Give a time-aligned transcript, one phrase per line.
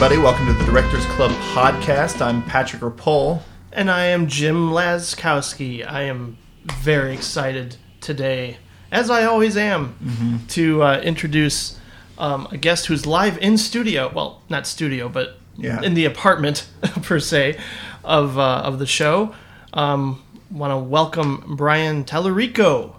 [0.00, 0.18] Everybody.
[0.22, 2.24] Welcome to the Directors Club podcast.
[2.24, 3.42] I'm Patrick Rapole.
[3.72, 5.84] And I am Jim Laskowski.
[5.84, 6.38] I am
[6.82, 8.58] very excited today,
[8.92, 10.46] as I always am, Mm-hmm.
[10.50, 11.80] to uh, introduce
[12.16, 14.08] um, a guest who's live in studio.
[14.14, 15.82] Well, not studio, but Yeah.
[15.82, 16.68] in the apartment
[17.02, 17.58] per se
[18.04, 19.34] of uh, of the show.
[19.72, 20.22] Um,
[20.52, 22.94] Want to welcome Brian Tallarico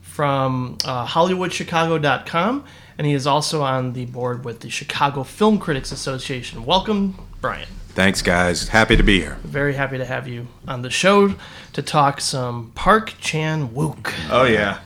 [0.00, 2.64] from uh, HollywoodChicago.com,
[2.98, 6.64] and he is also on the board with the Chicago Film Critics Association.
[6.66, 7.68] Welcome, Brian.
[7.90, 8.68] Thanks, guys.
[8.68, 9.38] Happy to be here.
[9.42, 11.34] Very happy to have you on the show
[11.72, 14.78] to talk some Park Chan Wook, Oh yeah,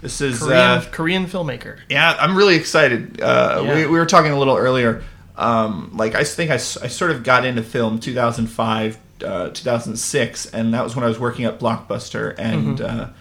[0.00, 1.78] this is Korean, uh, Korean filmmaker.
[1.88, 2.16] yeah.
[2.18, 3.20] I'm really excited.
[3.20, 3.74] Uh, Yeah.
[3.74, 5.02] we, we were talking a little earlier.
[5.36, 10.82] Um, like I think I sort of got into film 2005, uh, 2006, and that
[10.82, 12.34] was when I was working at Blockbuster.
[12.38, 13.12] And Mm-hmm.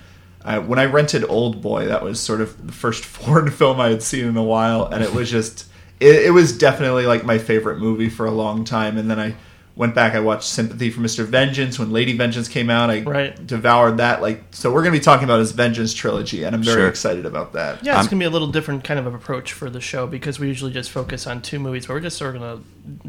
[0.46, 3.80] Uh, I, when I rented Old Boy, that was sort of the first foreign film
[3.80, 5.68] I had seen in a while, and it was just
[6.00, 8.98] it, it was definitely like my favorite movie for a long time.
[8.98, 9.36] And then I
[9.78, 11.26] went back, I watched Sympathy for Mr.
[11.26, 12.90] Vengeance when Lady Vengeance came out.
[12.90, 13.46] I Right.
[13.48, 14.22] devoured that.
[14.22, 16.88] Like so, we're going to be talking about his Vengeance trilogy, and I'm very Sure.
[16.88, 17.84] excited about that.
[17.84, 20.40] Yeah, it's I'm- gonna be a little different kind of approach for the show because
[20.40, 22.59] we usually just focus on two movies, but we're just sort of gonna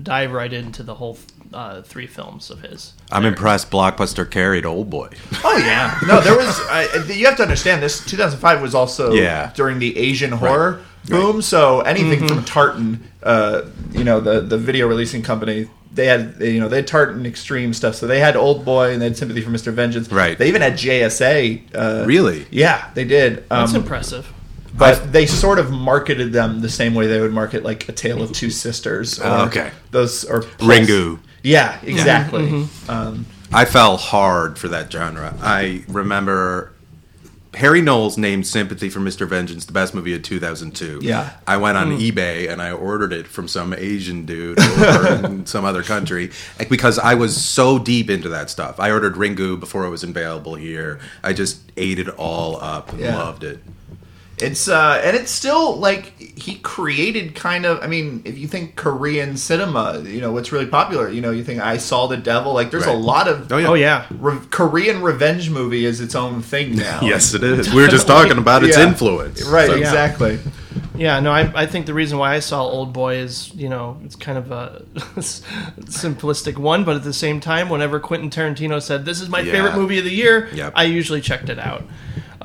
[0.03, 1.19] dive right into the whole
[1.53, 2.93] uh, three films of his.
[3.11, 5.09] I'm impressed Blockbuster carried Old Boy.
[5.45, 6.61] Oh yeah, no, there was.
[6.69, 8.05] I, you have to understand this.
[8.05, 9.53] 2005 was also Yeah.
[9.55, 11.41] during the Asian horror boom.
[11.43, 12.29] So anything Mm-hmm.
[12.29, 16.77] from Tartan, uh, you know, the the video releasing company, they had you know they
[16.77, 17.95] had Tartan Extreme stuff.
[17.95, 19.73] So they had Old Boy and they had Sympathy for Mr.
[19.73, 20.11] Vengeance.
[20.11, 20.37] Right.
[20.37, 21.63] They even had JSA.
[21.75, 22.47] Uh, Really?
[22.51, 23.49] Yeah, they did.
[23.49, 24.33] That's Um, impressive.
[24.77, 28.21] but they sort of marketed them the same way they would market like A Tale
[28.23, 29.19] of Two Sisters.
[29.23, 29.71] Oh, okay.
[29.93, 30.71] Those or Pulse.
[30.71, 31.19] Ringu.
[31.47, 32.49] Yeah, exactly.
[32.49, 32.91] Mm-hmm.
[32.91, 35.33] Um, I fell hard for that genre.
[35.41, 36.73] I remember
[37.55, 39.29] Harry Knowles named Sympathy for Mr.
[39.29, 40.99] Vengeance the best movie of 2002.
[41.03, 41.31] Yeah.
[41.47, 45.65] I went on eBay and I ordered it from some Asian dude over in some
[45.65, 46.33] other country
[46.69, 48.81] because I was so deep into that stuff.
[48.81, 50.99] I ordered Ringu before it was available here.
[51.23, 53.17] I just ate it all up and Yeah.
[53.17, 53.61] loved it.
[54.39, 58.77] It's uh and it's still like he created kind of I mean, if you think
[58.77, 62.53] Korean cinema, you know, what's really popular, you know, you think I Saw the Devil,
[62.53, 63.69] like there's a lot of Oh, yeah.
[63.69, 67.01] Oh yeah, re- Korean revenge movie is its own thing now.
[67.03, 67.73] Yes, it is.
[67.73, 68.87] We were just talking about its Yeah.
[68.89, 69.43] influence.
[69.43, 70.39] Right, So- exactly.
[70.95, 71.19] yeah.
[71.21, 74.17] No, I, I think the reason why I saw Old Boy is you know it's
[74.17, 74.85] kind of a
[75.81, 79.53] simplistic one, but at the same time, whenever Quentin Tarantino said this is my Yeah.
[79.53, 80.73] favorite movie of the year, Yep.
[80.77, 81.85] I usually checked it out.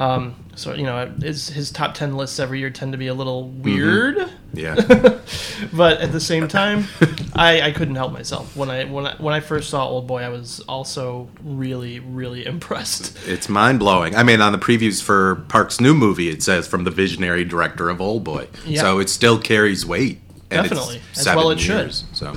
[0.02, 3.14] Um, so you know, his his top ten lists every year tend to be a
[3.14, 4.18] little weird.
[4.52, 4.76] Yeah.
[5.74, 6.86] but at the same time,
[7.34, 10.24] I, I couldn't help myself when I when I when I first saw Old Boy.
[10.24, 13.16] I was also really really impressed.
[13.28, 14.16] It's mind blowing.
[14.16, 17.90] I mean, on the previews for Park's new movie, it says from the visionary director
[17.90, 18.48] of Old Boy.
[18.66, 18.82] Yeah.
[18.82, 20.20] So it still carries weight.
[20.50, 21.02] And Definitely.
[21.16, 21.94] As well it should.
[21.94, 22.36] So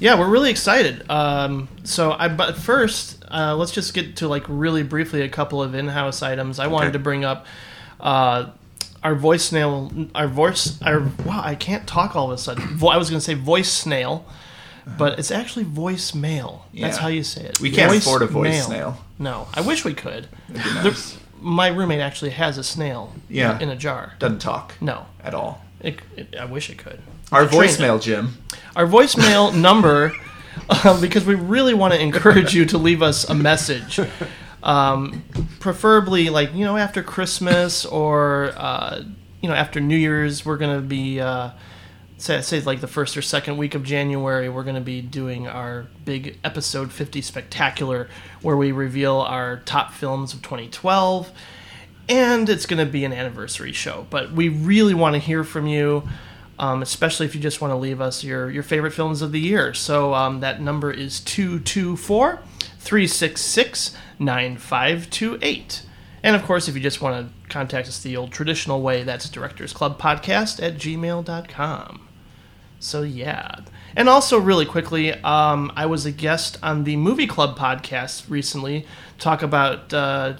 [0.00, 1.08] Yeah, we're really excited.
[1.08, 5.62] Um, so I but first, uh, let's just get to like really briefly a couple
[5.62, 6.58] of in-house items.
[6.58, 7.46] I wanted to bring up
[8.00, 8.50] uh,
[9.02, 9.92] our voice snail.
[10.14, 10.80] Our voice.
[10.82, 12.64] Our wow, I can't talk all of a sudden.
[12.76, 14.26] Vo- I was going to say voice snail.
[14.98, 16.62] But it's actually voicemail.
[16.74, 17.02] That's Yeah.
[17.02, 17.60] how you say it.
[17.60, 18.64] We can't Voice afford a voice mail.
[18.66, 19.04] snail.
[19.20, 20.26] No, I wish we could.
[20.48, 20.92] It'd There-
[21.40, 23.12] my roommate actually has a snail.
[23.28, 23.58] Yeah.
[23.60, 24.14] in a jar.
[24.18, 25.62] Doesn't talk No, at all.
[25.80, 26.98] it, it, I wish it could.
[27.30, 28.38] Our voicemail, Jim.
[28.74, 30.12] Our voicemail number,
[30.68, 34.00] uh, because we really want to encourage you to leave us a message.
[34.62, 35.24] Um,
[35.58, 39.02] preferably, like, you know, after Christmas or, uh,
[39.40, 41.50] you know, after New Year's, we're going to be, uh,
[42.18, 45.48] say, say, like the first or second week of January, we're going to be doing
[45.48, 48.08] our big episode 50 spectacular
[48.42, 51.32] where we reveal our top films of 2012
[52.10, 54.06] and it's going to be an anniversary show.
[54.10, 56.02] But we really want to hear from you,
[56.60, 59.40] um, especially if you just want to leave us your, your favorite films of the
[59.40, 59.72] year.
[59.72, 62.42] So um, that number is 224
[62.78, 65.82] 366 9528.
[66.22, 69.30] And of course, if you just want to contact us the old traditional way, that's
[69.30, 72.06] Directors Club Podcast at gmail.com.
[72.78, 73.60] So yeah,
[73.96, 78.86] and also really quickly, um, I was a guest on the Movie Club podcast recently.
[79.18, 80.34] Talk about uh,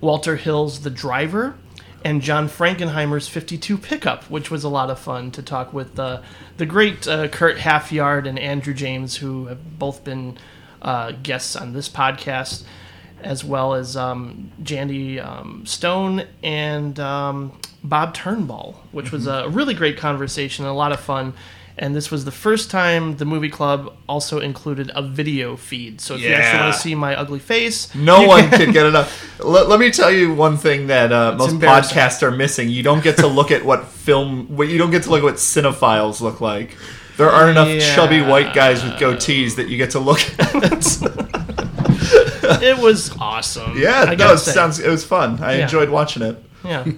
[0.00, 1.56] Walter Hill's The Driver
[2.06, 6.22] and John Frankenheimer's 52 Pickup, which was a lot of fun to talk with uh,
[6.56, 10.38] the great uh, Kurt Halfyard and Andrew James, who have both been
[10.80, 12.62] uh, guests on this podcast,
[13.24, 19.74] as well as um, Jandy um, Stone and um, Bob Turnbull, which was a really
[19.74, 21.34] great conversation and a lot of fun.
[21.78, 26.00] And this was the first time the movie club also included a video feed.
[26.00, 28.86] So if you actually want to see my ugly face, No one can- could get
[28.92, 29.38] enough.
[29.44, 32.70] Let, let me tell you one thing that uh, most podcasts are missing.
[32.70, 34.56] You don't get to look at what film.
[34.56, 36.78] What you don't get to look at what cinephiles look like.
[37.18, 37.94] there aren't enough Yeah.
[37.94, 40.96] chubby white guys with goatees that you get to look at.
[42.62, 43.76] It was awesome.
[43.76, 44.52] yeah, I no, it say.
[44.52, 45.42] sounds it was fun.
[45.42, 45.62] I Yeah.
[45.64, 46.42] enjoyed watching it.
[46.64, 46.84] Yeah.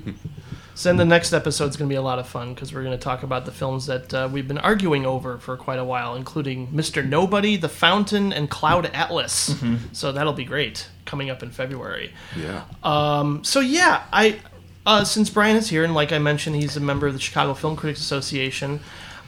[0.78, 2.84] So then the next episode is going to be a lot of fun because we're
[2.84, 5.84] going to talk about the films that uh, we've been arguing over for quite a
[5.84, 7.04] while, including Mr.
[7.04, 9.50] Nobody, The Fountain, and Cloud Atlas.
[9.54, 9.92] Mm-hmm.
[9.92, 12.12] So that'll be great coming up in February.
[12.36, 12.62] Yeah.
[12.84, 14.38] Um, so yeah, I
[14.86, 17.54] uh, since Brian is here and like I mentioned, he's a member of the Chicago
[17.54, 18.78] Film Critics Association.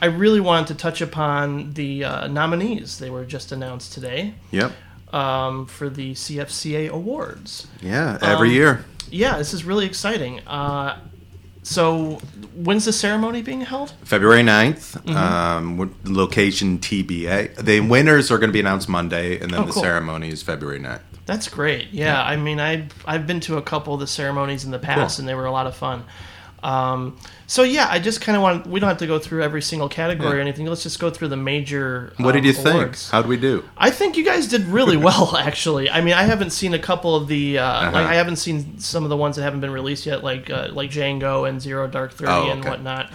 [0.00, 3.00] I really wanted to touch upon the uh, nominees.
[3.00, 4.70] They were just announced today Yep.
[5.12, 7.66] um, for the CFCA awards.
[7.82, 8.18] Yeah.
[8.22, 8.84] Every Um, year.
[9.10, 10.38] Yeah, this is really exciting.
[10.46, 10.96] Uh,
[11.62, 12.20] so,
[12.54, 13.92] when's the ceremony being held?
[14.04, 15.16] February 9th, Mm-hmm.
[15.16, 17.56] um, location TBA.
[17.56, 19.82] The winners are going to be announced Monday, and then Oh, the cool.
[19.82, 21.00] ceremony is February 9th.
[21.26, 21.88] That's great.
[21.92, 25.16] Yeah, I mean, I I've been to a couple of the ceremonies in the past,
[25.16, 25.22] Cool.
[25.22, 26.04] and they were a lot of fun.
[26.62, 27.16] Um,
[27.46, 28.66] so yeah, I just kind of want.
[28.66, 30.66] We don't have to go through every single category or anything.
[30.66, 32.12] Let's just go through the major.
[32.18, 32.98] What did um, you think?
[33.10, 33.64] How'd we do?
[33.78, 35.88] I think you guys did really well, actually.
[35.88, 37.92] I mean, I haven't seen a couple of the, uh, Uh-huh.
[37.92, 40.68] like, I haven't seen some of the ones that haven't been released yet, like uh,
[40.72, 43.10] like Django and Zero Dark Thirty Oh, and whatnot.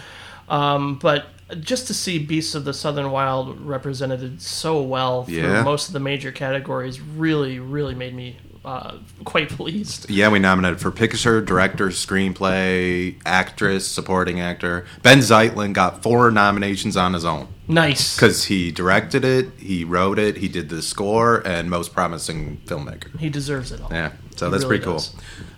[0.50, 1.28] Um, but
[1.60, 5.62] just to see Beasts of the Southern Wild represented so well through Yeah.
[5.64, 10.10] most of the major categories really, really made me uh, quite pleased.
[10.10, 14.86] Yeah, we nominated for picture, director, screenplay, actress, supporting actor.
[15.04, 18.16] Benh Zeitlin got four nominations on his own Nice.
[18.16, 23.18] because he directed it, he wrote it, he did the score, and most promising filmmaker.
[23.20, 23.90] He deserves it all.
[23.92, 25.04] Yeah, so He that's really pretty cool.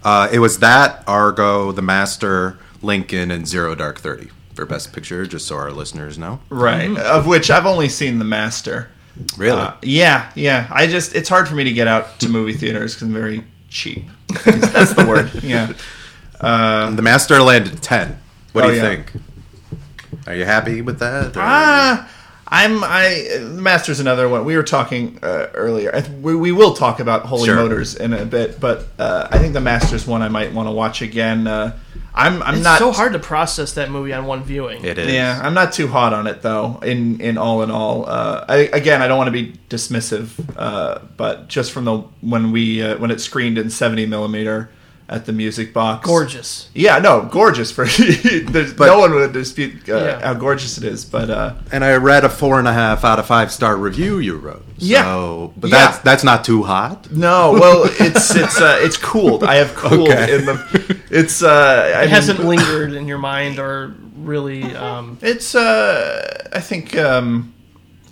[0.04, 5.26] Uh, it was that Argo, The Master, Lincoln, and Zero Dark Thirty for Best Picture.
[5.26, 6.40] Just so our listeners know.
[6.50, 6.96] Right.
[6.98, 8.90] Of which I've only seen The Master.
[9.38, 9.60] Really?
[9.62, 10.68] Uh, yeah, yeah.
[10.72, 13.44] I just it's hard for me to get out to movie theaters because I'm very
[13.70, 14.06] cheap.
[14.46, 15.44] That's the word.
[15.44, 15.74] Yeah.
[16.40, 18.18] Uh, the Master landed ten.
[18.54, 18.82] What do Oh, you yeah.
[18.82, 19.12] think?
[20.28, 21.34] Are you happy with that?
[21.36, 22.10] Ah,
[22.48, 23.28] I'm I.
[23.40, 24.46] The Master's another one.
[24.46, 26.04] We were talking uh, earlier.
[26.22, 27.56] We, we will talk about Holy Sure.
[27.56, 30.72] Motors in a bit, but uh, I think the Master's one I might want to
[30.72, 31.48] watch again.
[31.48, 31.78] Uh,
[32.18, 34.84] I'm I'm It's not so hard to process that movie on one viewing.
[34.84, 35.14] it is.
[35.14, 36.80] Yeah, I'm not too hot on it though.
[36.84, 41.00] In in all in all, uh, I, again, I don't want to be dismissive, uh,
[41.16, 44.70] but just from the when we uh, when it screened in 70 millimeter
[45.10, 46.70] at the Music Box, Gorgeous.
[46.74, 47.72] Yeah, no, gorgeous.
[47.72, 47.86] For
[48.52, 50.20] there's But- no one would dispute uh, Yeah.
[50.22, 53.18] how gorgeous it is, but uh, And I read a four and a half out
[53.18, 54.66] of five star review you wrote.
[54.78, 55.48] Yeah.
[55.56, 55.78] But Yeah.
[55.78, 57.10] that's that's not too hot.
[57.12, 59.44] no, well, it's it's uh, it's cooled.
[59.46, 60.36] I have cooled Okay.
[60.36, 60.98] in the.
[61.10, 64.76] It's uh, I It mean, hasn't lingered in your mind or really.
[64.76, 67.54] Um, It's uh I think um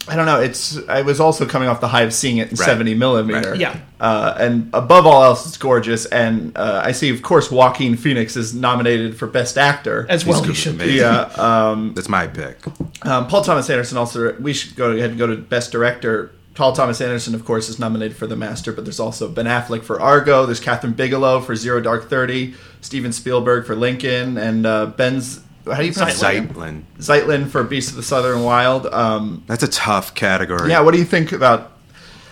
[0.08, 2.58] I don't know, it's I was also coming off the high of seeing it in
[2.58, 2.66] Right.
[2.66, 3.52] 70 millimeter.
[3.52, 3.60] Right.
[3.60, 3.80] Yeah.
[4.00, 8.36] Uh, and above all else it's gorgeous and uh, I see of course Joaquin Phoenix
[8.36, 10.06] is nominated for best actor.
[10.10, 10.94] as well, He's he should be.
[10.94, 12.58] yeah, um, That's my pick.
[13.06, 16.32] um, Paul Thomas Anderson also we should go ahead and go to best director.
[16.54, 19.84] Paul Thomas Anderson, of course, is nominated for The Master, but there's also Ben Affleck
[19.84, 20.46] for Argo.
[20.46, 25.42] There's Kathryn Bigelow for Zero Dark Thirty, Steven Spielberg for Lincoln, and uh, Benh's
[25.74, 26.22] how do you pronounce?
[26.22, 26.84] Zeitlin.
[27.00, 28.86] Zeitlin for Beast of the Southern Wild.
[28.88, 30.70] Um, That's a tough category.
[30.70, 31.72] yeah, what do you think about?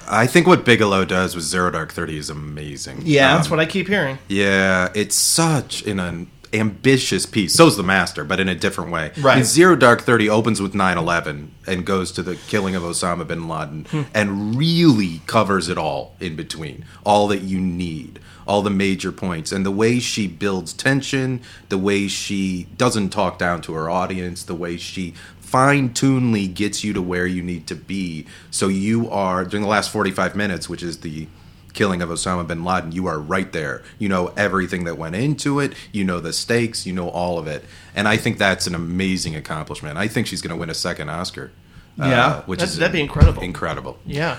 [0.10, 3.02] I think what Bigelow does with Zero Dark Thirty is amazing.
[3.06, 4.18] Yeah, That's what I keep hearing.
[4.28, 7.54] Yeah, it's such an, an ambitious piece.
[7.56, 9.12] So's the Master, but in a different way.
[9.18, 9.38] Right.
[9.38, 13.48] And Zero Dark Thirty opens with 9-11 and goes to the killing of Osama bin
[13.48, 14.02] Laden Hmm.
[14.14, 16.86] and really covers it all in between.
[17.06, 18.20] All that you need.
[18.46, 19.52] All the major points.
[19.52, 24.44] And the way she builds tension, the way she doesn't talk down to her audience,
[24.44, 28.26] the way she fine tunely gets you to where you need to be.
[28.52, 31.28] So you are during the last forty five minutes, which is the
[31.74, 33.82] killing of Osama bin Laden, you are right there.
[33.98, 35.74] You know everything that went into it.
[35.92, 36.86] You know the stakes.
[36.86, 37.66] You know all of it.
[37.96, 39.98] And I think that's an amazing accomplishment.
[39.98, 41.52] I think she's going to win a second Oscar.
[42.00, 42.42] uh, Yeah.
[42.42, 43.42] which That'd- is that'd be incredible.
[43.42, 43.98] Incredible.
[44.06, 44.38] Yeah.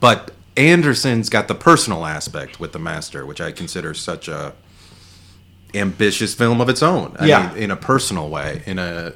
[0.00, 4.54] But Anderson's got the personal aspect with the Master, which I consider such a
[5.74, 7.14] ambitious film of its own.
[7.18, 7.48] I Yeah.
[7.52, 9.12] mean, in a personal way, in a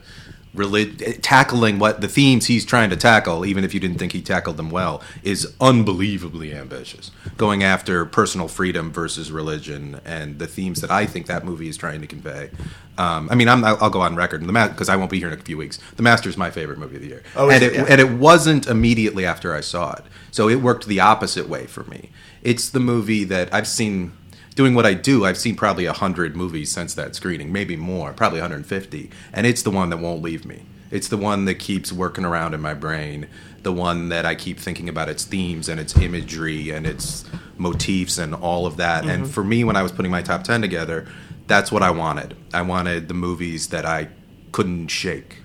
[0.55, 4.21] relig- tackling what the themes he's trying to tackle, even if you didn't think he
[4.23, 7.11] tackled them well, is unbelievably ambitious.
[7.37, 11.77] Going after personal freedom versus religion and the themes that I think that movie is
[11.77, 12.51] trying to convey.
[12.99, 15.39] Um, I mean, I'm, I'll I'll go on record because I won't be here in
[15.39, 15.79] a few weeks.
[15.97, 17.73] The Master's my favorite movie of the year, Oh, and it?
[17.73, 17.87] it, Yeah.
[17.89, 20.05] and it wasn't immediately after I saw it.
[20.31, 22.11] So it worked the opposite way for me.
[22.43, 24.13] It's the movie that I've seen
[24.55, 25.25] doing what I do.
[25.25, 29.11] I've seen probably 100 movies since that screening, maybe more, probably 150.
[29.33, 30.63] And it's the one that won't leave me.
[30.91, 33.29] It's the one that keeps working around in my brain,
[33.63, 37.25] the one that I keep thinking about its themes and its imagery and its
[37.57, 39.05] motifs and all of that.
[39.05, 39.33] And mm-hmm.
[39.33, 41.07] for me, when I was putting my top 10 together,
[41.47, 42.37] that's what I wanted.
[42.53, 44.09] I wanted the movies that I
[44.53, 45.37] couldn't shake.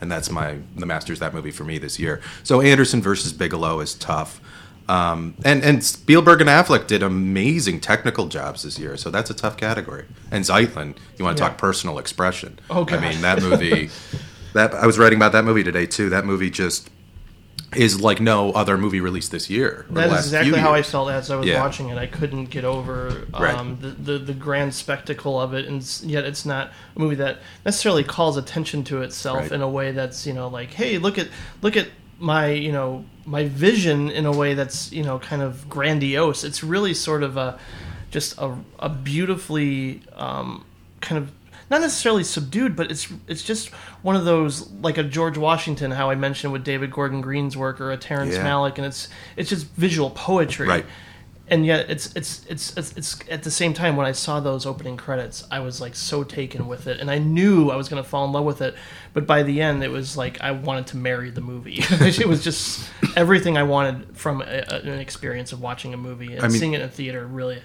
[0.00, 2.20] and that's my the Masters that movie for me this year.
[2.42, 4.40] So Anderson versus Bigelow is tough.
[4.88, 9.34] Um, and and Spielberg and Affleck did amazing technical jobs this year, so that's a
[9.34, 10.04] tough category.
[10.30, 11.48] And Zeitlin, you want to Yeah.
[11.48, 12.58] talk personal expression?
[12.68, 13.88] Oh, I mean that movie.
[14.52, 16.10] that I was writing about that movie today too.
[16.10, 16.90] That movie just
[17.74, 19.84] is like no other movie released this year.
[19.90, 21.60] That is exactly how I felt as I was Yeah.
[21.60, 21.98] watching it.
[21.98, 23.80] I couldn't get over um, Right.
[23.80, 28.04] the, the the grand spectacle of it, and yet it's not a movie that necessarily
[28.04, 29.52] calls attention to itself Right.
[29.52, 31.28] in a way that's you know like, hey, look at
[31.62, 35.68] look at my you know my vision in a way that's you know kind of
[35.68, 36.44] grandiose.
[36.44, 37.58] It's really sort of a
[38.10, 40.64] just a a beautifully um,
[41.00, 41.32] kind of
[41.70, 43.70] not necessarily subdued, but it's it's just
[44.02, 47.80] one of those like a George Washington, how I mentioned with David Gordon Green's work,
[47.80, 48.44] or a Terrence Yeah.
[48.46, 50.86] Malick, and it's it's just visual poetry, Right.
[51.46, 54.64] And yet it's, it's it's it's it's at the same time when I saw those
[54.64, 58.02] opening credits, I was like so taken with it, and I knew I was going
[58.02, 58.74] to fall in love with it.
[59.12, 61.76] But by the end, it was like I wanted to marry the movie.
[61.90, 66.42] it was just everything I wanted from a, an experience of watching a movie, and
[66.42, 67.60] I mean- seeing it in a theater really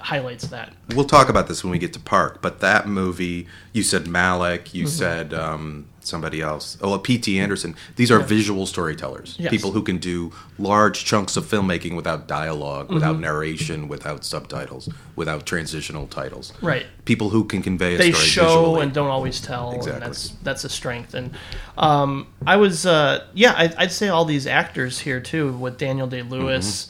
[0.00, 0.72] highlights that.
[0.94, 4.66] We'll talk about this when we get to Park, but that movie, you said Malick,
[4.66, 4.76] Mm-hmm.
[4.76, 6.78] you said um, somebody else.
[6.80, 7.38] Oh, P.T.
[7.38, 7.74] Anderson.
[7.96, 9.36] These are visual storytellers.
[9.38, 9.50] Yes.
[9.50, 12.94] People who can do large chunks of filmmaking without dialog Mm-hmm.
[12.94, 16.52] without narration, without subtitles, without transitional titles.
[16.62, 16.86] Right.
[17.04, 18.82] People who can convey a they story show visually.
[18.82, 19.92] and don't always tell Exactly.
[19.94, 21.30] and that's that's a strength and
[21.78, 26.06] um, i was uh, yeah I, i'd say all these actors here too with daniel
[26.06, 26.86] day lewis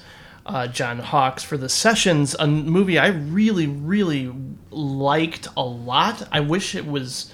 [0.46, 0.54] Mm-hmm.
[0.56, 4.32] uh, john hawkes for the sessions a movie i really really
[4.70, 7.30] liked a lot i wish it was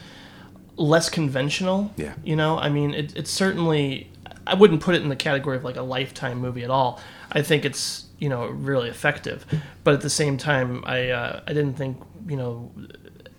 [0.82, 2.14] less conventional Yeah.
[2.24, 4.10] you know i mean it, it's certainly
[4.46, 7.40] i wouldn't put it in the category of like a lifetime movie at all i
[7.42, 9.44] think it's you know really effective
[9.84, 11.96] but at the same time i uh, i didn't think
[12.28, 12.72] you know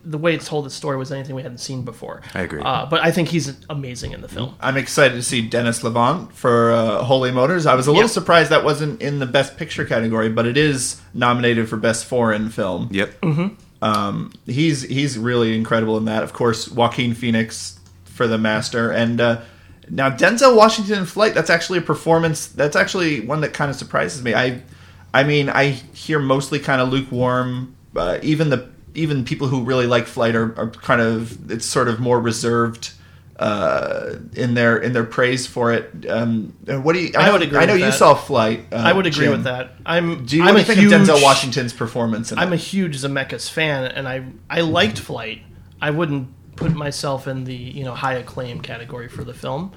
[0.05, 2.61] the way it's told the story was anything we hadn't seen before I agree.
[2.63, 6.31] uh, but i think he's amazing in the film I'm excited to see Denis Lavant
[6.33, 7.65] for uh, Holy Motors.
[7.65, 8.19] I was a little Yeah.
[8.19, 12.49] surprised that wasn't in the Best Picture category, but it is nominated for Best Foreign
[12.49, 12.87] Film.
[12.91, 13.21] Yep.
[13.21, 13.47] Mm-hmm.
[13.83, 16.23] Um, he's he's really incredible in that.
[16.23, 19.41] Of course, Joaquin Phoenix for The Master, and uh,
[19.89, 21.33] now Denzel Washington in Flight.
[21.33, 22.47] That's actually a performance.
[22.47, 24.33] That's actually one that kind of surprises me.
[24.33, 24.61] I,
[25.13, 27.75] I mean, I hear mostly kind of lukewarm.
[27.93, 31.89] Uh, even the even people who really like Flight are, are kind of it's sort
[31.89, 32.93] of more reserved.
[33.39, 37.11] Uh, in their in their praise for it, um, what do you?
[37.17, 37.97] I, I know, would agree I know with you that.
[37.97, 38.67] saw Flight.
[38.71, 39.31] Uh, i would agree Jim.
[39.31, 42.31] with that i'm Do you, i'm a think huge of Denzel Washington's performance?
[42.31, 42.55] In i'm it?
[42.55, 45.41] a huge zemeckis fan and i i liked flight
[45.81, 49.71] i wouldn't put myself in the you know high acclaim category for the film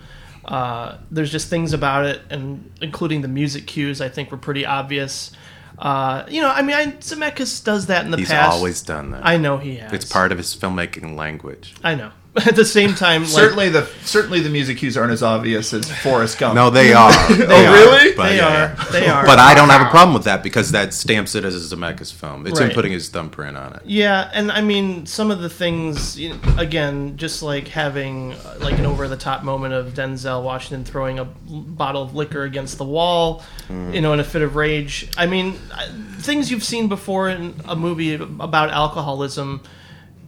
[0.45, 4.67] uh, there's just things about it and including the music cues i think were pretty
[4.67, 5.33] obvious
[5.79, 9.13] uh, you know i mean I, zemeckis does that in the He's past always done
[9.13, 9.25] that.
[9.27, 11.75] i know he has it's part of his filmmaking language.
[11.83, 12.11] i know
[12.47, 15.91] at the same time like, certainly the certainly the music cues aren't as obvious as
[16.03, 16.55] Forrest Gump.
[16.55, 17.11] No, they are.
[17.37, 18.15] They Oh, are, really?
[18.15, 18.75] but they yeah.
[18.77, 21.45] are they are But I don't have a problem with that because that stamps it
[21.45, 22.47] as a Zemeckis film.
[22.47, 23.83] It's him putting his thumbprint on it.
[23.85, 28.57] Yeah, and I mean some of the things you know, again, just like having uh,
[28.61, 32.79] like an over the top moment of Denzel Washington throwing a bottle of liquor against
[32.79, 35.09] the wall, you know, in a fit of rage.
[35.17, 35.89] I mean, uh,
[36.19, 39.63] things you've seen before in a movie about alcoholism.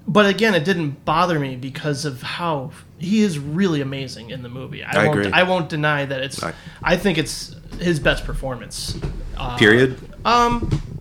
[0.09, 4.49] But again, it didn't bother me because of how he is really amazing in the
[4.49, 4.83] movie.
[4.83, 5.19] I, I won't.
[5.19, 5.33] agree.
[5.33, 6.43] I won't deny that it's.
[6.43, 8.99] I- I, think it's his best performance.
[9.37, 9.99] Uh, Period.
[10.25, 10.98] Um,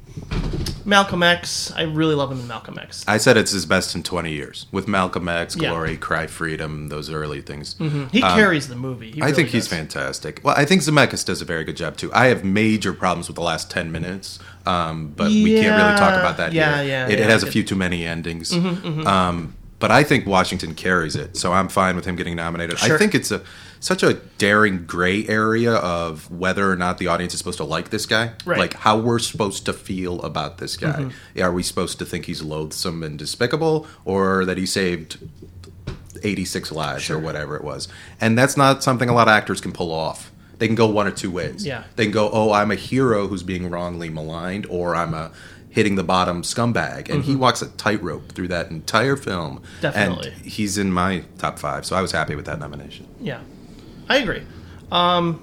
[0.87, 1.71] Malcolm X.
[1.75, 3.03] I really love him in Malcolm X.
[3.07, 5.69] I said it's his best in 20 years with Malcolm X, Yeah.
[5.69, 7.75] Glory, Cry Freedom, those early things.
[8.11, 9.11] He carries the movie.
[9.11, 10.39] He I really think he's fantastic.
[10.43, 12.11] Well, I think Zemeckis does a very good job too.
[12.13, 16.17] I have major problems with the last 10 minutes, um, but we can't really talk
[16.19, 16.89] about that yeah, here.
[16.89, 18.53] yeah, it, it has a few too many endings.
[18.53, 22.77] Um, but I think Washington carries it, so I'm fine with him getting nominated.
[22.81, 23.43] I think it's a
[23.79, 27.89] such a daring gray area of whether or not the audience is supposed to like
[27.89, 28.59] this guy, Right.
[28.59, 30.99] like how we're supposed to feel about this guy.
[31.09, 31.41] Mm-hmm.
[31.43, 35.17] Are we supposed to think he's loathsome and despicable, or that he saved
[36.23, 37.87] 86 lives or whatever it was.
[38.19, 40.31] And that's not something a lot of actors can pull off.
[40.57, 41.65] They can go one or two ways.
[41.65, 41.83] Yeah.
[41.95, 45.31] They can go, oh, I'm a hero who's being wrongly maligned, or I'm a
[45.69, 47.09] hitting the bottom scumbag.
[47.09, 49.57] And he walks a tightrope through that entire film.
[49.59, 49.81] Mm-hmm.
[49.81, 50.31] Definitely.
[50.31, 53.07] And he's in my top five, so I was happy with that nomination.
[53.21, 53.41] Yeah,
[54.09, 54.43] I agree.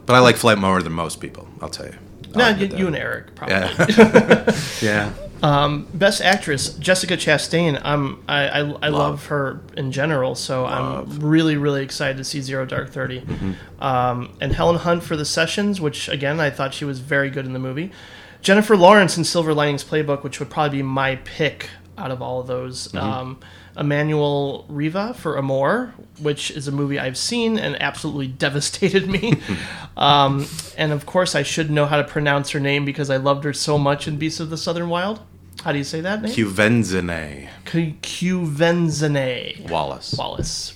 [0.06, 1.94] But I like Flight more than most people, I'll tell you.
[2.34, 3.56] No, I'll you, you and Eric probably.
[3.56, 4.58] Yeah.
[4.82, 5.12] yeah.
[5.94, 7.80] Best actress Jessica Chastain.
[7.84, 9.26] I'm I I, I love.
[9.26, 13.82] her in general, so I'm really really excited to see Zero Dark 30 Mm-hmm.
[13.82, 17.44] Um, and Helen Hunt for the Sessions, which again I thought she was very good
[17.46, 17.92] in the movie.
[18.40, 22.40] Jennifer Lawrence in Silver Linings Playbook, which would probably be my pick out of all
[22.40, 22.92] of those.
[22.94, 23.38] Um,
[23.76, 29.40] Emmanuelle Riva for Amour, which is a movie I've seen and absolutely devastated me.
[29.96, 33.44] um, and of course, I should know how to pronounce her name because I loved
[33.44, 35.20] her so much in Beasts of the Southern Wild.
[35.62, 36.30] How do you say that name?
[36.30, 40.14] Cuvenzine Quvenzhané Wallace.
[40.18, 40.74] Wallace.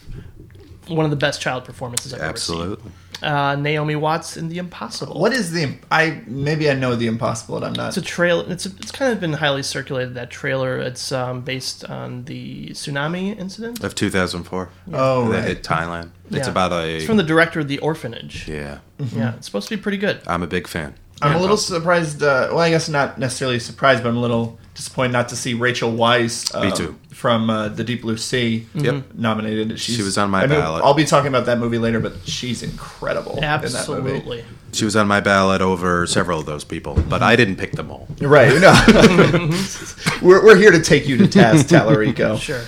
[0.87, 2.75] One of the best child performances I've Absolutely.
[2.75, 2.93] ever seen.
[3.23, 5.19] Uh, Naomi Watts in The Impossible.
[5.21, 5.77] What is the?
[5.91, 7.89] I maybe I know the impossible, but I'm not.
[7.89, 8.41] It's a trail.
[8.51, 10.15] It's a, it's kind of been highly circulated.
[10.15, 10.79] That trailer.
[10.79, 13.83] It's um, based on the tsunami incident.
[13.83, 14.69] Of 2004.
[14.93, 15.49] oh, That right.
[15.49, 16.11] hit Thailand.
[16.31, 16.97] It's about a.
[16.97, 18.47] It's from the director of The Orphanage.
[18.49, 18.79] yeah.
[19.15, 20.21] Yeah, it's supposed to be pretty good.
[20.27, 20.95] I'm a big fan.
[21.23, 22.23] I'm a little surprised.
[22.23, 25.55] Uh, well, I guess not necessarily surprised, but I'm a little disappointed not to see
[25.55, 26.55] Rachel Weisz.
[26.55, 26.97] Uh, Me too.
[27.11, 28.67] From uh, the Deep Blue Sea.
[28.75, 29.15] Yep.
[29.15, 29.81] Nominated.
[29.81, 30.85] She's, She was on my I know- ballot.
[30.85, 33.33] I'll be talking about that movie later, but she's incredible.
[33.35, 33.77] In that movie.
[33.77, 34.45] Absolutely.
[34.73, 37.91] She was on my ballot over several of those people, but I didn't pick them
[37.91, 38.07] all.
[38.21, 38.53] Right.
[38.61, 38.73] No.
[40.23, 42.39] we're, we're here to take you to task, Tallarico.
[42.49, 42.63] Sure.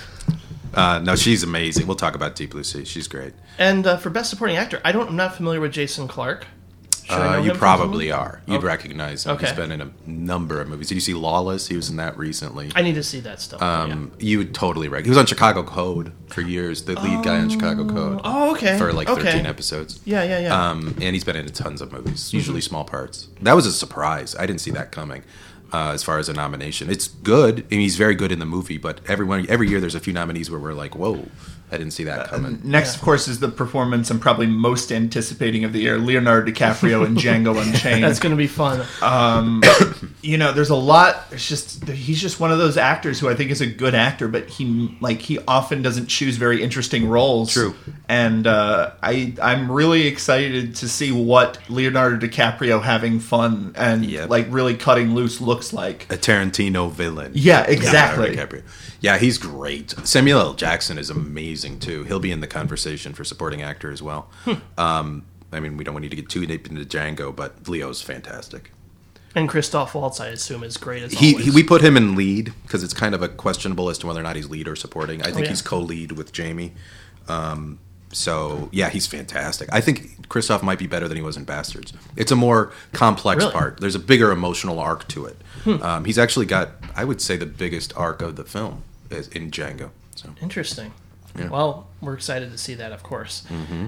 [0.73, 1.85] Uh, no, she's amazing.
[1.85, 2.85] We'll talk about Deep Blue Sea.
[2.85, 3.33] She's great.
[3.57, 5.09] And uh, for best supporting actor, I don't.
[5.09, 6.47] I'm not familiar with Jason Clarke.
[7.11, 8.41] Uh, you probably are.
[8.45, 8.65] You'd Okay.
[8.65, 9.33] recognize him.
[9.33, 9.47] Okay.
[9.47, 10.87] He's been in a number of movies.
[10.87, 11.67] Did you see Lawless?
[11.67, 12.71] He was in that recently.
[12.75, 13.61] I need to see that stuff.
[13.61, 15.05] Um, You would totally recognize.
[15.05, 16.83] He was on Chicago Code for years.
[16.83, 18.77] The lead guy on Chicago Code oh, okay.
[18.77, 19.23] for like okay.
[19.23, 19.99] 13 episodes.
[20.05, 20.69] Yeah, yeah, yeah.
[20.69, 23.27] Um, and he's been in tons of movies, usually small parts.
[23.41, 24.35] That was a surprise.
[24.39, 25.23] I didn't see that coming.
[25.73, 27.59] Uh, as far as a nomination, it's good.
[27.71, 30.11] I mean, he's very good in the movie, but everyone every year there's a few
[30.11, 31.29] nominees where we're like, "Whoa,
[31.71, 35.63] I didn't see that coming." Next, of course, is the performance I'm probably most anticipating
[35.63, 38.03] of the year: Leonardo DiCaprio in Django Unchained.
[38.03, 38.85] That's going to be fun.
[40.21, 41.25] you know, there's a lot.
[41.31, 44.27] It's just he's just one of those actors who I think is a good actor,
[44.27, 47.53] but he like he often doesn't choose very interesting roles.
[47.53, 47.75] True.
[48.07, 54.29] And uh, I I'm really excited to see what Leonardo DiCaprio having fun and Yep.
[54.29, 56.11] like really cutting loose looks like.
[56.11, 57.31] A Tarantino villain.
[57.35, 58.37] Yeah, exactly.
[59.01, 59.91] Yeah, he's great.
[60.07, 60.53] Samuel L.
[60.53, 62.03] Jackson is amazing too.
[62.03, 64.29] He'll be in the conversation for supporting actor as well.
[64.45, 64.53] Hmm.
[64.79, 68.71] Um, I mean, we don't need to get too deep into Django, but Leo's fantastic.
[69.33, 71.45] And Christoph Waltz, I assume, is great as He, always.
[71.45, 74.19] he we put him in lead because it's kind of a questionable as to whether
[74.19, 75.21] or not he's lead or supporting.
[75.21, 75.49] I think Oh, yeah.
[75.49, 76.73] he's co-lead with Jamie.
[77.27, 77.79] Um,
[78.11, 79.69] so yeah, he's fantastic.
[79.71, 81.93] I think Christoph might be better than he was in Basterds.
[82.17, 83.51] It's a more complex Really?
[83.53, 83.57] Hmm.
[83.57, 83.79] part.
[83.79, 85.37] There's a bigger emotional arc to it.
[85.65, 89.91] Um, he's actually got, I would say, the biggest arc of the film in Django.
[90.15, 90.93] So Interesting.
[91.35, 91.43] Yeah.
[91.43, 91.53] Mm-hmm.
[91.53, 93.43] Well, we're excited to see that, of course.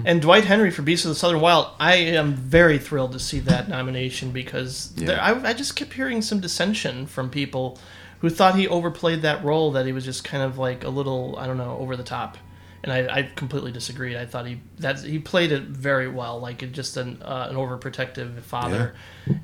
[0.06, 3.38] And Dwight Henry for Beasts of the Southern Wild, I am very thrilled to see
[3.40, 5.06] that nomination because Yeah.
[5.08, 7.78] there, I, I just kept hearing some dissension from people
[8.20, 11.36] who thought he overplayed that role, that he was just kind of like a little,
[11.38, 12.38] I don't know, over the top.
[12.84, 14.14] And I, I completely disagreed.
[14.14, 18.42] I thought he that he played it very well, like just an uh, an overprotective
[18.42, 18.94] father,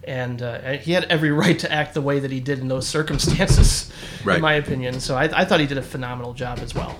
[0.05, 2.87] and uh, he had every right to act the way that he did in those
[2.87, 3.91] circumstances,
[4.25, 4.37] Right.
[4.37, 5.01] in my opinion.
[5.01, 6.99] So I, I thought he did a phenomenal job as well.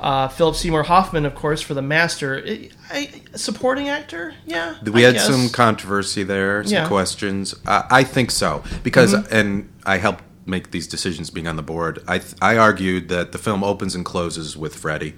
[0.00, 2.42] Uh, Philip Seymour Hoffman, of course, for The Master.
[2.44, 4.34] I, I, supporting actor?
[4.46, 4.76] Yeah.
[4.82, 5.26] we had guess.
[5.28, 6.78] some controversy there, some Yeah.
[6.80, 6.88] Mm-hmm.
[6.88, 7.54] questions.
[7.66, 12.02] Uh, I think so because, and I helped make these decisions being on the board.
[12.08, 15.14] I th- I argued that the film opens and closes with Freddy,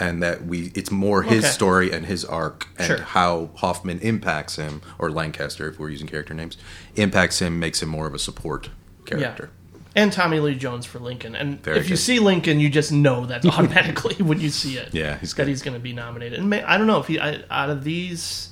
[0.00, 1.52] and that we it's more his Okay.
[1.52, 2.98] story and his arc and Sure.
[3.02, 6.56] how Hoffman impacts him, or Lancaster if we're using character names,
[6.96, 8.70] impacts him, makes him more of a support
[9.06, 9.50] character.
[9.52, 9.56] Yeah.
[9.96, 11.34] And Tommy Lee Jones for Lincoln.
[11.34, 14.90] And Very if you see Lincoln, you just know that automatically when you see it.
[14.94, 15.48] Yeah, he's that good.
[15.48, 16.38] he's going to be nominated.
[16.38, 18.49] And may, I don't know if he I, out of these,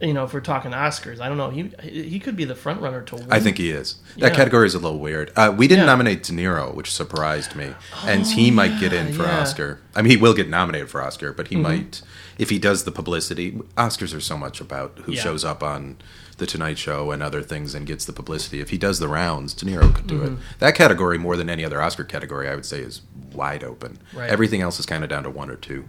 [0.00, 1.50] you know, if we're talking Oscars, I don't know.
[1.50, 3.26] He he could be the front runner to win.
[3.30, 3.96] I think he is.
[4.18, 4.36] That Yeah.
[4.36, 5.32] category is a little weird.
[5.36, 5.92] Uh, we didn't Yeah.
[5.92, 9.40] nominate De Niro, which surprised me, and he might get in for yeah.
[9.40, 9.80] Oscar.
[9.94, 11.56] I mean, he will get nominated for Oscar, but Mm-hmm.
[11.56, 12.02] he might
[12.38, 13.52] if he does the publicity.
[13.78, 15.22] Oscars are so much about who Yeah.
[15.22, 15.96] shows up on
[16.36, 18.60] the Tonight Show and other things and gets the publicity.
[18.60, 20.34] If he does the rounds, De Niro could do Mm-hmm.
[20.34, 20.38] it.
[20.58, 23.00] That category, more than any other Oscar category, I would say, is
[23.32, 23.98] wide open.
[24.12, 24.28] Right.
[24.28, 25.86] Everything else is kind of down to one or two.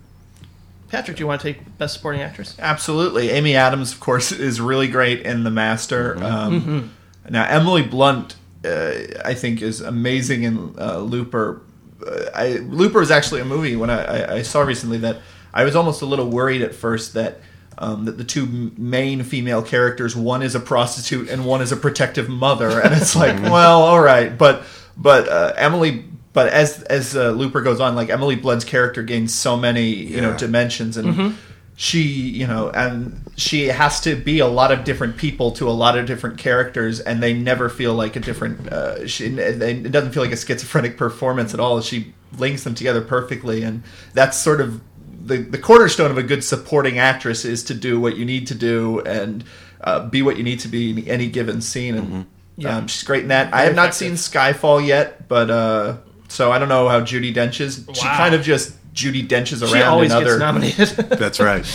[0.90, 2.56] Patrick, do you want to take Best Supporting Actress?
[2.60, 3.30] Absolutely.
[3.30, 6.16] Amy Adams, of course, is really great in The Master.
[6.16, 6.70] Mm-hmm.
[6.70, 6.94] Um,
[7.30, 8.94] Now, Emily Blunt, uh,
[9.26, 11.62] I think, is amazing in uh, Looper.
[12.06, 15.18] Uh, I, Looper is actually a movie when I, I, I saw recently that
[15.54, 17.42] I was almost a little worried at first that.
[17.80, 21.78] Um, that the two main female characters, one is a prostitute and one is a
[21.78, 24.64] protective mother, and it's like, well, all right, but
[24.98, 26.06] but uh, Emily,
[26.38, 30.22] but as as uh, Looper goes on, like Emily Blunt's character gains so many you
[30.22, 31.36] know dimensions, and
[31.76, 35.72] she you know and she has to be a lot of different people to a
[35.84, 39.92] lot of different characters and they never feel like a different uh, she, they, it
[39.92, 41.82] doesn't feel like a schizophrenic performance at all.
[41.82, 43.82] She links them together perfectly and
[44.14, 44.80] that's sort of
[45.20, 48.56] the, the cornerstone of a good supporting actress is to do what you need to
[48.56, 49.44] do and
[49.82, 51.96] uh, be what you need to be in any given scene.
[51.96, 52.26] And
[52.58, 52.78] Yeah.
[52.78, 53.54] um, she's great in that.
[53.54, 54.20] I have not effective.
[54.20, 55.98] seen skyfall yet but uh,
[56.38, 57.84] So I don't know how Judi Dench is.
[57.94, 60.88] She kind of just Judi Denches around She always in gets nominated.
[61.18, 61.66] That's right.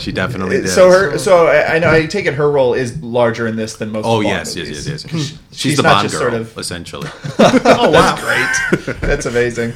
[0.00, 0.70] She definitely did.
[0.70, 1.92] So her, so I, I know.
[1.92, 4.04] I take it her role is larger in this than most.
[4.04, 4.88] oh Bond yes, yes, movies.
[4.88, 5.12] yes, yes.
[5.12, 7.08] She's, she's the not Bond girl, sort of- essentially.
[7.38, 8.96] oh wow, great.
[9.02, 9.72] That's amazing.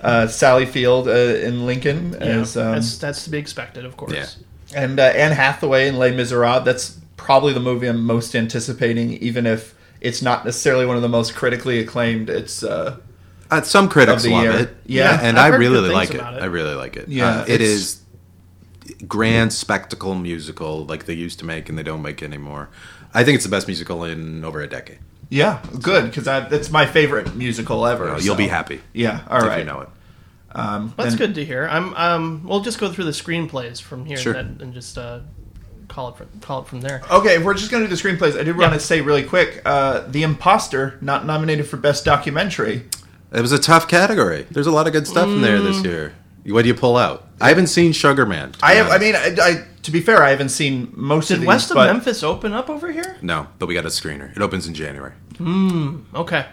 [0.00, 3.98] Uh, Sally Field uh, in Lincoln Yeah, as um, that's that's to be expected, of
[3.98, 4.14] course.
[4.14, 4.26] Yeah.
[4.74, 6.64] and uh, Anne Hathaway in Les Miserables.
[6.64, 11.10] That's probably the movie I'm most anticipating, even if it's not necessarily one of the
[11.10, 12.30] most critically acclaimed.
[12.30, 12.96] It's uh,
[13.50, 14.52] Uh, some critics love year.
[14.52, 14.76] it.
[14.86, 15.18] Yeah.
[15.22, 16.16] and I've I really like it.
[16.16, 16.22] it.
[16.22, 17.08] I really like it.
[17.08, 17.96] Yeah, Uh, it's-
[19.06, 22.68] grand spectacle musical like they used to make and they don't make anymore.
[23.14, 24.98] I think it's the best musical in over a decade.
[25.28, 28.08] yeah, good because it's my favorite musical ever.
[28.10, 29.58] Uh, you'll so- be happy Yeah, all if right.
[29.60, 29.88] you know it.
[30.52, 31.68] Um, That's and- good to hear.
[31.70, 34.34] I'm um we'll just go through the screenplays from here Sure.
[34.34, 35.20] and, then- and just uh
[35.88, 37.02] call it from, call it from there.
[37.10, 39.24] Okay, if we're just going to do the screenplays, I do want to say really
[39.24, 42.84] quick: uh, The Imposter not nominated for best documentary.
[43.32, 44.46] It was a tough category.
[44.50, 45.64] There's a lot of good stuff in there Mm.
[45.64, 46.12] this year.
[46.46, 47.28] What do you pull out?
[47.40, 48.52] I haven't seen Sugar Man.
[48.62, 48.88] I have.
[48.90, 51.46] I mean, I, I, to be fair, I haven't seen most of Did these.
[51.48, 53.16] West of but Memphis open up over here?
[53.22, 54.34] no, but we got a screener.
[54.34, 55.12] It opens in January.
[56.14, 56.46] Okay.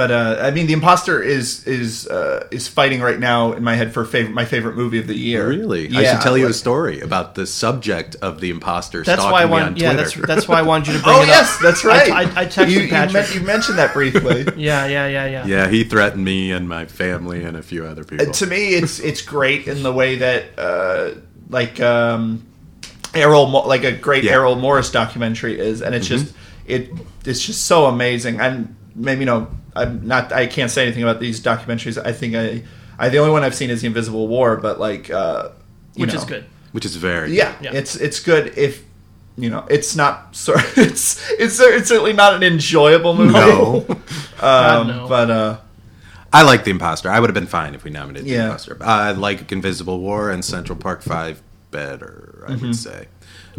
[0.00, 3.74] But uh, I mean, The Imposter is is uh, is fighting right now in my
[3.74, 5.46] head for favorite my favorite movie of the year.
[5.46, 5.94] Really?
[5.94, 9.44] I should tell you a story about the subject of the imposter That's why I
[9.44, 9.76] want.
[9.76, 12.10] Yeah, that's that's why I wanted you to bring Oh it yes, that's right.
[12.10, 13.34] I, I, I texted you, you, Patrick.
[13.34, 14.46] you mentioned that briefly.
[14.56, 15.44] yeah, yeah, yeah, yeah.
[15.44, 18.26] yeah, he threatened me and my family and a few other people.
[18.26, 21.10] Uh, to me, it's it's great in the way that uh,
[21.50, 22.46] like um,
[23.12, 24.30] Errol, Mo- like a great Yeah.
[24.30, 24.40] Mm-hmm.
[24.40, 26.34] Errol Morris documentary is, and it's just
[26.64, 26.88] it
[27.26, 28.40] it's just so amazing.
[28.40, 32.00] And maybe you know, I'm not, I can't say anything about these documentaries.
[32.04, 32.62] I think I,
[32.98, 35.50] I the only one I've seen is the Invisible War, but like, uh,
[35.94, 36.44] Which know, is good.
[36.72, 37.72] which is very Yeah, Yeah.
[37.74, 38.84] it's it's good if.
[39.36, 40.36] You know, it's not.
[40.36, 43.32] So it's it's it's certainly not an enjoyable movie.
[43.32, 43.86] No.
[44.40, 45.06] um, no.
[45.08, 45.58] but uh,
[46.32, 47.08] I like the imposter.
[47.08, 48.76] I would have been fine if we nominated the imposter.
[48.82, 52.44] I like Invisible War and Central Park Five better.
[52.48, 52.66] I Mm-hmm.
[52.66, 53.06] would say,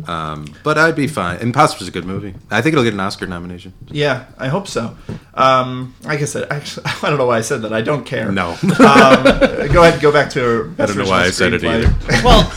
[0.08, 1.40] um, but I'd be fine.
[1.40, 2.34] Imposter's a good movie.
[2.50, 3.74] I think it'll get an Oscar nomination.
[3.90, 4.98] Yeah, I hope so.
[5.34, 7.74] Um, like I said, actually, I don't know why I said that.
[7.74, 8.32] I don't care.
[8.32, 9.24] No, Um,
[9.72, 10.74] go ahead, go back to.
[10.80, 11.94] I don't know why I said it either.
[12.24, 12.52] Well,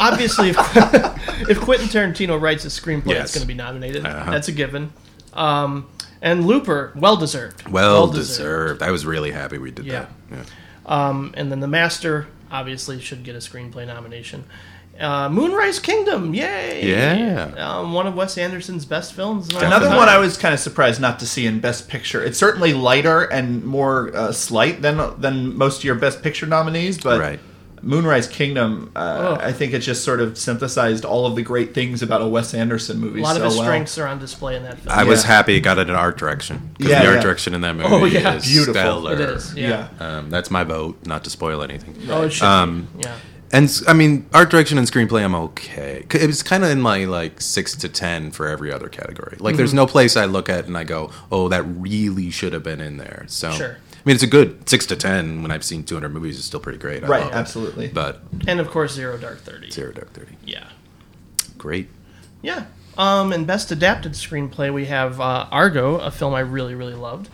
[0.00, 0.56] obviously, if,
[1.48, 3.24] if Quentin Tarantino writes a screenplay, Yes.
[3.26, 4.04] it's going to be nominated.
[4.06, 4.30] Uh-huh.
[4.30, 4.92] That's a given.
[5.32, 5.88] Um,
[6.20, 7.68] and Looper, well deserved.
[7.68, 8.82] well deserved.
[8.82, 10.06] I was really happy we did Yeah.
[10.30, 10.38] that.
[10.38, 10.44] Yeah.
[11.08, 14.44] Um, and then The Master, obviously, should get a screenplay nomination.
[15.00, 16.84] Uh, Moonrise Kingdom, yay!
[16.84, 17.52] Yeah.
[17.56, 19.48] Um, one of Wes Anderson's best films.
[19.48, 19.96] in a long Another time.
[19.96, 22.22] one I was kind of surprised not to see in Best Picture.
[22.24, 26.98] It's certainly lighter and more uh, slight than than most of your Best Picture nominees,
[26.98, 27.38] but Right.
[27.80, 29.44] Moonrise Kingdom, uh, Oh.
[29.46, 32.52] I think it just sort of synthesized all of the great things about a Wes
[32.52, 33.20] Anderson movie.
[33.20, 33.64] A lot so of his well.
[33.66, 34.98] strengths are on display in that film.
[34.98, 37.22] I was happy it got it in art direction because Yeah, the art yeah.
[37.22, 38.34] direction in that movie Oh, yeah.
[38.34, 38.74] is Beautiful.
[38.74, 39.12] stellar.
[39.12, 39.86] It is, Yeah.
[40.00, 40.18] yeah.
[40.18, 40.98] Um, that's my vote.
[41.06, 41.94] Not to spoil anything.
[42.10, 43.04] Oh, it should Um, be.
[43.04, 43.14] Yeah.
[43.52, 46.04] And I mean, art direction and screenplay, I'm okay.
[46.12, 49.36] It was kind of in my like six to ten for every other category.
[49.40, 49.76] Like, there's Mm-hmm.
[49.76, 52.98] no place I look at and I go, "Oh, that really should have been in
[52.98, 53.78] there." So, Sure.
[53.94, 55.42] I mean, it's a good six to ten.
[55.42, 57.04] When I've seen 200 movies, it's still pretty great.
[57.04, 57.36] I Right, love it.
[57.36, 57.88] absolutely.
[57.88, 59.70] But And of course, Zero Dark Thirty.
[59.70, 60.64] Zero Dark Thirty, Yeah.
[61.56, 61.88] great.
[62.42, 62.64] Yeah.
[62.98, 67.28] Um, and best adapted screenplay, we have uh, Argo, a film I really, really loved.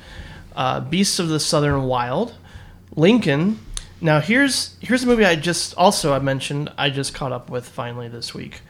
[0.55, 2.35] Uh, Beasts of the Southern Wild,
[2.95, 3.59] Lincoln.
[4.05, 7.67] Now here's here's a movie I just also I mentioned I just caught up with
[7.67, 8.61] finally this week.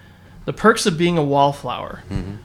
[0.44, 2.04] The Perks of Being a Wallflower.
[2.08, 2.36] Mm-hmm.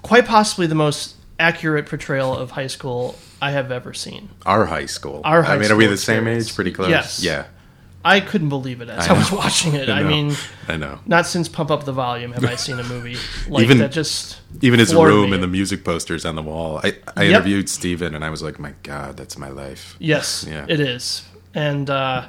[0.00, 4.30] Quite possibly the most accurate portrayal of high school I have ever seen.
[4.46, 5.20] Our high school.
[5.22, 6.48] Our high I mean, are we the same experience.
[6.48, 6.54] age?
[6.54, 6.88] Pretty close.
[6.88, 7.22] Yes.
[7.22, 7.44] Yeah.
[8.04, 9.88] I couldn't believe it as I I, was watching it.
[9.90, 10.08] I, know.
[10.08, 10.34] mean,
[10.66, 11.00] I know.
[11.04, 13.16] not since Pump Up the Volume have I seen a movie
[13.48, 13.92] like Even- that.
[13.92, 15.34] Just Even his room me.
[15.34, 16.80] and the music posters on the wall.
[16.82, 17.32] I, I Yep.
[17.32, 19.96] interviewed Steven and I was like, my God, that's my life.
[19.98, 20.64] Yes, Yeah.
[20.68, 21.22] it is.
[21.54, 22.28] And uh,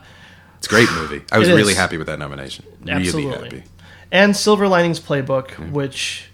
[0.57, 1.21] It's a great movie.
[1.31, 1.77] I was really is.
[1.77, 2.65] happy with that nomination.
[2.81, 3.59] Really Absolutely.
[3.59, 3.63] happy.
[4.11, 6.25] and Silver Linings Playbook, which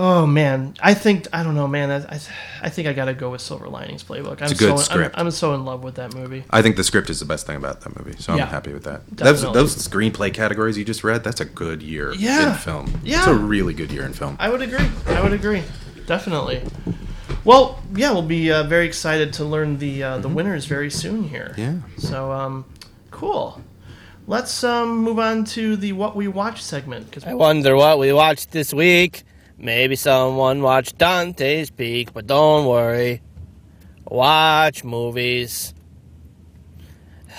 [0.00, 1.90] oh man, I think I don't know, man.
[1.90, 2.20] I, I,
[2.62, 4.40] I think I got to go with Silver Linings Playbook.
[4.40, 5.14] I'm a good so script.
[5.18, 6.44] I'm, I'm so in love with that movie.
[6.50, 8.46] I think the script is the best thing about that movie, so I'm Yeah.
[8.46, 9.02] happy with that.
[9.10, 12.52] Those, those screenplay categories you just read, that's a good year Yeah.
[12.52, 13.00] in film.
[13.02, 13.18] Yeah.
[13.18, 14.36] It's a really good year in film.
[14.38, 14.88] I would agree.
[15.08, 15.64] I would agree.
[16.06, 16.62] Definitely.
[17.44, 21.24] Well, yeah, we'll be uh, very excited to learn the uh, the winners very soon
[21.24, 21.54] here.
[21.56, 21.78] Yeah.
[21.96, 22.64] So, um,
[23.10, 23.62] cool.
[24.26, 28.12] Let's um, move on to the what we watch segment because I wonder what we
[28.12, 29.22] watched this week.
[29.56, 33.22] Maybe someone watched Dante's Peak, but don't worry.
[34.04, 35.74] Watch movies.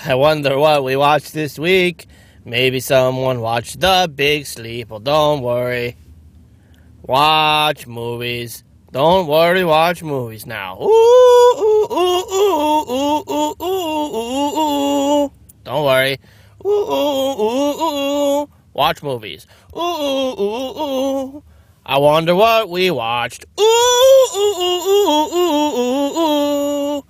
[0.04, 2.06] I wonder what we watched this week.
[2.44, 5.96] Maybe someone watched The Big Sleep, but don't worry.
[7.02, 8.64] Watch movies.
[8.92, 10.76] Don't worry, watch movies now.
[10.76, 15.32] Ooh, ooh, ooh, ooh, ooh, ooh, ooh, ooh, ooh.
[15.62, 16.18] Don't worry.
[16.66, 18.50] Ooh, ooh, ooh, ooh.
[18.74, 19.46] Watch movies.
[19.76, 21.42] Ooh, ooh, ooh, ooh.
[21.86, 23.44] I wonder what we watched.
[23.60, 26.18] Ooh, ooh, ooh, ooh, ooh, ooh,
[26.98, 27.04] ooh.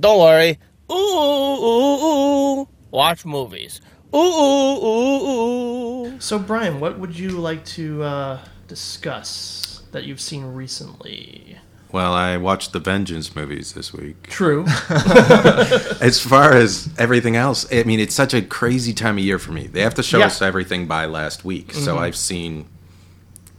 [0.00, 0.58] Don't worry.
[0.90, 2.68] Ooh, ooh, ooh, ooh.
[2.90, 3.80] Watch movies.
[4.12, 6.20] Ooh, ooh, ooh, ooh.
[6.20, 11.58] So, Brian, what would you like to uh, discuss that you've seen recently?
[11.92, 14.22] Well, I watched the Vengeance movies this week.
[14.28, 14.64] True.
[16.00, 19.52] As far as everything else, I mean, it's such a crazy time of year for
[19.52, 19.66] me.
[19.66, 20.26] They have to show Yeah.
[20.26, 21.72] us everything by last week.
[21.74, 22.04] So mm-hmm.
[22.04, 22.66] I've seen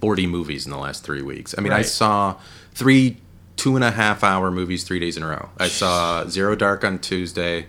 [0.02, 1.54] 40 movies in the last three weeks.
[1.58, 2.38] I mean, I saw
[2.74, 3.18] three
[3.56, 5.50] two and a half hour movies three days in a row.
[5.58, 7.68] I saw Zero Dark on Tuesday,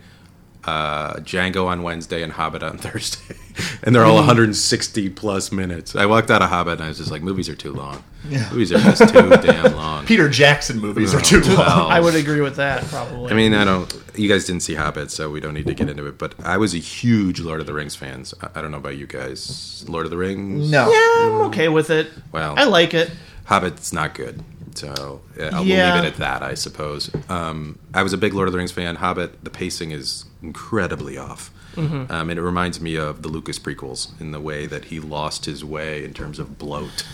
[0.67, 3.37] uh, Django on Wednesday, and Hobbit on Thursday.
[3.83, 5.95] and they're all 160 plus minutes.
[5.95, 8.03] I walked out of Hobbit and I was just like, movies are too long.
[8.29, 8.49] Yeah.
[8.51, 10.07] Movies are just too damn long.
[10.07, 11.57] Peter Jackson movies are too long.
[11.59, 11.89] well.
[11.89, 13.31] I would agree with that, probably.
[13.31, 13.95] I mean, I don't.
[14.17, 16.19] You guys didn't see Hobbit, so we don't need to get into it.
[16.19, 18.33] But I was a huge Lord of the Rings fans.
[18.41, 19.85] I, I don't know about you guys.
[19.89, 20.71] Lord of the Rings.
[20.71, 20.91] No.
[20.91, 22.11] yeah, I'm okay with it.
[22.33, 23.11] Well, I like it.
[23.45, 24.43] Hobbit's not good.
[24.75, 25.95] So yeah, I'll Yeah.
[25.95, 27.11] leave it at that, I suppose.
[27.29, 28.97] Um, I was a big Lord of the Rings fan.
[28.97, 31.51] Hobbit, the pacing is incredibly off.
[31.77, 32.13] Mm-hmm.
[32.13, 35.45] Um, and it reminds me of the Lucas prequels in the way that he lost
[35.47, 37.05] his way in terms of bloat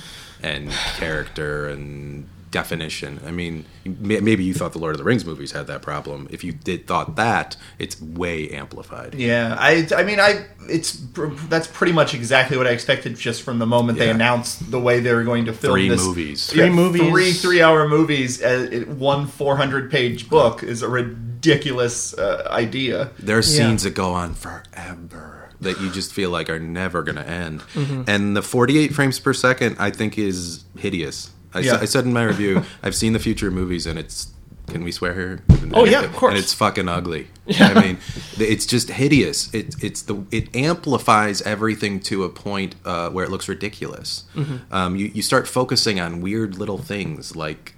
[0.43, 3.21] and character and definition.
[3.27, 6.27] I mean, maybe you thought the Lord of the Rings movies had that problem.
[6.31, 9.15] If you did thought that, it's way amplified.
[9.15, 11.01] Yeah, I, I mean, I, it's
[11.49, 15.01] that's pretty much exactly what I expected just from the moment they announced the way
[15.01, 16.05] they were going to film Three this.
[16.05, 16.47] movies.
[16.51, 17.03] Three movies.
[17.11, 18.43] three three-hour movies.
[18.43, 23.11] Uh, one 400-page book is a ridiculous uh, idea.
[23.19, 23.43] There are Yeah.
[23.69, 27.61] scenes that go on forever that you just feel like are never going to end.
[27.75, 28.03] Mm-hmm.
[28.07, 31.31] And the 48 frames per second, I think, is hideous.
[31.55, 31.77] I, Yeah.
[31.77, 34.29] sa- I said in my review, I've seen the future movies, and it's.
[34.69, 35.43] Can we swear here?
[35.75, 36.31] Oh, yeah, of course.
[36.31, 37.27] And it's fucking ugly.
[37.47, 37.73] Yeah.
[37.75, 37.99] I mean,
[38.39, 39.53] it's just hideous.
[39.53, 44.23] It, it's the it amplifies everything to a point uh, where it looks ridiculous.
[44.37, 44.73] Mm-hmm.
[44.73, 47.75] Um, you you start focusing on weird little things like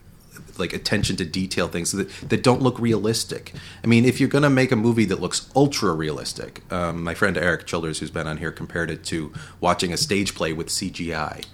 [0.59, 3.53] like attention to detail things that, that don't look realistic.
[3.83, 7.15] I mean, if you're going to make a movie that looks ultra realistic, um, my
[7.15, 10.69] friend Erik Childress, who's been on here, compared it to watching a stage play with
[10.69, 11.45] CGI.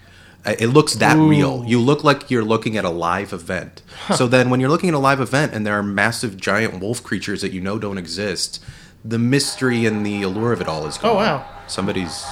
[0.58, 1.64] It looks that real.
[1.66, 3.82] You look like you're looking at a live event.
[4.14, 7.02] So then, when you're looking at a live event and there are massive giant wolf
[7.02, 8.62] creatures that you know don't exist,
[9.04, 11.10] the mystery and the allure of it all is gone.
[11.12, 11.46] Oh, wow.
[11.66, 12.24] Somebody's.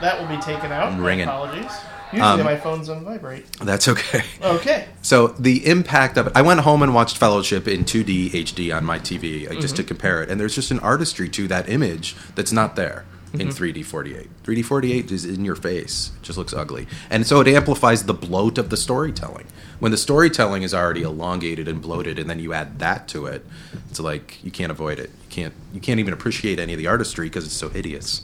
[0.00, 0.98] That will be taken out.
[0.98, 1.28] Ringing.
[1.28, 1.70] Apologies.
[2.12, 3.46] Usually Um, my phone's on vibrate.
[3.58, 4.22] That's okay.
[4.42, 4.86] Okay.
[5.00, 8.84] So the impact of it, I went home and watched Fellowship in 2D HD on
[8.84, 12.52] my TV just to compare it, and there's just an artistry to that image that's
[12.52, 14.42] not there in 3D 48.
[14.44, 18.14] 3D 48 is in your face; it just looks ugly, and so it amplifies the
[18.14, 19.46] bloat of the storytelling.
[19.78, 23.44] When the storytelling is already elongated and bloated, and then you add that to it,
[23.90, 25.10] it's like you can't avoid it.
[25.10, 28.22] You can't you can't even appreciate any of the artistry because it's so hideous.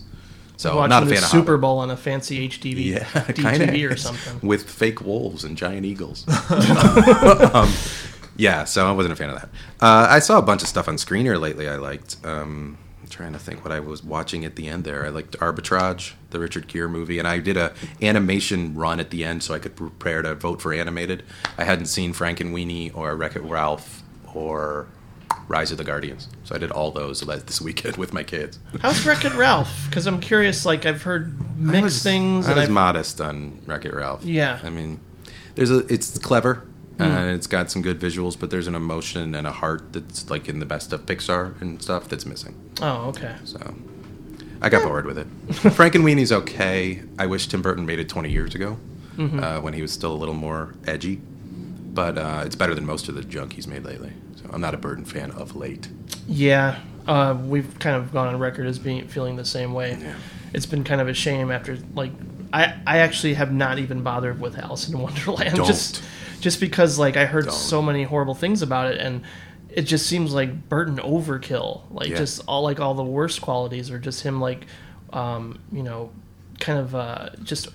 [0.57, 1.61] So I'm not a fan of Super Hobbit.
[1.61, 4.40] Bowl on a fancy HDV, Yeah, DTV or something.
[4.47, 6.27] with fake wolves and giant eagles.
[6.51, 7.73] um,
[8.37, 9.49] yeah, so I wasn't a fan of that.
[9.81, 11.68] Uh, I saw a bunch of stuff on Screener lately.
[11.68, 12.16] I liked.
[12.25, 12.77] Um,
[13.09, 15.07] I'm trying to think what I was watching at the end there.
[15.07, 19.25] I liked Arbitrage, the Richard Gere movie, and I did a animation run at the
[19.25, 21.23] end so I could prepare to vote for animated.
[21.57, 24.03] I hadn't seen Frankenweenie or Wreck It Ralph
[24.35, 24.88] or
[25.49, 28.59] Rise of the Guardians, so I did all those this weekend with my kids.
[28.83, 29.87] How's Wreck It Ralph?
[29.88, 30.66] Because I'm curious.
[30.66, 32.47] Like I've heard mixed I was, things.
[32.47, 34.23] I was I've, modest on Wreck It Ralph.
[34.23, 34.61] Yeah.
[34.62, 35.01] I mean,
[35.55, 36.67] there's a it's clever
[36.98, 37.04] Hmm.
[37.04, 40.48] and it's got some good visuals, but there's an emotion and a heart that's like
[40.48, 42.54] in the best of Pixar and stuff that's missing.
[42.82, 43.37] oh, okay.
[43.44, 43.58] So
[44.61, 45.26] I got bored with it.
[45.48, 47.02] Frankenweenie's okay.
[47.18, 48.76] I wish Tim Burton made it 20 years ago
[49.16, 49.42] Mm-hmm.
[49.42, 51.16] uh, when he was still a little more edgy,
[51.92, 54.12] but uh, it's better than most of the junk he's made lately.
[54.37, 55.88] So I'm not a Burton fan of late.
[56.28, 59.98] Yeah, uh, we've kind of gone on record as being feeling the same way.
[60.00, 60.14] Yeah.
[60.54, 62.12] It's been kind of a shame after like
[62.52, 65.66] I I actually have not even bothered with Alice in Wonderland Don't.
[65.66, 66.00] just
[66.40, 67.55] just because like I heard Don't.
[67.55, 69.22] so many horrible things about it and
[69.70, 71.83] it just seems like Burton overkill.
[71.90, 72.16] Like Yeah.
[72.16, 74.66] just all like all the worst qualities are just him like
[75.12, 76.11] um, you know
[76.61, 77.68] kind of uh, just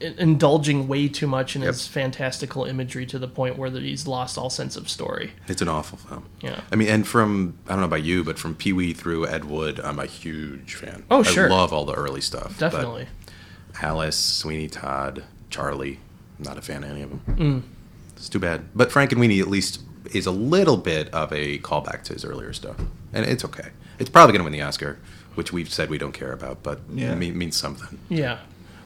[0.00, 1.68] indulging way too much in Yep.
[1.72, 5.32] his fantastical imagery to the point where that he's lost all sense of story.
[5.48, 6.24] It's an awful film.
[6.40, 6.60] Yeah.
[6.70, 9.44] I mean, and from I don't know about you, but from Pee Wee through Ed
[9.46, 11.04] Wood, I'm a huge fan.
[11.10, 11.46] Oh, sure.
[11.46, 12.58] I love all the early stuff.
[12.58, 13.06] Definitely.
[13.80, 16.00] Alice, Sweeney Todd, Charlie.
[16.38, 17.22] I'm not a fan of any of them.
[17.36, 17.62] Mm.
[18.24, 18.64] It's too bad.
[18.74, 19.82] But Frankenweenie at least
[20.14, 22.76] is a little bit of a callback to his earlier stuff,
[23.12, 23.68] and it's okay.
[23.98, 24.98] It's probably going to win the Oscar,
[25.34, 27.12] which we've said we don't care about, but Yeah.
[27.12, 27.98] it mean, means something.
[28.08, 28.38] Yeah.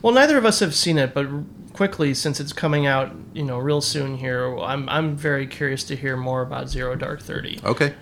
[0.03, 1.29] Well, neither of us have seen it, but
[1.72, 5.94] quickly since it's coming out, you know, real soon here, I'm I'm very curious to
[5.94, 7.61] hear more about Zero Dark Thirty.
[7.64, 7.94] Okay.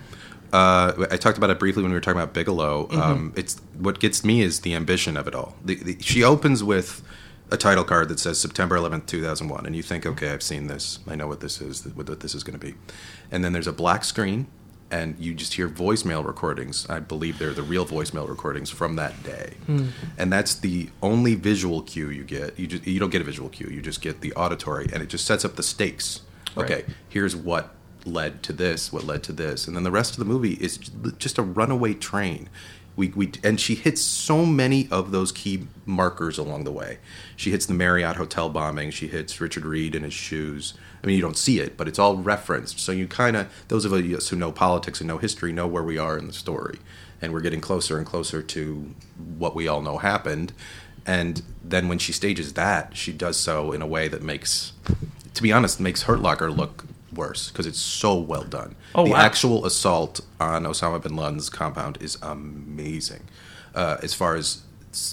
[0.55, 2.89] Uh, I talked about it briefly when we were talking about Bigelow.
[2.93, 5.55] Um, it's what gets me is the ambition of it all.
[5.63, 7.03] The, the, she opens with
[7.51, 10.99] a title card that says September 11th, 2001, and you think, okay, I've seen this.
[11.07, 11.85] I know what this is.
[11.87, 12.75] What this is going to be.
[13.31, 14.49] And then there's a black screen,
[14.91, 16.89] and you just hear voicemail recordings.
[16.89, 19.89] I believe they're the real voicemail recordings from that day, hmm.
[20.19, 22.59] and that's the only visual cue you get.
[22.59, 23.69] You just you don't get a visual cue.
[23.69, 26.23] You just get the auditory, and it just sets up the stakes.
[26.57, 26.87] Okay, Right.
[27.09, 30.25] here's what led to this, what led to this, and then the rest of the
[30.25, 30.79] movie is
[31.19, 32.49] just a runaway train.
[32.97, 36.99] We, we and she hits so many of those key markers along the way.
[37.37, 38.91] She hits the Marriott hotel bombing.
[38.91, 40.75] She hits Richard Reid in his shoes.
[41.03, 42.81] I mean, you don't see it, but it's all referenced.
[42.81, 45.83] So you kind of those of us who know politics and know history know where
[45.83, 46.79] we are in the story,
[47.21, 48.95] and we're getting closer and closer to
[49.37, 50.53] what we all know happened.
[51.07, 54.73] And then when she stages that, she does so in a way that makes,
[55.35, 56.85] to be honest, makes Hurt Locker look
[57.17, 58.77] worse because it's so well done.
[58.95, 59.19] Oh, the wow.
[59.19, 63.25] actual assault on Osama bin Laden's compound is amazing.
[63.75, 64.63] Uh, as far as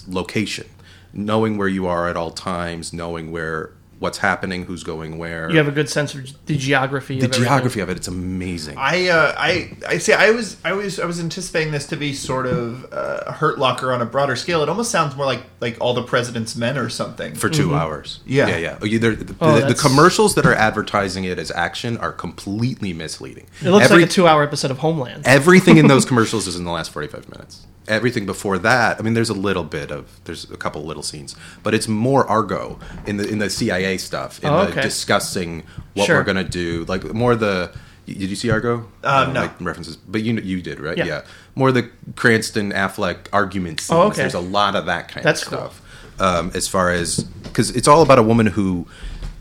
[0.08, 0.68] location,
[1.12, 5.50] knowing where you are at all times, knowing where what's happening, who's going where.
[5.50, 7.20] You have a good sense of the geography.
[7.20, 7.96] the of geography of it.
[7.96, 8.78] It's amazing.
[8.78, 10.12] I uh, I I see.
[10.12, 13.94] I was I was I was anticipating this to be sort of uh, Hurt Locker
[13.94, 14.62] on a broader scale.
[14.62, 17.34] It almost sounds more like like All the President's Men or something.
[17.34, 18.20] for 2 hours.
[18.26, 18.48] Yeah.
[18.50, 18.78] yeah, yeah.
[18.82, 22.92] Oh, you- the, Oh, the- the commercials that are advertising it as action are completely
[22.92, 23.48] misleading.
[23.62, 25.22] It looks Every- like a two-hour episode of Homeland.
[25.26, 29.14] everything in those commercials is in the last 45 minutes everything before that i mean
[29.14, 33.18] there's a little bit of there's a couple little scenes but it's more argo in
[33.18, 34.82] the in the cia stuff in Oh, the okay.
[34.82, 36.18] discussing what Sure.
[36.18, 37.72] we're gonna do like more the
[38.06, 39.42] did you see argo Uh, no.
[39.42, 41.22] like references but you you did right Yeah.
[41.56, 44.18] more the cranston affleck argument scenes Oh, okay.
[44.22, 45.58] there's a lot of that kind That's of cool.
[45.60, 45.82] stuff
[46.20, 48.88] um, as far as because it's all about a woman who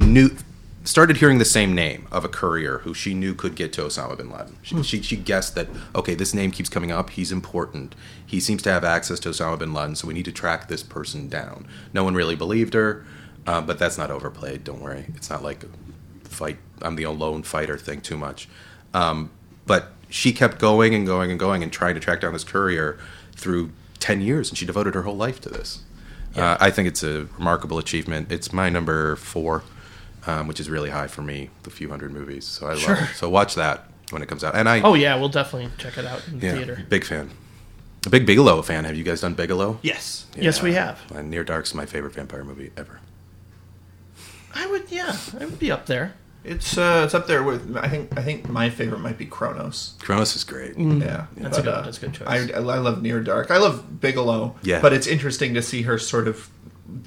[0.00, 0.30] knew
[0.84, 4.16] started hearing the same name of a courier who she knew could get to Osama
[4.16, 4.56] bin Laden.
[4.62, 7.10] She, she, she guessed that okay, this name keeps coming up.
[7.10, 7.94] He's important.
[8.24, 10.82] He seems to have access to Osama bin Laden, so we need to track this
[10.82, 11.66] person down.
[11.92, 13.04] No one really believed her,
[13.46, 14.64] uh, but that's not overplayed.
[14.64, 15.64] Don't worry, it's not like
[16.24, 16.58] fight.
[16.80, 18.48] I'm the lone fighter thing too much.
[18.94, 19.30] Um,
[19.66, 22.98] but she kept going and going and going and trying to track down this courier
[23.34, 25.82] through 10 years, and she devoted her whole life to this.
[26.36, 28.32] Uh, I think it's a remarkable achievement.
[28.32, 29.62] It's my number four,
[30.26, 32.46] um, which is really high for me, the few hundred movies.
[32.46, 32.94] So I Sure.
[32.94, 33.16] love it.
[33.16, 34.54] So watch that when it comes out.
[34.54, 36.84] And I, Oh yeah, we'll definitely check it out in yeah, theater.
[36.88, 37.30] big fan.
[38.04, 38.84] A big Bigelow fan.
[38.84, 39.78] Have you guys done Bigelow?
[39.82, 40.26] yes.
[40.36, 41.00] Yes, we have.
[41.14, 43.00] And Near Dark's my favorite vampire movie ever.
[44.54, 46.14] I would, yeah, I would be up there.
[46.44, 49.94] It's uh, it's up there with I think I think my favorite might be Cronos.
[50.00, 50.76] Cronos is great.
[50.76, 52.26] Yeah, That's a good- that's a good choice.
[52.26, 53.52] I, I love Near Dark.
[53.52, 54.56] I love Bigelow.
[54.64, 54.80] Yeah.
[54.80, 56.50] but it's interesting to see her sort of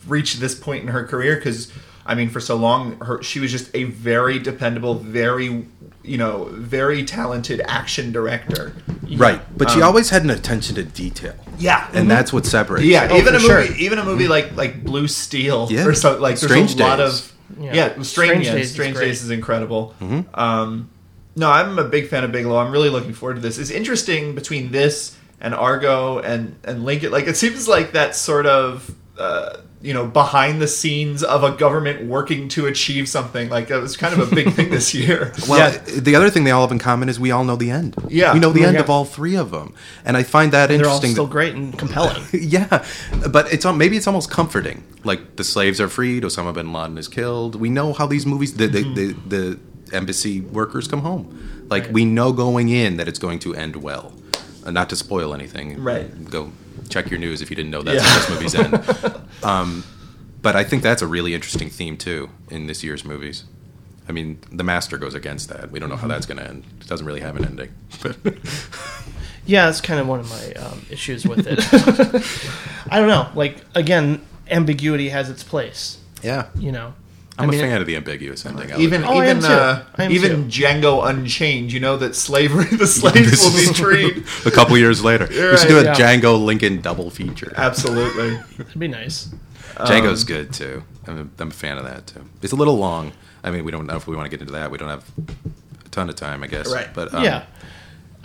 [0.08, 1.70] reach this point in her career because
[2.06, 5.66] I mean, for so long, her she was just a very dependable, very
[6.04, 8.74] you know, very talented action director.
[9.18, 9.42] Right.
[9.58, 11.34] But she Um, always had an attention to detail.
[11.58, 13.14] Yeah, And that's what separates Yeah, her.
[13.14, 15.86] Oh, even a for movie, even a movie like like Blue Steel Yeah.
[15.88, 17.74] or something like there's Strange a lot of Yeah.
[17.74, 19.06] yeah, Strange, Strange Days is Strange great.
[19.08, 19.96] Days is incredible.
[20.00, 20.40] Mm-hmm.
[20.40, 20.90] Um,
[21.36, 22.58] no, I'm a big fan of Bigelow.
[22.58, 23.58] I'm really looking forward to this.
[23.58, 27.12] It's interesting between this and Argo and and Lincoln.
[27.12, 31.52] Like it seems like that sort of uh, you know behind the scenes of a
[31.52, 33.50] government working to achieve something.
[33.50, 35.32] Like that was kind of a big thing this year.
[35.48, 35.78] Well, Yeah.
[36.00, 37.96] the other thing they all have in common is we all know the end.
[38.10, 38.34] Yeah.
[38.34, 38.68] we know the Yeah.
[38.68, 39.74] end of all three of them,
[40.04, 41.12] and I find that They're all interesting.
[41.12, 42.24] still that- great and compelling.
[42.34, 42.86] yeah,
[43.30, 44.84] but it's al- maybe it's almost comforting.
[45.04, 47.56] Like the slaves are freed, Osama bin Laden is killed.
[47.56, 49.60] We know how these movies, the the, the, the
[49.96, 51.66] embassy workers come home.
[51.70, 51.94] Like Right.
[51.94, 54.14] we know going in that it's going to end well.
[54.66, 56.10] Uh, not to spoil anything, Right.
[56.30, 56.52] Go
[56.90, 58.10] check your news if you didn't know that's Yeah.
[58.10, 59.22] how those movies end.
[59.44, 59.84] um,
[60.42, 63.44] but I think that's a really interesting theme too in this year's movies.
[64.08, 65.72] I mean, The Master goes against that.
[65.72, 66.64] We don't know how that's going to end.
[66.80, 67.74] It doesn't really have an ending.
[69.48, 71.60] Yeah, that's kind of one of my um, issues with it.
[72.92, 73.30] I don't know.
[73.36, 76.00] Like again, ambiguity has its place.
[76.24, 76.96] yeah, You know,
[77.38, 78.72] I'm I mean, a fan of the ambiguous ending.
[78.72, 79.54] I Even like Oh, I am even too.
[79.54, 84.24] uh, I am even Django Unchained, you know that slavery the slaves will be freed.
[84.46, 85.28] a couple years later.
[85.32, 85.96] You're we should do a yeah.
[85.96, 87.54] Django Lincoln double feature.
[87.58, 88.40] Absolutely.
[88.60, 89.30] it'd be nice.
[89.76, 90.84] Django's good too.
[91.08, 92.24] I'm a, I'm a fan of that too.
[92.42, 93.12] It's a little long.
[93.44, 94.72] I mean, we don't know if we want to get into that.
[94.72, 95.04] We don't have
[95.86, 96.72] a ton of time, I guess.
[96.74, 96.88] Right.
[96.94, 97.46] But um, yeah.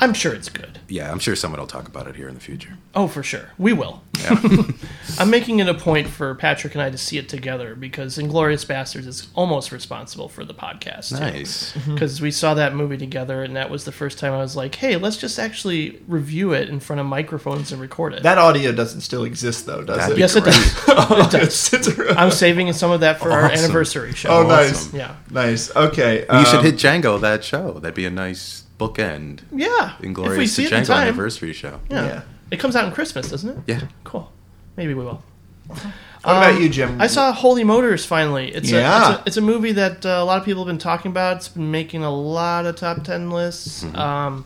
[0.00, 0.78] I'm sure it's good.
[0.88, 2.78] Yeah, I'm sure someone will talk about it here in the future.
[2.94, 3.50] Oh, for sure.
[3.58, 4.02] We will.
[4.20, 4.40] Yeah.
[5.18, 8.64] I'm making it a point for Patrick and I to see it together because Inglourious
[8.66, 11.12] Basterds is almost responsible for the podcast.
[11.18, 11.72] nice.
[11.86, 14.74] because we saw that movie together, and that was the first time I was like,
[14.74, 18.72] "Hey, let's just actually review it in front of microphones and record it." That audio
[18.72, 20.16] doesn't still exist though, does That'd it?
[20.16, 20.84] be yes, it does.
[20.88, 21.72] Oh, it does.
[21.74, 24.30] it's- it's- I'm saving some of that for our anniversary show.
[24.30, 25.74] oh, nice, Yeah, nice.
[25.76, 27.74] Okay, you should um, hit Django that show.
[27.74, 29.40] That'd be a nice bookend.
[29.54, 29.94] yeah.
[29.94, 31.80] if we Inglourious see it in Django time, anniversary show.
[31.90, 32.04] yeah.
[32.06, 32.22] Yeah.
[32.50, 33.58] it comes out in Christmas, doesn't it?
[33.66, 33.80] Yeah.
[34.04, 34.30] Cool.
[34.76, 35.22] Maybe we will.
[35.68, 35.78] What
[36.24, 37.00] about Um, you, Jim?
[37.00, 38.52] I saw Holy Motors finally.
[38.52, 38.80] It's, Yeah.
[38.80, 41.10] a, it's, a, it's a movie that uh, a lot of people have been talking
[41.10, 41.36] about.
[41.38, 43.84] It's been making a lot of top 10 lists.
[43.94, 44.44] Um,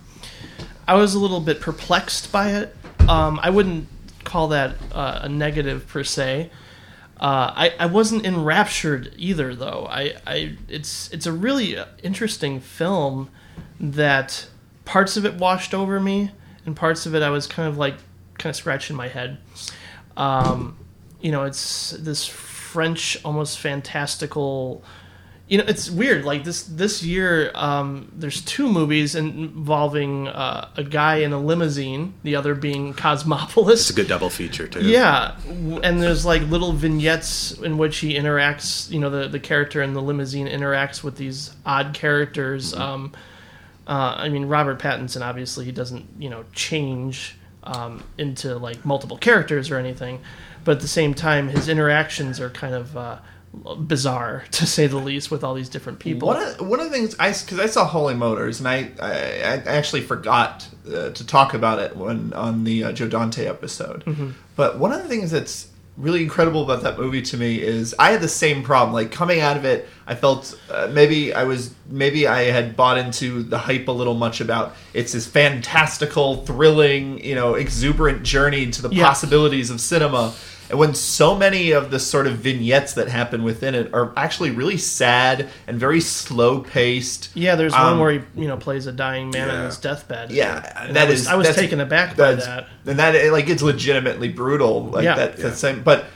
[0.86, 2.76] I was a little bit perplexed by it.
[3.08, 3.88] Um, I wouldn't
[4.24, 6.50] call that uh, a negative per se.
[7.20, 9.86] Uh, I, I wasn't enraptured either, though.
[9.88, 13.30] I, I it's it's a really interesting film
[13.80, 14.46] that
[14.84, 16.30] parts of it washed over me,
[16.66, 17.96] and parts of it I was kind of like
[18.38, 19.38] kind of scratching my head.
[20.16, 20.76] Um,
[21.20, 24.82] you know, it's this French, almost fantastical.
[25.46, 26.24] You know, it's weird.
[26.24, 32.14] Like this this year, um, there's two movies involving uh, a guy in a limousine,
[32.22, 33.80] the other being Cosmopolis.
[33.80, 34.80] It's a good double feature too.
[34.80, 38.90] Yeah, and there's like little vignettes in which he interacts.
[38.90, 42.74] You know, the the character in the limousine interacts with these odd characters.
[42.74, 43.12] Um,
[43.86, 49.16] uh, I mean, Robert Pattinson obviously he doesn't you know change um, into like multiple
[49.16, 50.20] characters or anything,
[50.64, 53.18] but at the same time, his interactions are kind of uh,
[53.78, 56.28] bizarre to say the least with all these different people.
[56.28, 59.10] One of, one of the things I because I saw Holy Motors and I I,
[59.10, 64.04] I actually forgot uh, to talk about it when on the uh, Joe Dante episode.
[64.04, 64.30] Mm-hmm.
[64.56, 68.10] But one of the things that's really incredible about that movie to me is I
[68.10, 68.92] had the same problem.
[68.92, 72.98] Like coming out of it, I felt uh, maybe I was maybe I had bought
[72.98, 78.70] into the hype a little much about it's this fantastical, thrilling, you know, exuberant journey
[78.70, 79.06] to the Yeah.
[79.06, 80.32] possibilities of cinema.
[80.74, 84.50] And when so many of the sort of vignettes that happen within it are actually
[84.50, 87.28] really sad and very slow paced.
[87.36, 90.32] Yeah, there's Um, one where he you know plays a dying man on his deathbed.
[90.32, 90.56] Yeah,
[90.88, 92.66] and that I was, is- I was taken aback by that.
[92.86, 94.86] and that like it's legitimately brutal.
[94.86, 95.14] Like Yeah.
[95.14, 95.44] that, Yeah.
[95.50, 95.84] that same.
[95.84, 96.06] But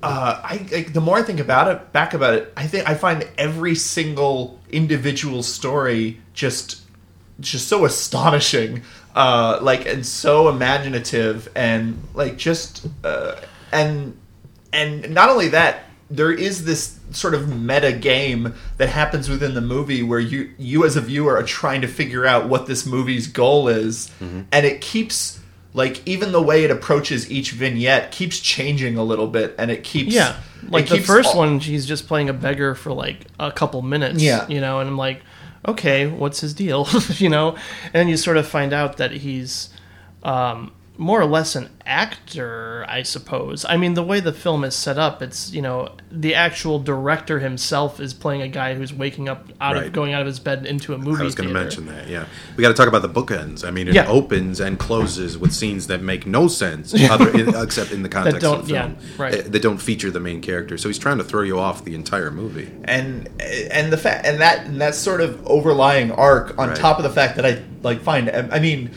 [0.00, 2.94] uh, I like, the more I think about it, back about it, I think I
[2.94, 6.82] find every single individual story just
[7.40, 8.82] just so astonishing,
[9.16, 13.34] uh, like and so imaginative, and like just uh,
[13.72, 14.16] and
[14.72, 19.60] and not only that, there is this sort of meta game that happens within the
[19.60, 23.26] movie where you you as a viewer are trying to figure out what this movie's
[23.26, 25.40] goal is, and it keeps
[25.74, 29.82] like even the way it approaches each vignette keeps changing a little bit, and it
[29.84, 30.36] keeps Yeah,
[30.68, 34.22] like the first all- one, he's just playing a beggar for like a couple minutes.
[34.22, 34.46] Yeah.
[34.48, 35.22] you know, and I'm like,
[35.66, 36.86] okay, what's his deal?
[37.16, 37.56] you know,
[37.94, 39.70] and you sort of find out that he's
[40.22, 43.64] um, more or less an actor, I suppose.
[43.68, 47.38] I mean, the way the film is set up, it's you know, the actual director
[47.38, 49.92] himself is playing a guy who's waking up out of Right.
[49.92, 51.22] going out of his bed into a movie.
[51.22, 51.64] I was going to theater.
[51.64, 52.08] mention that.
[52.08, 52.26] Yeah,
[52.56, 53.66] we got to talk about the bookends.
[53.66, 54.06] I mean, it Yeah.
[54.06, 58.40] opens and closes with scenes that make no sense, other in, except in the context
[58.42, 58.96] don't- of the film.
[59.00, 59.34] yeah, right.
[59.34, 60.76] Uh, That don't feature the main character.
[60.76, 62.70] So he's trying to throw you off the entire movie.
[62.84, 63.28] and
[63.70, 66.76] and the fact and that and that sort of overlying arc on Right.
[66.76, 68.90] top of the fact that I like find I mean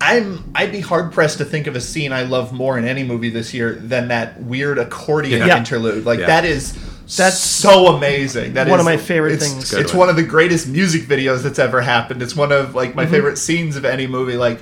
[0.00, 3.02] I'm I'd be hard pressed to think of a scene I love more in any
[3.04, 5.58] movie this year than that weird accordion Yeah.
[5.58, 6.04] interlude.
[6.06, 6.26] Like Yeah.
[6.26, 6.72] that is
[7.16, 8.54] That's so amazing.
[8.54, 9.72] That one is- of my favorite it's- things.
[9.74, 9.98] It's one.
[10.00, 12.22] one of the greatest music videos that's ever happened.
[12.22, 13.12] It's one of like my Mm-hmm.
[13.12, 14.36] favorite scenes of any movie.
[14.36, 14.60] Like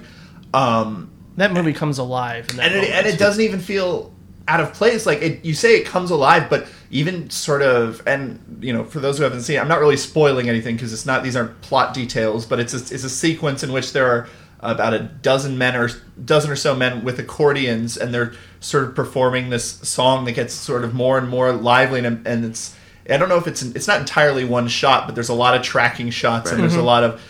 [0.54, 4.12] um That movie comes alive, in that and it, and it doesn't even feel
[4.48, 5.04] out of place.
[5.06, 8.98] Like it, you say, it comes alive, but even sort of, and you know, for
[8.98, 11.60] those who haven't seen, it, I'm not really spoiling anything because it's not; these aren't
[11.60, 14.26] plot details, but it's a, it's a sequence in which there are
[14.60, 15.88] about a dozen men or
[16.24, 20.54] dozen or so men with accordions, and they're sort of performing this song that gets
[20.54, 22.74] sort of more and more lively, and, and it's.
[23.10, 25.62] I don't know if it's it's not entirely one shot, but there's a lot of
[25.62, 27.22] tracking shots, and there's a lot of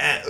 [0.00, 0.20] uh,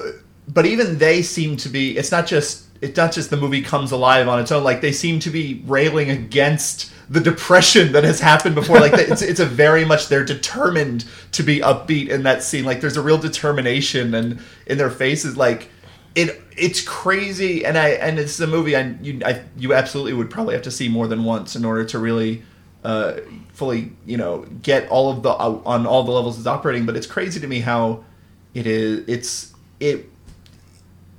[0.46, 3.92] but even they seem to be it's not just it's not just the movie comes
[3.92, 8.20] alive on its own like they seem to be railing against the depression that has
[8.20, 12.42] happened before like it's it's a very much they're determined to be upbeat in that
[12.42, 15.70] scene like there's a real determination and in their faces like
[16.14, 20.30] it it's crazy and i and it's a movie i you I, you absolutely would
[20.30, 22.42] probably have to see more than once in order to really
[22.84, 23.14] uh,
[23.54, 26.96] fully you know get all of the uh, on all the levels it's operating but
[26.96, 28.04] it's crazy to me how
[28.52, 30.08] it is it's it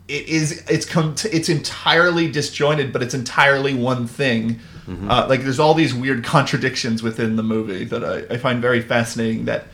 [0.08, 4.60] it is it's com- it's entirely disjointed but it's entirely one thing
[5.10, 8.82] uh, like there's all these weird contradictions within the movie that i, I find very
[8.82, 9.66] fascinating that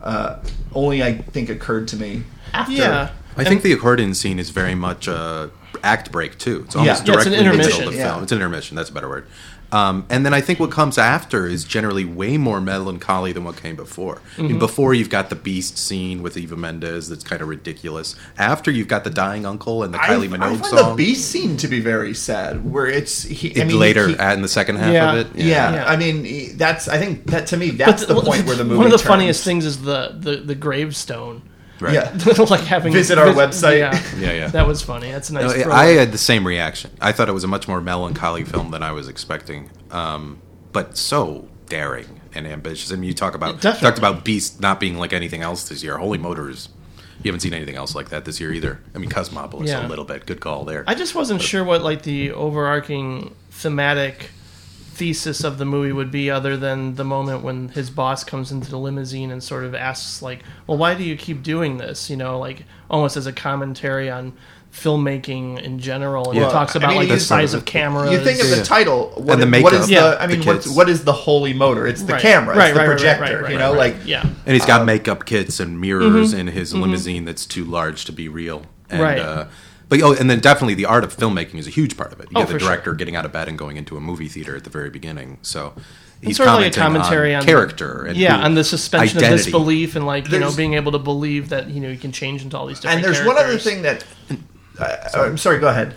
[0.00, 0.40] uh,
[0.74, 3.10] only i think occurred to me after Yeah.
[3.36, 5.50] I think the accordion scene is very much a
[5.82, 6.62] act break too.
[6.66, 7.84] It's almost Yeah, it's an directly in the middle intermission.
[7.88, 8.10] of the Yeah.
[8.12, 8.22] film.
[8.22, 8.76] It's an intermission.
[8.76, 9.26] That's a better word.
[9.72, 13.56] Um, and then I think what comes after is generally way more melancholy than what
[13.60, 14.14] came before.
[14.14, 14.46] I Mm-hmm.
[14.46, 18.14] mean, before you've got the beast scene with Eva Mendes that's kind of ridiculous.
[18.38, 20.90] After you've got the dying uncle and the I, Kylie I Minogue find song.
[20.90, 24.14] the beast scene to be very sad, where it's he, I It mean, later he-
[24.14, 25.12] in the second half Yeah.
[25.12, 25.26] of it.
[25.34, 25.84] yeah, Yeah.
[25.86, 28.86] I mean that's I think that to me that's the, point where the movie One
[28.86, 29.08] of the turns.
[29.08, 31.42] funniest things is the the, the gravestone.
[31.80, 31.94] Right.
[31.94, 33.78] Yeah, like having Visit our website.
[33.78, 34.48] Yeah, Yeah, yeah.
[34.48, 35.10] That was funny.
[35.10, 35.64] That's a nice.
[35.66, 36.90] No, I had the same reaction.
[37.00, 40.40] I thought it was a much more melancholy film than I was expecting, um,
[40.72, 42.92] but so daring and ambitious.
[42.92, 43.80] I mean, you talk about Definitely.
[43.88, 45.98] talked about Beast not being like anything else this year.
[45.98, 46.68] Holy Motors,
[47.22, 48.80] you haven't seen anything else like that this year either.
[48.94, 49.86] I mean, Cosmopolis Yeah.
[49.86, 50.26] a little bit.
[50.26, 50.84] Good call there.
[50.86, 54.30] I just wasn't sure what like the overarching thematic
[54.96, 58.70] thesis of the movie would be other than the moment when his boss comes into
[58.70, 62.16] the limousine and sort of asks like well why do you keep doing this you
[62.16, 64.32] know like almost as a commentary on
[64.72, 66.48] filmmaking in general and Yeah.
[66.48, 69.12] it talks I about mean, like the size of cameras You think of the title,
[69.16, 69.88] what, And the is- what is makeup.
[69.88, 69.92] the?
[70.16, 70.16] Yeah.
[70.20, 71.86] I mean, The what's, what is the holy motor?
[71.86, 72.22] It's the Right.
[72.22, 73.42] camera, Right, it's the right, right, right, projector.
[73.42, 73.94] right, you know, right.
[73.94, 78.04] like yeah and he's got makeup kits and mirrors in his limousine that's too large
[78.06, 78.58] to be real.
[78.90, 79.02] And, Mm-hmm.
[79.02, 79.18] Right.
[79.18, 79.44] Uh,
[79.88, 82.24] but oh, and then definitely the art of filmmaking is a huge part of it.
[82.30, 82.68] You Oh, get the for sure.
[82.70, 85.38] director getting out of bed and going into a movie theater at the very beginning.
[85.42, 85.74] So
[86.22, 89.30] he's sort of like a commentary on, character and yeah who- on the suspension of
[89.30, 92.42] disbelief and like you know being able to believe that you know you can change
[92.42, 94.04] into all these different and there's one other thing that.
[94.78, 95.58] Uh, I'm sorry.
[95.58, 95.94] Go ahead.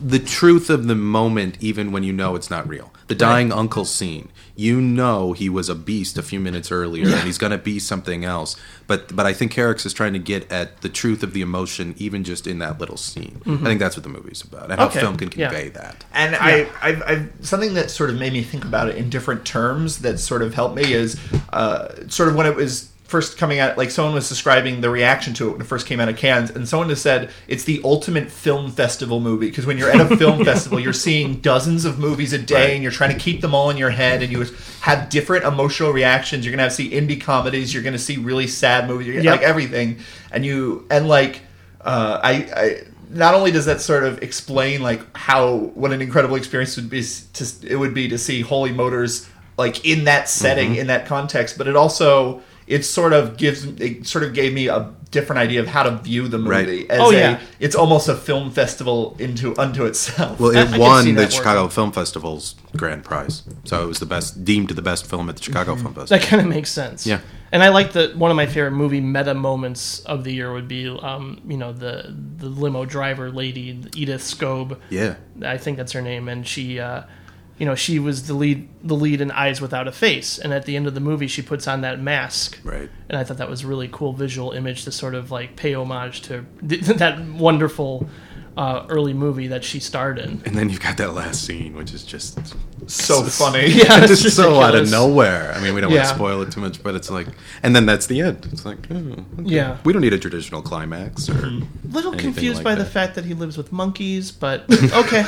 [0.00, 2.92] The truth of the moment, even when you know it's not real.
[3.08, 7.24] The dying uncle scene, you know he was a beast a few minutes earlier, and
[7.24, 8.56] he's going to be something else.
[8.86, 11.94] But but I think Carax is trying to get at the truth of the emotion,
[11.98, 13.42] even just in that little scene.
[13.46, 15.48] I think that's what the movie's about, and how film can yeah.
[15.48, 16.04] convey that.
[16.12, 19.44] And I, I've, I've something that sort of made me think about it in different
[19.44, 21.18] terms that sort of helped me is
[21.52, 25.34] uh, sort of when it was first coming out, like someone was describing the reaction
[25.34, 27.80] to it when it first came out of Cannes, and someone has said it's the
[27.84, 31.98] ultimate film festival movie because when you're at a film festival, you're seeing dozens of
[31.98, 32.70] movies a day, Right.
[32.74, 34.46] and you're trying to keep them all in your head, and you
[34.82, 36.44] have different emotional reactions.
[36.46, 39.40] You're gonna have see indie comedies, you're gonna see really sad movies, you're gonna, Yep.
[39.40, 39.98] like everything,
[40.30, 41.40] and you and like
[41.82, 46.36] uh, I, I not only does that sort of explain like how what an incredible
[46.36, 47.02] experience would be
[47.32, 51.58] to it would be to see Holy Motors like in that setting in that context,
[51.58, 52.40] but it also
[52.70, 55.96] it sort of gives it sort of gave me a different idea of how to
[55.98, 56.50] view the movie
[56.84, 56.90] Right.
[56.90, 57.40] as Oh, a yeah.
[57.58, 60.38] it's almost a film festival into unto itself.
[60.40, 61.74] Well, I- I it can won the Chicago working.
[61.74, 65.42] Film Festival's grand prize, so it was the best deemed the best film at the
[65.42, 66.18] Chicago Film Festival.
[66.18, 67.06] That kind of makes sense.
[67.06, 67.20] Yeah.
[67.52, 70.68] And I like that one of my favorite movie meta moments of the year would
[70.68, 74.78] be, um, you know, the the limo driver lady, Edith Scob.
[74.90, 77.02] yeah, I think that's her name, and she, uh,
[77.60, 80.64] you know, she was the lead the lead in Eyes Without a Face, and at
[80.64, 82.58] the end of the movie, she puts on that mask.
[82.64, 82.88] right.
[83.10, 85.74] And I thought that was a really cool visual image to sort of like pay
[85.74, 88.08] homage to th- that wonderful
[88.56, 90.42] uh, early movie that she starred in.
[90.44, 92.38] And then you've got that last scene, which is just
[92.88, 93.66] so funny.
[93.70, 95.52] Yeah, it's just so out of nowhere.
[95.54, 97.28] I mean, we don't want to spoil it too much, but it's like,
[97.62, 98.48] and then that's the end.
[98.52, 99.24] It's like, oh, okay.
[99.44, 99.78] Yeah.
[99.84, 103.24] we don't need a traditional climax or a little confused like by the fact that
[103.24, 105.24] he lives with monkeys, but okay,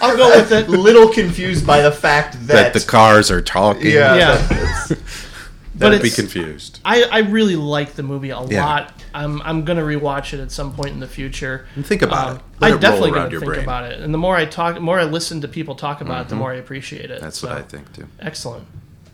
[0.00, 0.68] I'll go with it.
[0.68, 3.86] Little confused by the fact that that, the cars are talking.
[3.90, 4.36] yeah, Yeah.
[4.36, 5.30] that it's-
[5.76, 6.78] But Don't be confused.
[6.84, 8.64] I, I really like the movie a Yeah.
[8.64, 9.03] lot.
[9.14, 11.66] I'm I'm gonna rewatch it at some point in the future.
[11.76, 12.42] And think about Um, it.
[12.60, 13.62] Let I'm roll definitely around gonna your think brain.
[13.64, 16.26] about it, and the more I talk, the more I listen to people talk about
[16.26, 17.20] it, the more I appreciate it.
[17.20, 18.06] That's So, what I think too.
[18.20, 18.66] Excellent.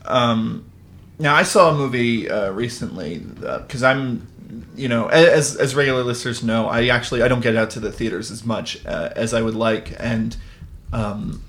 [0.05, 0.65] Um,
[1.19, 4.27] now I saw a movie uh, recently because I'm,
[4.75, 7.91] you know, as as regular listeners know, I actually I don't get out to the
[7.91, 10.35] theaters as much uh, as I would like, and
[10.91, 11.43] um,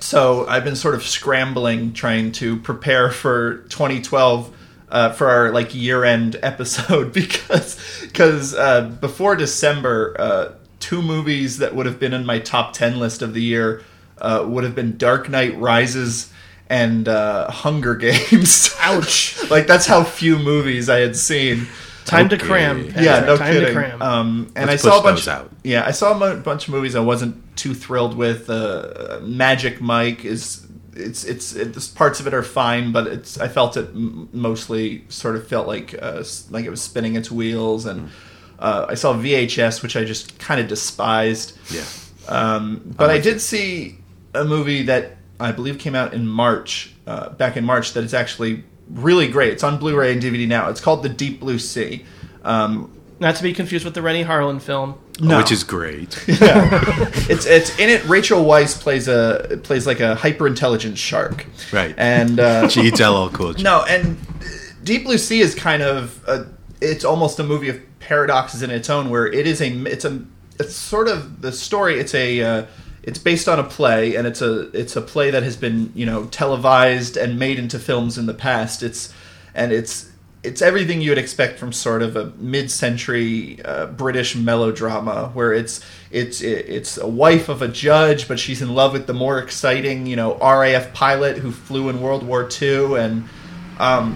[0.00, 4.54] so I've been sort of scrambling trying to prepare for 2012.
[4.90, 11.58] Uh, for our like year end episode because because uh, before December, uh, two movies
[11.58, 13.82] that would have been in my top ten list of the year
[14.20, 16.32] uh, would have been Dark Knight Rises
[16.70, 18.74] and uh, Hunger Games.
[18.80, 19.36] Ouch!
[19.50, 21.66] like that's how few movies I had seen.
[22.04, 22.78] Time to cram.
[22.78, 23.66] Yeah, Patrick, yeah, no time kidding.
[23.68, 24.00] to cram.
[24.02, 25.28] Um, and Let's I saw a bunch.
[25.28, 25.50] out.
[25.62, 28.48] Yeah, I saw a bunch of movies I wasn't too thrilled with.
[28.48, 30.66] Uh, Magic Mike is
[30.98, 35.04] it's it's it's parts of it are fine, but it's I felt it m- mostly
[35.08, 38.10] sort of felt like uh, like it was spinning its wheels, and
[38.58, 41.56] uh, I saw VHS, which I just kind of despised.
[41.70, 41.84] Yeah.
[42.28, 43.98] Um, but I with did see
[44.34, 48.14] a movie that I believe came out in March, uh, back in March, that is
[48.14, 49.52] actually really great.
[49.52, 50.68] It's on Blu-ray and DVD now.
[50.68, 52.04] It's called The Deep Blue Sea.
[52.42, 54.96] Um, Not to be confused with the Renny Harlin film.
[55.20, 55.38] no.
[55.38, 56.22] Which is great.
[56.28, 58.04] it's it's in it.
[58.04, 61.94] Rachel Weisz plays a plays like a hyper intelligent shark, Right.
[61.98, 63.62] And uh, She eats LL Cool J.
[63.64, 64.16] no, and
[64.84, 66.46] Deep Blue Sea is kind of a,
[66.80, 70.22] it's almost a movie of paradoxes in its own, where it is a it's a
[70.60, 71.98] it's sort of the story.
[71.98, 72.66] It's a uh,
[73.02, 76.06] it's based on a play, and it's a it's a play that has been you
[76.06, 78.82] know televised and made into films in the past.
[78.84, 79.12] It's
[79.54, 80.07] and it's
[80.42, 85.80] it's everything you would expect from sort of a mid-century uh, British melodrama, where it's
[86.10, 90.06] it's it's a wife of a judge, but she's in love with the more exciting,
[90.06, 92.94] you know, RAF pilot who flew in World War II.
[92.94, 93.28] And
[93.78, 94.14] um,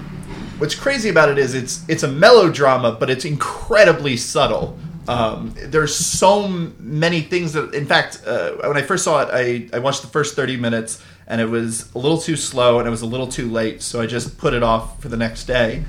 [0.59, 4.79] what's crazy about it is it's it's a melodrama, but it's incredibly subtle.
[5.09, 9.77] Um, there's so many things that, in fact, uh, when I first saw it, I,
[9.77, 12.91] I watched the first 30 minutes and it was a little too slow and it
[12.91, 15.83] was a little too late, so I just put it off for the next day.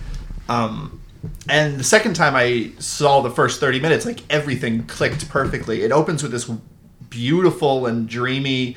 [0.50, 1.02] Um,
[1.48, 5.84] and the second time I saw the first 30 minutes, like everything clicked perfectly.
[5.84, 6.50] It opens with this
[7.10, 8.76] beautiful and dreamy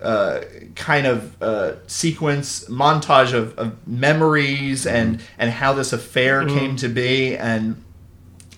[0.00, 0.40] uh,
[0.74, 6.88] kind of uh, sequence montage of, of memories and and how this affair came to
[6.88, 7.82] be and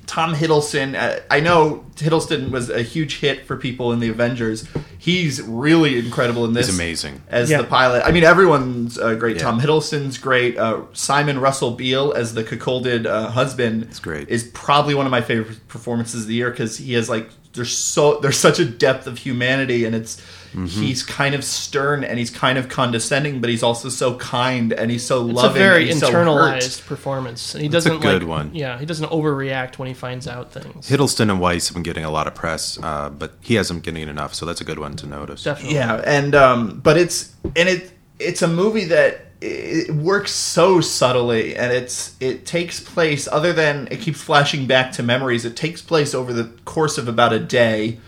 [0.09, 0.97] Tom Hiddleston.
[0.97, 4.67] Uh, I know Hiddleston was a huge hit for people in the Avengers.
[4.99, 6.67] He's really incredible in this.
[6.67, 7.23] He's amazing.
[7.29, 7.59] as Yeah.
[7.59, 8.03] the pilot.
[8.05, 9.37] I mean, everyone's uh, great.
[9.37, 9.43] Yeah.
[9.43, 10.57] Tom Hiddleston's great.
[10.59, 13.83] Uh, Simon Russell Beale as the cuckolded uh, husband.
[13.85, 14.29] It's great.
[14.31, 17.77] Is probably one of my favorite performances of the year because he has like there's
[17.77, 20.21] so there's such a depth of humanity and it's
[20.53, 20.67] Mm-hmm.
[20.67, 24.91] he's kind of stern and he's kind of condescending, but he's also so kind and
[24.91, 25.51] he's so It's loving.
[25.51, 27.55] It's a very and he's so internalized performance.
[27.55, 28.55] And he a doesn't good like, one.
[28.55, 30.89] Yeah, he doesn't overreact when he finds out things.
[30.89, 34.09] Hiddleston and Weisz have been getting a lot of press, uh, but he hasn't getting
[34.09, 35.43] enough, so that's a good one to notice.
[35.45, 35.77] Definitely.
[35.77, 41.57] Yeah, and um, but it's and it it's a movie that it works so subtly,
[41.57, 45.45] and it's it takes place other than it keeps flashing back to memories.
[45.45, 47.99] It takes place over the course of about a day,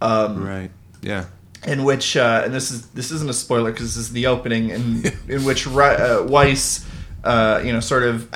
[0.00, 0.70] um, Right.
[1.02, 1.26] Yeah.
[1.66, 4.70] In which uh, and this is this isn't a spoiler because this is the opening,
[4.70, 5.70] in in which uh,
[6.26, 6.86] Weisz,
[7.24, 8.30] uh, you know, sort of.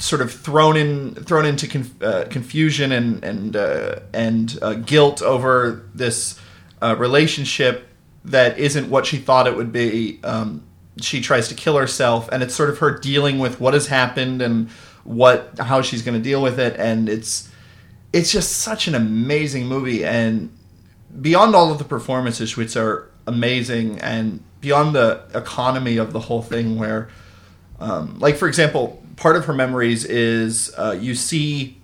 [0.00, 5.22] Sort of thrown in, thrown into conf- uh, confusion and and uh, and uh, guilt
[5.22, 6.38] over this
[6.82, 7.86] uh, relationship
[8.24, 10.18] that isn't what she thought it would be.
[10.24, 10.64] Um,
[11.00, 14.42] she tries to kill herself, and it's sort of her dealing with what has happened
[14.42, 14.70] and
[15.02, 16.76] what how she's going to deal with it.
[16.78, 17.50] And it's
[18.12, 20.56] it's just such an amazing movie, and
[21.20, 26.42] beyond all of the performances, which are amazing, and beyond the economy of the whole
[26.42, 27.08] thing, where
[27.80, 31.78] um, like for example, part of her memories is uh, you see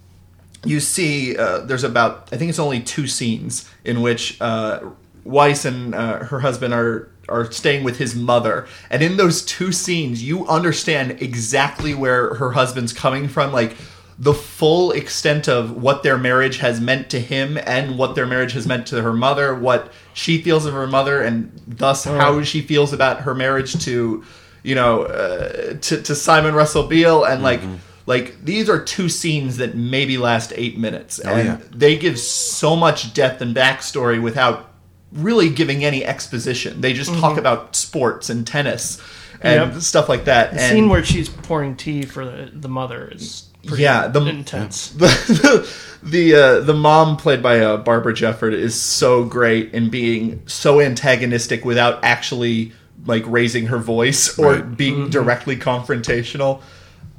[0.64, 4.80] you see uh, there's about I think it's only two scenes in which uh,
[5.26, 9.72] Weisz and uh, her husband are are staying with his mother, and in those two
[9.72, 13.76] scenes, you understand exactly where her husband's coming from, like
[14.20, 18.52] the full extent of what their marriage has meant to him and what their marriage
[18.52, 22.60] has meant to her mother, what she feels of her mother, and thus how she
[22.60, 24.22] feels about her marriage to,
[24.62, 27.62] you know, uh, to, to Simon Russell Beale, and like.
[28.06, 31.58] Like these are two scenes that maybe last eight minutes, and yeah.
[31.70, 34.72] they give so much depth and backstory without
[35.12, 36.80] really giving any exposition.
[36.80, 39.00] They just talk about sports and tennis
[39.42, 39.82] and Yep.
[39.82, 40.52] stuff like that.
[40.52, 44.88] The and scene where she's pouring tea for the, the mother is Yeah, the- intense.
[44.90, 45.68] the
[46.02, 50.80] the uh, the mom played by uh, Barbara Jefford is so great in being so
[50.80, 52.72] antagonistic without actually
[53.06, 54.76] like raising her voice or Right.
[54.76, 56.62] being directly confrontational.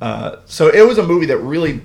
[0.02, 1.82] Uh, so it was a movie that really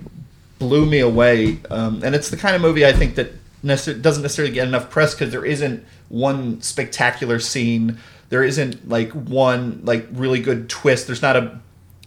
[0.58, 3.32] blew me away, um, and it's the kind of movie I think that
[3.62, 7.98] necess- doesn't necessarily get enough press because there isn't one spectacular scene.
[8.30, 11.06] There isn't like one like really good twist.
[11.06, 11.60] There's not a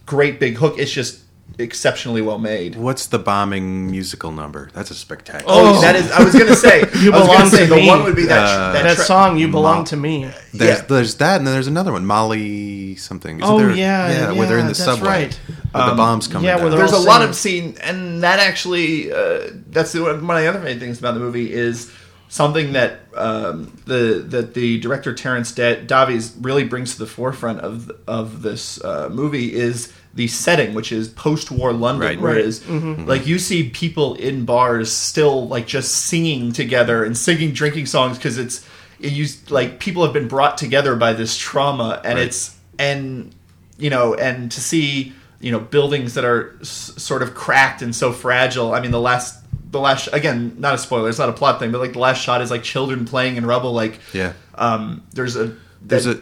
[0.06, 0.74] great big hook.
[0.78, 1.20] It's just
[1.60, 2.74] exceptionally well made.
[2.76, 4.70] What's the bombing musical number?
[4.74, 5.44] That's a spectacular.
[5.54, 6.10] Oh, that is.
[6.10, 6.80] I was gonna say.
[7.00, 8.38] You belong gonna say to the one would be that.
[8.44, 9.84] Uh, that, That tra- song, "You Belong Mom.
[9.86, 10.84] to Me." There's, yeah.
[10.86, 13.40] there's that, and then there's another one, Molly something.
[13.40, 15.08] Isn't Oh, there- yeah, where they're in the that's subway.
[15.08, 15.34] right.
[15.72, 16.62] Where the bombs coming yeah, down.
[16.62, 20.14] where they're There's a all lot of scene, and that actually, uh, that's the, one
[20.14, 21.92] of the other main things about the movie is
[22.28, 27.60] something that um, the that the director Terence Da- Davies really brings to the forefront
[27.60, 32.20] of of this uh, movie is the setting, which is post-war London, Right.
[32.20, 32.40] where Right.
[32.40, 32.66] it is
[33.06, 38.16] like you see people in bars still like just singing together and singing drinking songs
[38.16, 38.60] because it's
[38.98, 42.26] it used like people have been brought together by this trauma, and Right.
[42.26, 43.30] it's and
[43.78, 47.94] you know, and to see you know buildings that are s- sort of cracked and
[47.96, 48.74] so fragile.
[48.74, 49.36] I mean, the last
[49.70, 52.20] the last again, not a spoiler, it's not a plot thing, but like the last
[52.22, 53.72] shot is like children playing in rubble.
[53.72, 54.32] Like, Yeah.
[54.56, 55.52] um, there's a
[55.82, 56.20] There's that- a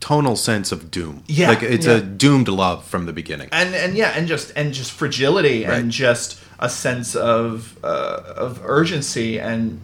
[0.00, 1.22] tonal sense of doom.
[1.26, 1.94] Yeah, like it's yeah.
[1.96, 3.48] a doomed love from the beginning.
[3.52, 5.78] and and yeah, and just and just fragility Right.
[5.78, 9.80] and just a sense of uh, of urgency and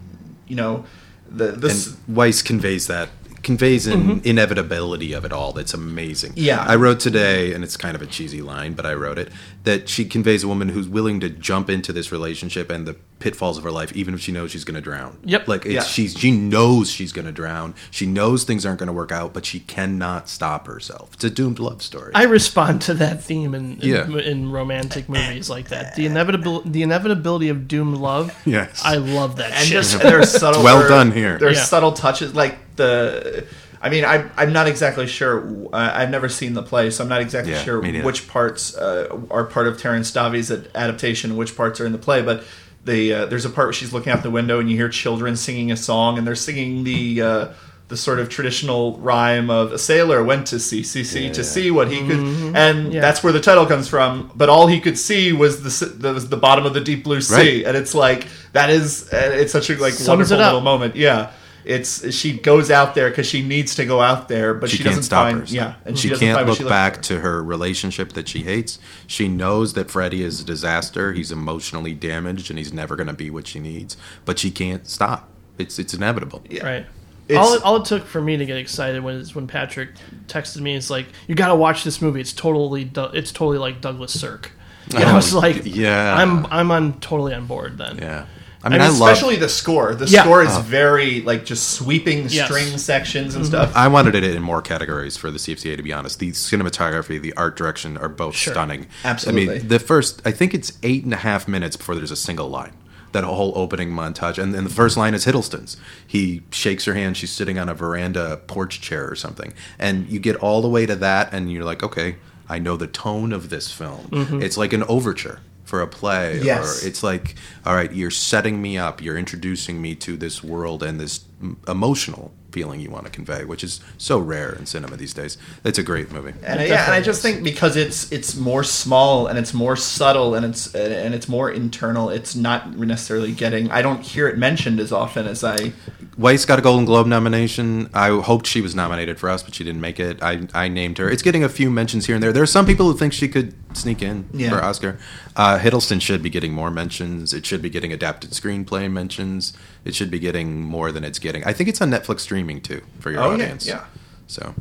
[0.49, 0.85] you know
[1.29, 3.09] the this and Weisz conveys that
[3.45, 4.27] conveys an mm-hmm.
[4.27, 6.33] inevitability of it all that's amazing.
[6.37, 6.65] Yeah.
[6.67, 9.31] I wrote today, and it's kind of a cheesy line, but I wrote it
[9.65, 13.57] that she conveys a woman who's willing to jump into this relationship and the pitfalls
[13.57, 15.19] of her life, even if she knows she's going to drown.
[15.25, 15.49] Yep.
[15.49, 15.83] Like it's, Yeah.
[15.83, 17.75] she's she knows she's going to drown.
[17.91, 21.15] She knows things aren't going to work out, but she cannot stop herself.
[21.15, 22.13] It's a doomed love story.
[22.15, 24.19] I respond to that theme in in, Yeah.
[24.19, 25.97] in romantic movies like that.
[25.97, 28.39] The inevitable the inevitability of doomed love.
[28.45, 28.83] Yes.
[28.85, 29.73] I love that and shit.
[29.73, 30.63] just there's subtle.
[30.63, 31.39] Well done here.
[31.39, 31.65] There's Yeah.
[31.65, 33.47] subtle touches like the.
[33.83, 35.47] I mean, I'm I'm not exactly sure.
[35.73, 39.21] Uh, I've never seen the play, so I'm not exactly Yeah, sure which parts uh,
[39.31, 42.23] are part of Terence Davies' adaptation, and which parts are in the play.
[42.23, 42.45] But
[42.85, 45.37] the uh, there's a part where she's looking out the window and you hear children
[45.37, 47.23] singing a song, and they're singing the.
[47.23, 47.49] Uh,
[47.89, 51.71] the sort of traditional rhyme of a sailor went to sea, sea, sea to see
[51.71, 52.19] what he could,
[52.57, 53.03] and Yeah.
[53.03, 54.33] that's where the title comes from.
[54.35, 57.21] But all he could see was the the, was the bottom of the deep blue
[57.21, 57.67] sea, Right.
[57.67, 60.97] and it's like that is uh, it's such a like Sums wonderful little moment.
[60.97, 61.33] Yeah,
[61.65, 64.83] it's she goes out there because she needs to go out there, but she, she,
[64.83, 65.55] can't doesn't stop find herself.
[65.55, 68.79] yeah, and she, she, can't look she back to her relationship that she hates.
[69.07, 71.13] She knows that Freddie is a disaster.
[71.13, 73.97] He's emotionally damaged, and he's never going to be what she needs.
[74.25, 75.29] But she can't stop.
[75.59, 76.43] It's it's inevitable.
[76.49, 76.65] Yeah.
[76.65, 76.87] Right.
[77.27, 79.91] It's- all, it, all it took for me to get excited was when Patrick
[80.27, 80.77] texted me.
[80.77, 82.21] It's like you got to watch this movie.
[82.21, 84.53] It's totally it's totally like Douglas Sirk.
[84.95, 86.15] And I was oh, like, yeah.
[86.15, 87.97] I'm I'm on totally on board then.
[87.97, 88.27] Yeah,
[88.65, 89.13] I mean, I I, mean, love.
[89.13, 89.95] Especially the score.
[89.95, 90.23] The Yeah.
[90.23, 90.61] score is Oh.
[90.63, 92.47] very like just sweeping Yes.
[92.47, 93.37] string sections Mm-hmm.
[93.37, 93.73] and stuff.
[93.77, 95.77] I wanted it in more categories for the CFCA.
[95.77, 98.55] To be honest, the cinematography, the art direction are both Sure.
[98.55, 98.87] stunning.
[99.05, 99.51] Absolutely.
[99.51, 102.17] I mean, the first, I think it's eight and a half minutes before there's a
[102.17, 102.73] single line.
[103.13, 105.77] That whole opening montage, and then the first line is Hiddleston's.
[106.05, 107.17] He shakes her hand.
[107.17, 110.85] She's sitting on a veranda porch chair or something, and you get all the way
[110.85, 112.17] to that, and you're like, okay,
[112.49, 114.09] I know the tone of this film.
[114.43, 116.83] It's like an overture for a play, Yes.
[116.85, 117.35] or it's like,
[117.65, 119.03] all right, you're setting me up.
[119.03, 121.25] You're introducing me to this world and this
[121.67, 125.37] emotional feeling you want to convey, which is so rare in cinema these days.
[125.65, 126.35] It's a great movie.
[126.45, 129.53] And It I, yeah, and I just think because it's it's more small and it's
[129.53, 133.71] more subtle and it's and it's more internal, it's not necessarily getting.
[133.73, 135.73] I don't hear it mentioned as often as I.
[136.19, 137.91] Weisz got a Golden Globe nomination.
[137.93, 140.23] I hoped she was nominated for us, but she didn't make it.
[140.23, 141.11] I, I named her.
[141.11, 142.33] It's getting a few mentions here and there.
[142.33, 144.51] There are some people who think she could sneak in Yeah.
[144.51, 144.97] for Oscar.
[145.35, 147.35] Uh, Hiddleston should be getting more mentions.
[147.35, 149.55] It should be getting adapted screenplay mentions.
[149.85, 151.43] It should be getting more than it's getting.
[151.45, 153.67] I think it's on Netflix streaming too for your Oh, audience.
[153.67, 153.85] yeah.
[154.27, 154.55] So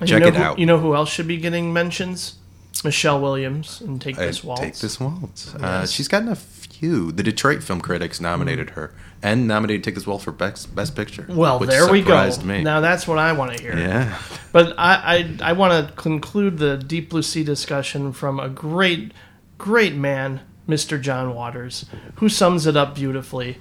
[0.00, 0.58] And check you know it who, out.
[0.58, 2.36] You know who else should be getting mentions?
[2.84, 4.60] Michelle Williams and Take This Waltz.
[4.62, 5.54] Take this waltz.
[5.54, 7.12] Uh, she's gotten a few.
[7.12, 11.26] The Detroit Film Critics nominated her and nominated Take This Waltz for best, best picture.
[11.28, 12.30] Well, which there we go.
[12.42, 12.62] Me.
[12.62, 13.76] Now that's what I want to hear.
[13.76, 14.16] yeah.
[14.52, 19.12] But I, I, I want to conclude the Deep Blue Sea discussion from a great,
[19.58, 20.98] great man, Mr.
[20.98, 21.84] John Waters,
[22.16, 23.58] who sums it up beautifully.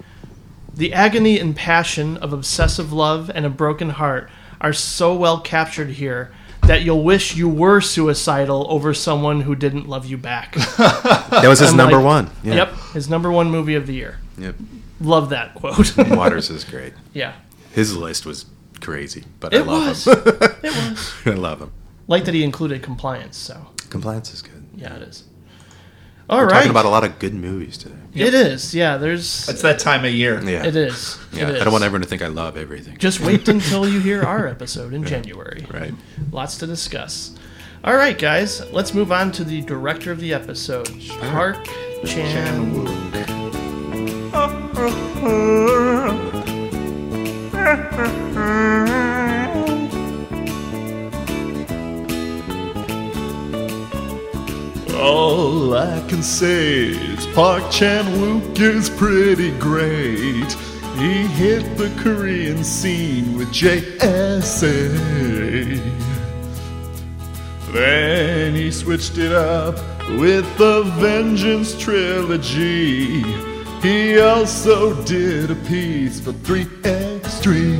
[0.80, 4.30] The agony and passion of obsessive love and a broken heart
[4.62, 6.32] are so well captured here
[6.68, 10.56] that you'll wish you were suicidal over someone who didn't love you back.
[10.78, 12.32] That was his I'm number like, one.
[12.44, 12.56] Yeah.
[12.56, 14.20] Yep, his number one movie of the year.
[14.38, 14.56] Yep.
[15.02, 15.98] Love that quote.
[16.10, 16.94] Waters is great.
[17.14, 17.34] yeah,
[17.74, 18.46] His list was
[18.82, 20.06] crazy, but I it love was.
[20.08, 20.14] him.
[20.64, 21.14] it was.
[21.26, 21.72] I love him.
[22.08, 23.36] Like that he included compliance.
[23.38, 24.66] So Compliance is good.
[24.76, 25.26] yeah, it is.
[26.30, 26.54] All We're right.
[26.54, 27.96] talking about a lot of good movies today.
[28.14, 28.76] It is.
[28.76, 29.50] Yeah, there's.
[29.50, 30.40] It's that time of year.
[30.44, 30.66] Yeah.
[30.66, 31.18] It is.
[31.32, 31.50] Yeah.
[31.50, 31.62] It is.
[31.62, 32.98] I don't want everyone to think I love everything.
[32.98, 35.66] Just wait until you hear our episode in January.
[35.72, 35.94] right.
[36.32, 37.36] Lots to discuss.
[37.84, 41.64] All right, guys, let's move on to the director of the episode, Park
[42.06, 43.00] Chan Wook.
[55.00, 60.52] All I can say is Park Chan Wook is pretty great.
[60.98, 64.90] He hit the Korean scene with JSA.
[67.72, 69.76] Then he switched it up
[70.20, 73.22] with the Vengeance trilogy.
[73.82, 77.80] He also did a piece for three extremes.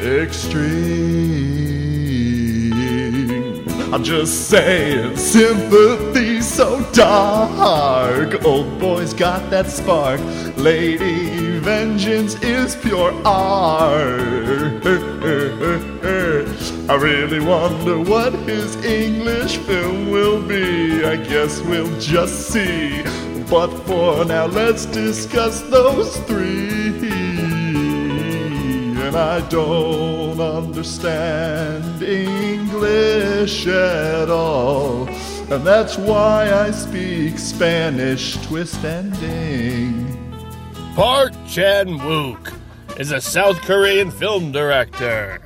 [0.00, 1.57] Extreme.
[3.90, 8.44] I'm just saying, sympathy so dark.
[8.44, 10.20] Old boy's got that spark.
[10.56, 14.20] Lady vengeance is pure art.
[16.90, 21.04] I really wonder what his English film will be.
[21.04, 23.02] I guess we'll just see.
[23.48, 27.17] But for now, let's discuss those three.
[29.08, 35.08] And I don't understand English at all.
[35.50, 40.04] And that's why I speak Spanish twist ending.
[40.94, 42.52] Park Chan Wook
[43.00, 45.40] is a South Korean film director.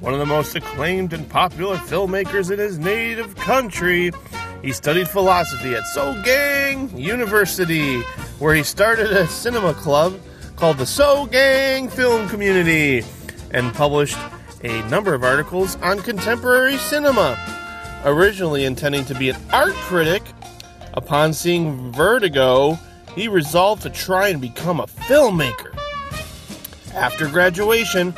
[0.00, 4.12] One of the most acclaimed and popular filmmakers in his native country.
[4.60, 8.02] He studied philosophy at Seoul Sogang University,
[8.38, 10.20] where he started a cinema club
[10.62, 13.04] called the So Gang Film Community
[13.50, 14.16] and published
[14.62, 17.36] a number of articles on contemporary cinema.
[18.04, 20.22] Originally intending to be an art critic,
[20.94, 22.78] upon seeing Vertigo,
[23.16, 25.76] he resolved to try and become a filmmaker.
[26.94, 28.14] After graduation,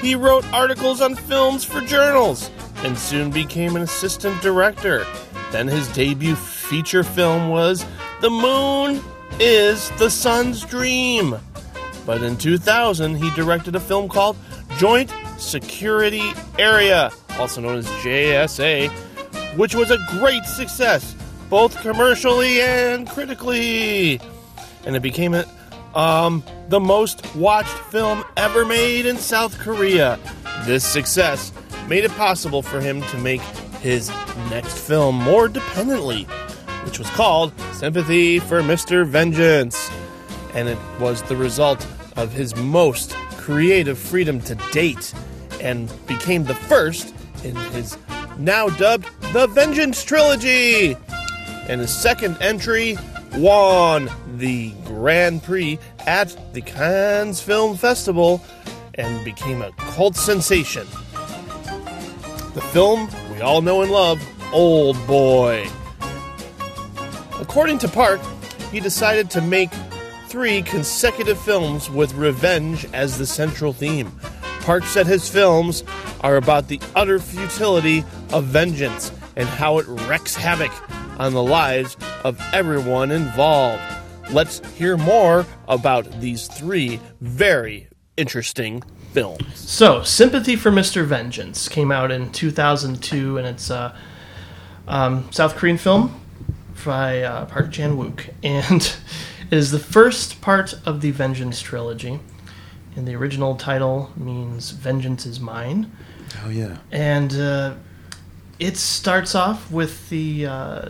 [0.00, 2.48] he wrote articles on films for journals
[2.84, 5.04] and soon became an assistant director.
[5.50, 7.84] Then his debut feature film was
[8.20, 9.02] The Moon
[9.40, 11.36] is the Sun's Dream.
[12.08, 14.38] But in 2000, he directed a film called
[14.78, 18.88] Joint Security Area, also known as JSA,
[19.58, 21.14] which was a great success,
[21.50, 24.22] both commercially and critically.
[24.86, 25.36] And it became
[25.94, 30.18] um, the most watched film ever made in South Korea.
[30.64, 31.52] This success
[31.88, 33.42] made it possible for him to make
[33.82, 34.08] his
[34.48, 36.22] next film more dependently,
[36.86, 39.06] which was called Sympathy for Mr.
[39.06, 39.90] Vengeance.
[40.54, 41.86] And it was the result
[42.18, 45.14] of his most creative freedom to date
[45.60, 47.14] and became the first
[47.44, 47.96] in his
[48.38, 50.96] now dubbed The Vengeance Trilogy.
[51.68, 52.98] And his second entry
[53.34, 58.42] won the Grand Prix at the Cannes Film Festival
[58.94, 60.86] and became a cult sensation.
[62.54, 64.20] The film we all know and love,
[64.52, 65.68] Old Boy.
[67.40, 68.20] According to Park,
[68.72, 69.70] he decided to make
[70.28, 74.12] three consecutive films with revenge as the central theme.
[74.60, 75.82] Park said his films
[76.20, 80.70] are about the utter futility of vengeance and how it wreaks havoc
[81.18, 83.82] on the lives of everyone involved.
[84.30, 89.58] Let's hear more about these three very interesting films.
[89.58, 91.06] So, Sympathy for Mr.
[91.06, 93.96] Vengeance came out in 2002, and it's a
[94.86, 96.20] um, South Korean film
[96.84, 98.94] by uh, Park Chan Wook, and
[99.50, 102.20] it is the first part of the Vengeance trilogy.
[102.96, 105.92] And the original title means "Vengeance is Mine,"
[106.44, 106.78] Oh yeah.
[106.90, 107.74] and uh,
[108.58, 110.88] it starts off with the uh,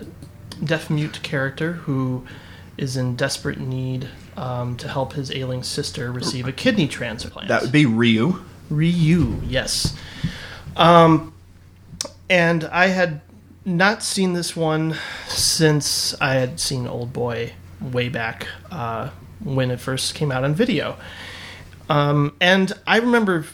[0.65, 2.25] deaf mute character who
[2.79, 7.49] is in desperate need um, to help his ailing sister receive a kidney transplant.
[7.49, 8.43] That would be Ryu.
[8.71, 9.95] Ryu, yes.
[10.77, 11.35] Um,
[12.31, 13.21] and I had
[13.67, 14.95] not seen this one
[15.27, 19.11] since I had seen Old Boy way back uh,
[19.43, 20.97] when it first came out on video.
[21.89, 23.47] Um, and I remember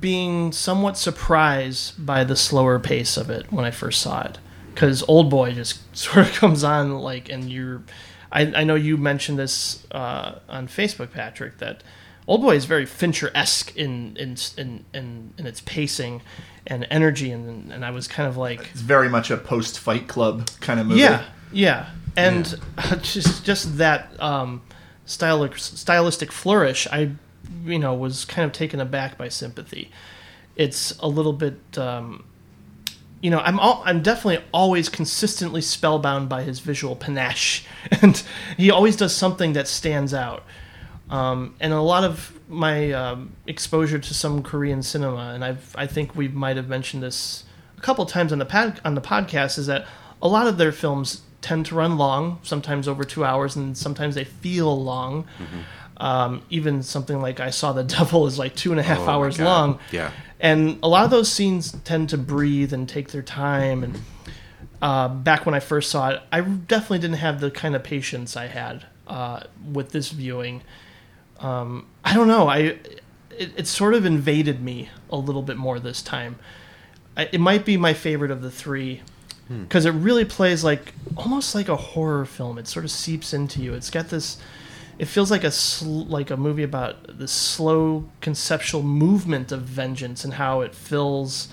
[0.00, 4.38] being somewhat surprised by the slower pace of it when I first saw it.
[4.72, 7.82] Because Old Boy just sort of comes on, like, and you're.
[8.32, 11.84] I, I know you mentioned this uh, on Facebook, Patrick, that
[12.26, 16.22] Old Boy is very Fincher esque in in, in in in its pacing
[16.66, 20.08] and energy, and and I was kind of like, It's very much a post Fight
[20.08, 21.00] Club kind of movie.
[21.02, 22.60] yeah, yeah, and
[23.02, 24.62] just just that um,
[25.04, 27.12] stylistic stylistic flourish, I
[27.64, 29.90] you know was kind of taken aback by sympathy.
[30.56, 32.24] It's a little bit, um,
[33.20, 37.66] you know, I'm all, I'm definitely always consistently spellbound by his visual panache,
[38.02, 38.22] and
[38.56, 40.44] he always does something that stands out.
[41.10, 45.86] Um, and a lot of my um, exposure to some Korean cinema, and I've I
[45.86, 47.44] think we might have mentioned this
[47.76, 49.86] a couple times on the pod, on the podcast, is that
[50.22, 54.14] a lot of their films tend to run long, sometimes over two hours, and sometimes
[54.14, 55.26] they feel long.
[55.98, 59.10] Um, even something like I Saw the Devil is like two and a half Oh
[59.10, 59.78] hours long.
[59.92, 60.10] Yeah.
[60.40, 63.84] And a lot of those scenes tend to breathe and take their time.
[63.84, 64.00] And
[64.80, 68.38] uh, back when I first saw it, I definitely didn't have the kind of patience
[68.38, 69.40] I had uh,
[69.70, 70.62] with this viewing.
[71.40, 72.48] Um, I don't know.
[72.48, 72.58] I
[73.36, 76.36] it, it sort of invaded me a little bit more this time.
[77.16, 79.02] I, it might be my favorite of the three
[79.48, 79.64] Hmm.
[79.64, 82.56] because it really plays like almost like a horror film.
[82.58, 83.74] It sort of seeps into you.
[83.74, 84.38] It's got this.
[84.98, 90.24] It feels like a sl- like a movie about the slow conceptual movement of vengeance
[90.24, 91.48] and how it fills,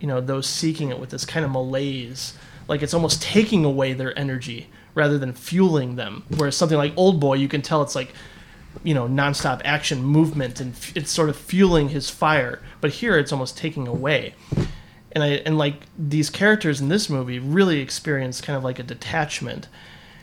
[0.00, 2.34] you know, those seeking it with this kind of malaise.
[2.68, 6.24] Like it's almost taking away their energy rather than fueling them.
[6.36, 8.12] Whereas something like Old Boy, you can tell it's like,
[8.82, 12.60] you know, nonstop action movement and f- it's sort of fueling his fire.
[12.80, 14.34] But here it's almost taking away
[15.14, 18.82] and I and like these characters in this movie really experience kind of like a
[18.82, 19.68] detachment,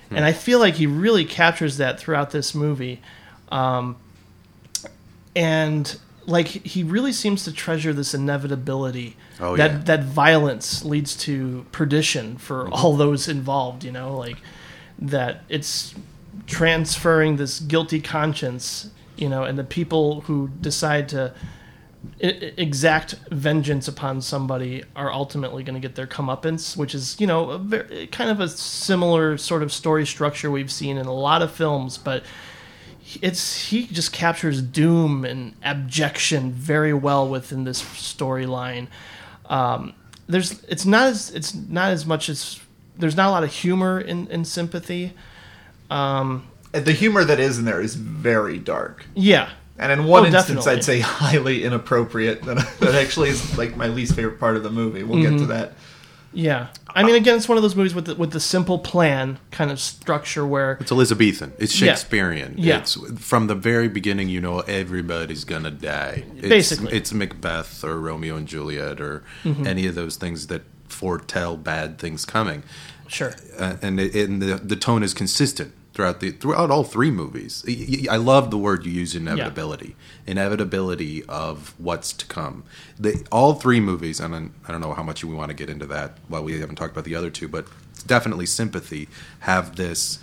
[0.10, 3.02] and I feel like he really captures that throughout this movie,
[3.50, 3.96] um,
[5.36, 9.78] and like he really seems to treasure this inevitability Oh, that yeah.
[9.86, 13.84] that violence leads to perdition for all those involved.
[13.84, 14.38] You know, like
[15.00, 15.96] that it's
[16.48, 21.32] transferring this guilty conscience you know, and the people who decide to
[22.20, 27.52] exact vengeance upon somebody are ultimately going to get their comeuppance, which is, you know,
[27.52, 31.42] a very, kind of a similar sort of story structure we've seen in a lot
[31.42, 32.24] of films, but
[33.22, 38.88] it's he just captures doom and abjection very well within this storyline.
[39.48, 39.94] Um,
[40.28, 42.60] there's it's not as it's not as much as
[42.98, 45.14] there's not a lot of humor in, in sympathy.
[46.72, 49.06] The humor that is in there is very dark.
[49.14, 49.50] Yeah,
[49.82, 50.72] And in one Oh, instance, definitely.
[50.74, 52.44] I'd say highly inappropriate.
[52.44, 55.04] That, that actually is like my least favorite part of the movie.
[55.04, 55.38] We'll Mm-hmm.
[55.38, 55.74] get to that.
[56.34, 56.68] yeah.
[56.94, 59.72] I mean, again, it's one of those movies with the, with the simple plan kind
[59.72, 61.54] of structure where It's Elizabethan.
[61.58, 61.94] It's Yeah.
[61.94, 62.56] Shakespearean.
[62.58, 62.80] Yeah.
[62.80, 64.28] It's from the very beginning.
[64.30, 66.26] You know, everybody's gonna die.
[66.36, 66.88] It's, Basically.
[66.88, 66.96] Mm-hmm.
[66.98, 69.24] it's Macbeth or Romeo and Juliet or
[69.66, 72.62] any of those things that foretell bad things coming.
[73.08, 77.12] sure, uh, and it, and the the tone is consistent throughout the throughout all three
[77.12, 77.66] movies.
[78.10, 82.64] I love the word you use, inevitability, inevitability of what's to come.
[83.00, 85.86] The all three movies, and I don't know how much we want to get into
[85.88, 87.68] that while we haven't talked about the other two, but
[88.08, 89.10] definitely sympathy
[89.42, 90.20] have this.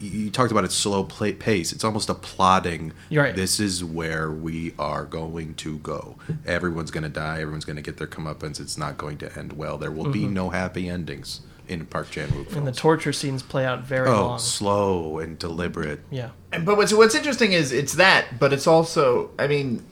[0.00, 1.72] You talked about its slow play, pace.
[1.72, 2.92] It's almost a plotting.
[3.10, 3.36] You're right.
[3.36, 6.16] This is where we are going to go.
[6.46, 7.40] Everyone's going to die.
[7.40, 8.58] Everyone's going to get their comeuppance.
[8.58, 9.78] It's not going to end well.
[9.78, 10.34] There will be mm-hmm.
[10.34, 11.42] no happy endings
[11.72, 12.56] in Park Chan Wook films.
[12.56, 14.38] And the torture scenes play out very oh, long.
[14.38, 16.00] slow and deliberate.
[16.10, 19.84] Yeah, And- But what's what's interesting is it's that, but it's also, I mean,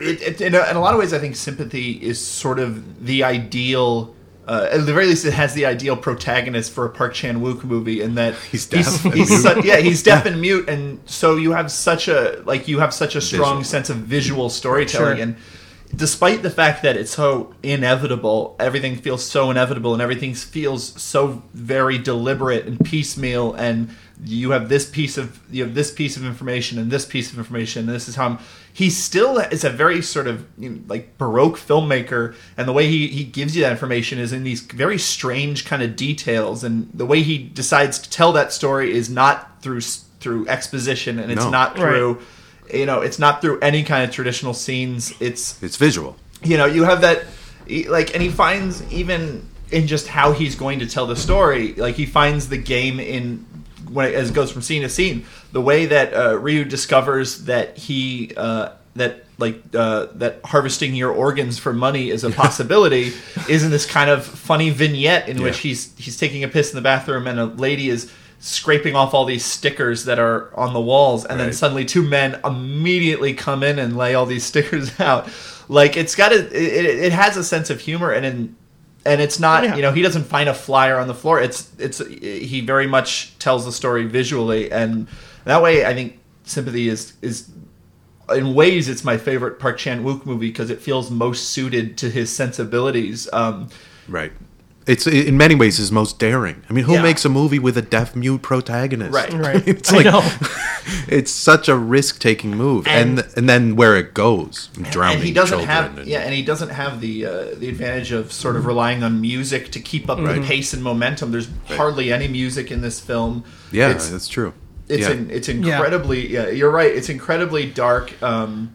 [0.00, 3.06] it, it, in, a, in a lot of ways, I think sympathy is sort of
[3.06, 4.14] the ideal.
[4.46, 7.64] Uh, at the very least, it has the ideal protagonist for a Park Chan Wook
[7.64, 9.40] movie, in that He's deaf and he's mute.
[9.40, 12.92] su- yeah, he's deaf and mute, and so you have such a like you have
[12.92, 13.64] such a strong Visual.
[13.64, 15.22] sense of visual storytelling, Sure.
[15.22, 15.36] and
[15.96, 21.42] despite the fact that it's so inevitable, everything feels so inevitable, and everything feels so
[21.52, 23.90] very deliberate and piecemeal, and
[24.24, 27.38] you have this piece of you have this piece of information and this piece of
[27.38, 27.86] information.
[27.86, 28.38] And this is how I'm,
[28.72, 32.88] he still is a very sort of you know, like baroque filmmaker, and the way
[32.88, 36.90] he he gives you that information is in these very strange kind of details, and
[36.94, 39.80] the way he decides to tell that story is not through
[40.20, 41.50] through exposition, and it's No.
[41.50, 42.24] not Right.
[42.72, 45.12] You know, it's not through any kind of traditional scenes.
[45.20, 46.16] It's It's visual.
[46.42, 47.24] you know you have that
[47.88, 51.94] like and he finds even in just how he's going to tell the story like
[51.94, 53.46] he finds the game in
[53.90, 57.44] when it, as it goes from scene to scene the way that uh, ryu discovers
[57.44, 63.12] that he uh, that like uh, that harvesting your organs for money is a possibility
[63.48, 66.76] is in this kind of funny vignette in which he's he's taking a piss in
[66.76, 68.12] the bathroom and a lady is
[68.46, 72.38] scraping off all these stickers that are on the walls and then suddenly two men
[72.44, 75.26] immediately come in and lay all these stickers out
[75.70, 78.54] like it's got a it, it has a sense of humor and in
[79.06, 79.76] and it's not Yeah.
[79.76, 83.32] you know he doesn't find a flyer on the floor it's it's he very much
[83.38, 85.08] tells the story visually and
[85.44, 87.48] that way i think sympathy is is
[88.34, 92.30] in ways it's my favorite park chan-wook movie because it feels most suited to his
[92.34, 93.68] sensibilities um
[94.06, 94.32] Right.
[94.86, 96.62] It's in many ways his most daring.
[96.68, 97.02] I mean, who Yeah.
[97.02, 99.14] makes a movie with a deaf mute protagonist?
[99.14, 99.32] Right.
[99.32, 99.62] right.
[99.68, 100.22] it's I like know.
[101.08, 105.24] it's such a risk taking move, and, And- and then where it goes, drowning and
[105.26, 108.30] he doesn't children have and- yeah and he doesn't have the uh, the advantage of
[108.32, 112.28] sort of relying on music to keep up the pace and momentum there's hardly any
[112.28, 114.52] music in this film yeah, It's- that's true.
[114.86, 115.12] It's yeah.
[115.12, 116.48] in, it's incredibly yeah.
[116.48, 116.94] You're right.
[116.94, 118.12] It's incredibly dark.
[118.22, 118.74] Um,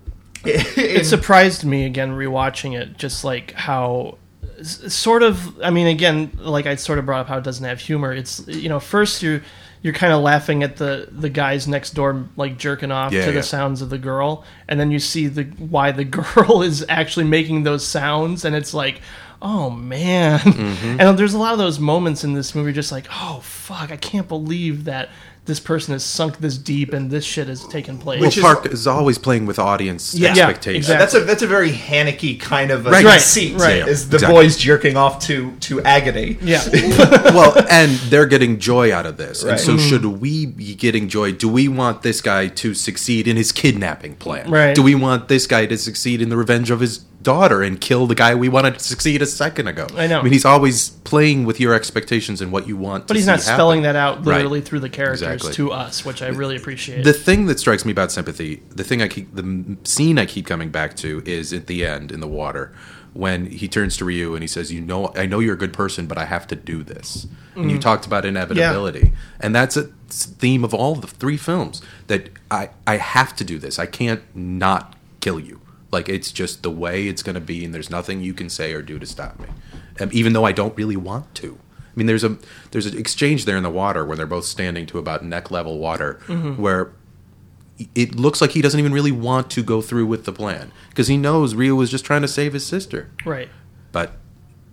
[0.46, 4.19] it surprised me again rewatching it just like how s-
[4.62, 7.80] sort of i mean again like i sort of brought up how it doesn't have
[7.80, 8.12] humor.
[8.12, 9.42] It's you know first you're
[9.82, 13.32] you're kind of laughing at the the guys next door like jerking off Yeah, to
[13.32, 17.24] the sounds of the girl and then you see the why the girl is actually
[17.26, 19.00] making those sounds and it's like
[19.42, 20.38] oh man.
[20.40, 20.96] Mm-hmm.
[21.00, 23.96] and there's a lot of those moments in this movie just like oh fuck i
[23.96, 25.08] can't believe that
[25.50, 28.42] this person has sunk this deep and this shit has taken place well, which is-
[28.42, 30.28] Park is always playing with audience Yeah.
[30.34, 30.84] Yeah, expectations.
[30.88, 31.00] exactly.
[31.02, 33.04] that's a that's a very Haneke kind of a Right.
[33.04, 33.56] Right, conceit.
[33.58, 33.86] right.
[33.88, 34.34] Is the Exactly.
[34.44, 36.38] boys jerking off to to agony?
[36.40, 36.62] yeah
[37.34, 39.42] well, and they're getting joy out of this.
[39.42, 39.60] And Right.
[39.60, 41.32] so, should we be getting joy?
[41.32, 44.48] Do we want this guy to succeed in his kidnapping plan?
[44.50, 44.74] Right.
[44.74, 48.06] Do we want this guy to succeed in the revenge of his daughter and kill
[48.06, 49.86] the guy we wanted to succeed a second ago?
[49.96, 50.20] I know.
[50.20, 53.06] I mean, he's always playing with your expectations and what you want.
[53.06, 53.94] But he's not spelling happen.
[53.94, 54.36] that out Right.
[54.36, 55.52] literally through the characters Exactly.
[55.54, 57.04] to us, which I really appreciate.
[57.04, 60.46] The thing that strikes me about sympathy, the thing I keep, the scene I keep
[60.46, 62.72] coming back to is at the end in the water
[63.12, 65.72] when he turns to Ryu and he says, "You know, I know you're a good
[65.72, 67.80] person, but I have to do this." And you mm.
[67.80, 71.82] talked about inevitability, and that's a theme of all the three films.
[72.06, 73.78] That I I have to do this.
[73.78, 75.60] I can't not kill you.
[75.92, 78.72] Like it's just the way it's going to be, and there's nothing you can say
[78.72, 79.46] or do to stop me,
[80.00, 81.58] um, even though I don't really want to.
[81.78, 82.38] I mean, there's a
[82.70, 85.78] there's an exchange there in the water where they're both standing to about neck level
[85.78, 86.14] water,
[86.56, 86.92] where
[87.94, 91.08] it looks like he doesn't even really want to go through with the plan because
[91.08, 93.10] he knows Ryu was just trying to save his sister.
[93.24, 93.48] Right.
[93.90, 94.12] But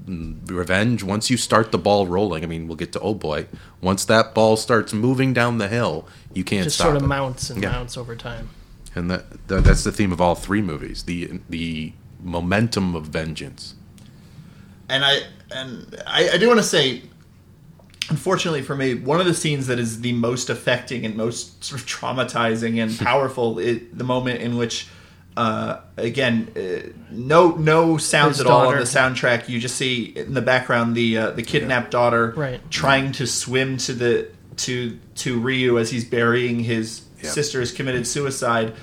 [0.05, 3.47] mm, revenge, once you start the ball rolling, I mean, we'll get to Old Boy.
[3.81, 7.07] Once that ball starts moving down the hill, you can't Just stop sort of it.
[7.07, 7.71] mounts and Yeah.
[7.71, 8.49] mounts over time.
[8.97, 13.75] And that, that that's the theme of all three movies: the the momentum of vengeance.
[14.89, 15.19] and I
[15.51, 17.03] and I, I do want to say,
[18.09, 21.81] unfortunately for me, one of the scenes that is the most affecting and most sort
[21.81, 24.87] of traumatizing and powerful is the moment in which,
[25.35, 29.47] uh, again, uh, no no sounds His at all on the soundtrack.
[29.49, 32.59] You just see in the background the uh, the kidnapped daughter Right.
[32.71, 37.29] trying to swim to the to to Ryu as he's burying his Yeah.
[37.31, 38.73] sister has committed suicide.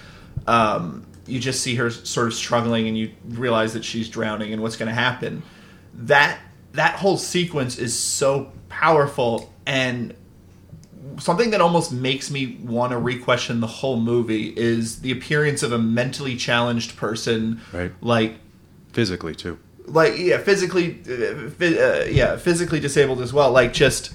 [0.47, 4.61] Um, you just see her sort of struggling, and you realize that she's drowning, and
[4.63, 5.43] what's going to happen.
[5.95, 6.39] That
[6.73, 10.15] that whole sequence is so powerful, and
[11.19, 15.71] something that almost makes me want to re-question the whole movie is the appearance of
[15.73, 17.93] a mentally challenged person, Right.
[18.01, 18.35] like
[18.93, 19.59] Physically too.
[19.87, 24.15] like yeah physically uh, uh, yeah physically disabled as well like just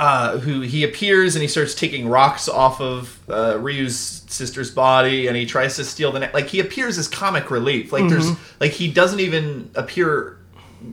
[0.00, 3.98] uh, who he appears and he starts taking rocks off of uh, Ryu's
[4.28, 7.92] sister's body and he tries to steal the neck like he appears as comic relief.
[7.92, 8.30] Like there's
[8.60, 10.38] like he doesn't even appear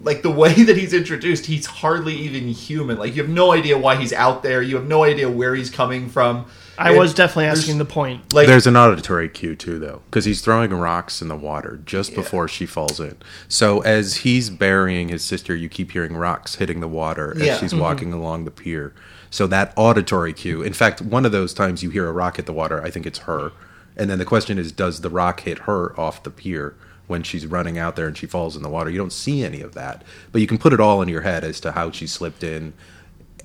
[0.02, 2.98] like the way that he's introduced he's hardly even human.
[2.98, 4.62] Like you have no idea why he's out there.
[4.62, 6.46] You have no idea where he's coming from
[6.78, 8.34] I It- was definitely asking the point.
[8.34, 12.14] like There's an auditory cue too, though, because he's throwing rocks in the water just
[12.14, 13.16] before she falls in.
[13.48, 17.58] So as he's burying his sister, you keep hearing rocks hitting the water as Yeah.
[17.58, 17.82] she's mm-hmm.
[17.82, 18.94] walking along the pier.
[19.30, 20.62] So that auditory cue.
[20.62, 23.06] In fact, one of those times you hear a rock hit the water, I think
[23.06, 23.52] it's her.
[23.96, 26.76] And then the question is, does the rock hit her off the pier
[27.08, 28.90] when she's running out there and she falls in the water?
[28.90, 31.44] You don't see any of that, but you can put it all in your head
[31.44, 32.74] as to how she slipped in,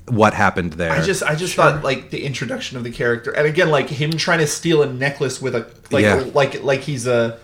[0.09, 0.91] what happened there.
[0.91, 4.11] I just I just thought like the introduction of the character, and again like him
[4.13, 6.25] trying to steal a necklace with a like Yeah.
[6.35, 7.39] like like he's a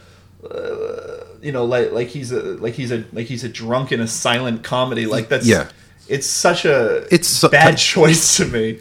[0.48, 4.00] uh, you know like like he's a like he's a like he's a drunk in
[4.00, 5.68] a silent comedy like that's Yeah.
[6.08, 8.78] it's such a It's so- bad but- choice to me.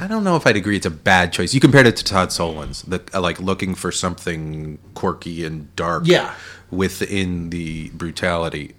[0.00, 1.52] I don't know if I'd agree it's a bad choice.
[1.52, 6.04] You compared it to Todd Solondz, the uh, like looking for something quirky and dark,
[6.06, 6.34] Yeah.
[6.70, 8.74] within the brutality.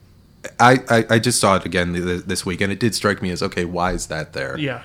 [0.60, 1.94] I, I, I just saw it again
[2.26, 3.66] this week, and it did strike me as okay.
[3.66, 4.58] Why is that there?
[4.58, 4.82] Yeah.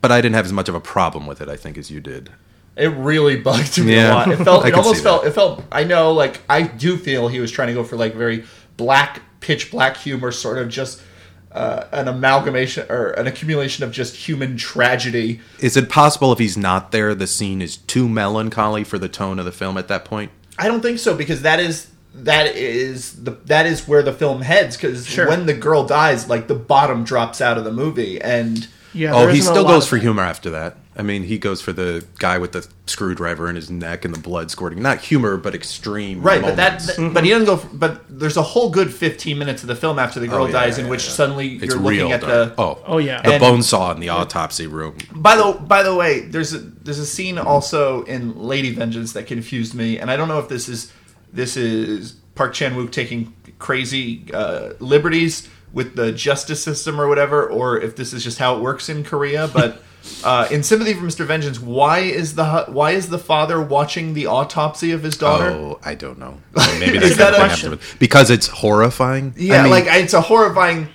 [0.00, 2.00] But I didn't have as much of a problem with it, I think, as you
[2.00, 2.30] did.
[2.76, 4.12] It really bugged me Yeah.
[4.12, 4.30] a lot.
[4.30, 5.28] It felt it almost felt that.
[5.30, 8.14] it felt I know like I do feel he was trying to go for like
[8.14, 8.44] very
[8.76, 11.02] black pitch black humor sort of just
[11.50, 16.56] uh, an amalgamation or an accumulation of just human tragedy Is it possible if he's
[16.56, 20.04] not there, the scene is too melancholy for the tone of the film at that
[20.04, 20.30] point?
[20.58, 21.88] I don't think so because that is
[22.24, 25.28] that is the that is where the film heads because Sure.
[25.28, 29.14] when the girl dies, like the bottom drops out of the movie, and Yeah.
[29.14, 30.76] oh, he still goes of- for humor after that.
[30.96, 34.18] I mean, he goes for the guy with the screwdriver in his neck and the
[34.18, 34.82] blood squirting.
[34.82, 36.22] Not humor, but extreme.
[36.22, 37.14] right, but that moments.
[37.14, 37.58] but he doesn't go.
[37.58, 40.42] For, but there's a whole good 15 minutes of the film after the oh, girl
[40.42, 41.10] Oh, yeah, dies yeah, in which yeah.
[41.12, 42.56] suddenly It's you're looking real at dark.
[42.56, 43.22] the oh Oh, yeah.
[43.22, 44.96] the And- bone saw in the autopsy room.
[45.14, 49.28] By the by the way, there's a there's a scene also in Lady Vengeance that
[49.28, 50.90] confused me, and I don't know if this is
[51.32, 57.46] this is Park Chan Wook taking crazy uh, liberties with the justice system or whatever,
[57.46, 59.48] or if this is just how it works in Korea.
[59.52, 59.82] But
[60.24, 61.26] uh, in Sympathy for Mr.
[61.26, 65.50] Vengeance, why is the hu- why is the father watching the autopsy of his daughter?
[65.50, 66.38] Oh, I don't know.
[66.78, 67.78] Maybe Is that's that a question?
[67.98, 69.34] because it's horrifying.
[69.36, 70.88] Yeah, I mean, like it's a horrifying.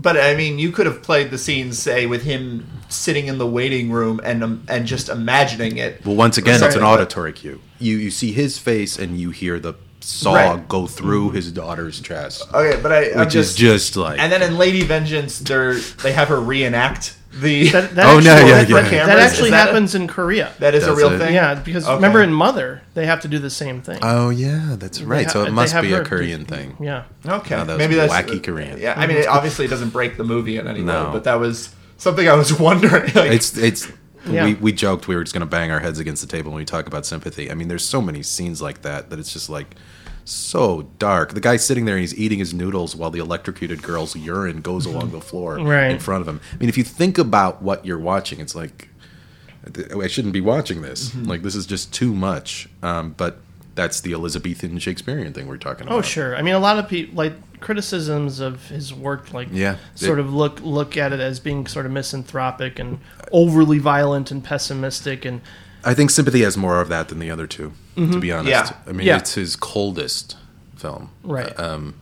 [0.00, 3.46] But I mean, you could have played the scene, say, with him sitting in the
[3.46, 6.06] waiting room and um, and just imagining it.
[6.06, 7.60] well, once again, it's an auditory cue.
[7.80, 10.68] You you see his face and you hear the saw Right.
[10.68, 14.18] go through his daughter's chest, Okay, but I, I'm which is just like.
[14.18, 17.68] And then in Lady Vengeance, they're they have her reenact the.
[17.70, 19.06] That, that Oh, no, actually, yeah, that, yeah.
[19.06, 20.52] that actually is that a- happens in Korea.
[20.60, 21.18] that is a real it?
[21.18, 21.34] thing.
[21.34, 21.94] yeah, because Okay.
[21.96, 23.98] remember in Mother, they have to do the same thing.
[24.02, 25.26] oh yeah, that's right.
[25.26, 26.76] ha- so it must be a her- Korean thing.
[26.80, 27.04] yeah.
[27.26, 28.78] Okay, Oh, that was maybe that's wacky Korean.
[28.80, 31.10] Yeah, I mean, it obviously it doesn't break the movie in any way, No.
[31.12, 33.12] but that was something I was wondering.
[33.14, 33.88] Like, It's it's.
[34.26, 34.44] Yeah.
[34.46, 36.58] We, we joked we were just going to bang our heads against the table when
[36.60, 37.50] we talk about sympathy.
[37.50, 39.76] I mean, there's so many scenes like that that it's just like
[40.24, 41.32] so dark.
[41.34, 44.84] The guy's sitting there and he's eating his noodles while the electrocuted girl's urine goes
[44.86, 45.90] along the floor Right.
[45.90, 46.40] in front of him.
[46.52, 48.88] I mean, if you think about what you're watching, it's like
[49.94, 51.10] I shouldn't be watching this.
[51.10, 51.24] Mm-hmm.
[51.24, 52.68] Like this is just too much.
[52.82, 53.38] Um, but
[53.74, 55.96] that's the Elizabethan Shakespearean thing we're talking about.
[55.96, 56.36] Oh, sure.
[56.36, 59.76] I mean, a lot of people like criticisms of his work, like Yeah.
[59.94, 62.98] sort It- of look look at it as being sort of misanthropic and
[63.32, 65.40] overly violent and pessimistic, and
[65.84, 68.70] I think sympathy has more of that than the other 2 To be honest, Yeah.
[68.86, 69.16] I mean, Yeah.
[69.18, 70.36] it's his coldest
[70.76, 71.10] film.
[71.24, 71.52] right.
[71.58, 71.94] Um,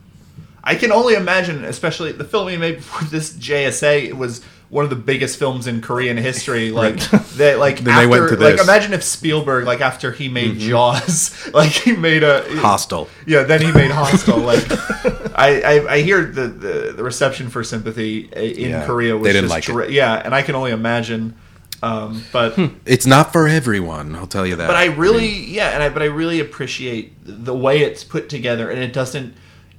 [0.63, 4.83] I can only imagine, especially the film he made for this JSA it was one
[4.83, 6.71] of the biggest films in Korean history.
[6.77, 6.99] Like
[7.37, 10.57] that, like Then they after, went to like imagine if Spielberg, like after he made
[10.57, 10.69] mm-hmm.
[10.69, 13.09] Jaws, like he made a Hostel.
[13.25, 14.37] yeah, then he made Hostel.
[14.37, 14.63] Like,
[15.35, 19.25] I, I, I hear the, the, the reception for sympathy eh, in Yeah, Korea was
[19.25, 19.91] they didn't just like it.
[19.91, 21.35] yeah, and I can only imagine.
[21.81, 22.67] Um, but hmm.
[22.85, 24.15] It's not for everyone.
[24.15, 24.67] I'll tell you that.
[24.67, 28.69] but I really yeah, and I but I really appreciate the way it's put together,
[28.69, 29.33] and it doesn't.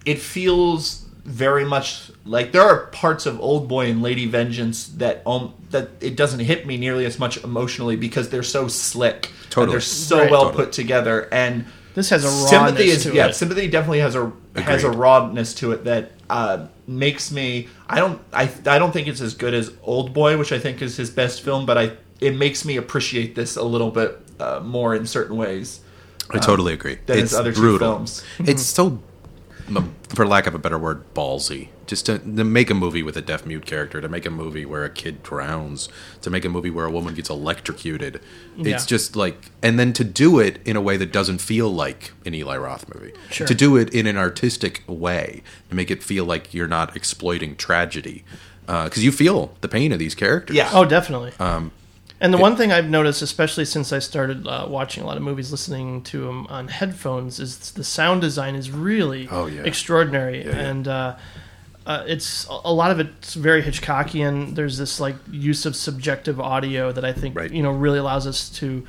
[0.05, 5.23] It feels very much like there are parts of Old Boy and Lady Vengeance that
[5.27, 9.51] um that it doesn't hit me nearly as much emotionally because they're so slick, and
[9.51, 9.73] Totally.
[9.75, 10.31] they're so Right.
[10.31, 10.65] well Totally.
[10.65, 12.57] put together, and This has a sympathy
[12.89, 13.35] rawness is to yeah it.
[13.35, 18.21] sympathy definitely has a has a rawness to it that uh, makes me I don't
[18.33, 21.11] I I don't think it's as good as Old Boy which I think is his
[21.11, 25.07] best film but I it makes me appreciate this a little bit uh, more in
[25.07, 25.81] certain ways
[26.31, 26.95] I totally agree.
[26.95, 27.89] uh, than his it's other two brutal.
[27.95, 28.23] films.
[28.41, 29.03] It's so, m-
[30.09, 31.69] for lack of a better word, ballsy.
[31.87, 34.67] Just to, to make a movie with a deaf mute character, to make a movie
[34.67, 35.89] where a kid drowns,
[36.21, 38.21] to make a movie where a woman gets electrocuted.
[38.57, 38.75] Yeah.
[38.75, 42.13] It's just like, and then to do it in a way that doesn't feel like
[42.27, 43.13] an Eli Roth movie.
[43.31, 43.47] Sure.
[43.47, 47.57] To do it in an artistic way, to make it feel like you're not exploiting
[47.57, 48.25] tragedy.
[48.67, 50.55] Because you feel the pain of these characters.
[50.55, 50.69] Yeah.
[50.75, 51.33] Oh, definitely.
[51.41, 51.73] Um,
[52.21, 55.23] and the one thing I've noticed, especially since I started uh, watching a lot of
[55.23, 59.63] movies, listening to them on headphones, is the sound design is really Oh, yeah.
[59.63, 60.69] extraordinary, Yeah, yeah.
[60.69, 61.17] and uh,
[61.87, 64.55] uh, it's a lot of it's very Hitchcockian.
[64.55, 67.51] There's this like use of subjective audio that I think Right.
[67.51, 68.87] you know really allows us to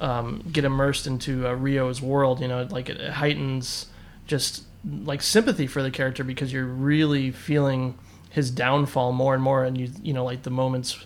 [0.00, 2.40] um, get immersed into uh, Ryu's world.
[2.40, 3.86] You know, like it, it heightens
[4.26, 4.64] just
[5.04, 7.98] like sympathy for the character because you're really feeling
[8.30, 11.04] his downfall more and more, and you you know like the moments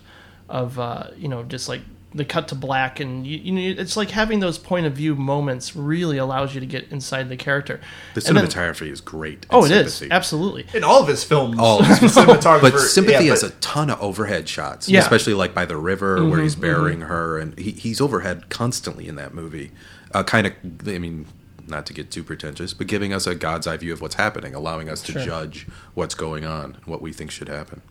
[0.49, 1.81] of uh, you know just like
[2.13, 5.15] the cut to black and you, you know it's like having those point of view
[5.15, 7.81] moments really allows you to get inside the character.
[8.13, 9.39] the And then- cinematography is great.
[9.43, 10.15] in oh, it is Sympathy.
[10.15, 10.65] absolutely.
[10.73, 13.89] in all of his films All of the cinematographer But Sympathy yeah, has a ton
[13.89, 15.01] of overhead shots, Yeah.
[15.01, 19.15] especially like by the river where he's burying her, and he, he's overhead constantly in
[19.15, 19.71] that movie.
[20.13, 20.53] Uh, kind of,
[20.87, 21.25] I mean,
[21.67, 24.55] not to get too pretentious, but giving us a God's eye view of what's happening,
[24.55, 25.21] allowing us to Sure.
[25.25, 27.81] judge what's going on, and what we think should happen.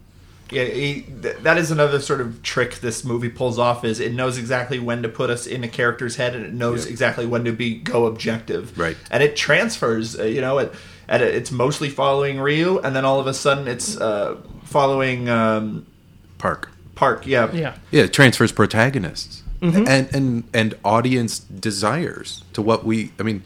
[0.51, 3.85] Yeah, he, th- that is another sort of trick this movie pulls off.
[3.85, 6.85] Is it knows exactly when to put us in a character's head, and it knows
[6.85, 6.93] Yeah.
[6.93, 8.79] exactly when to be go objective.
[8.79, 8.97] Right.
[9.11, 10.19] and it transfers.
[10.19, 10.73] Uh, you know, it,
[11.09, 15.29] at a, it's mostly following Ryu, and then all of a sudden it's uh, following
[15.29, 15.87] um,
[16.39, 16.71] Park.
[16.95, 17.27] Park.
[17.27, 17.77] Yeah, Yeah.
[17.91, 19.89] Yeah, it transfers protagonists Mm-hmm.
[19.89, 23.13] and and and audience desires to what we.
[23.19, 23.43] I mean,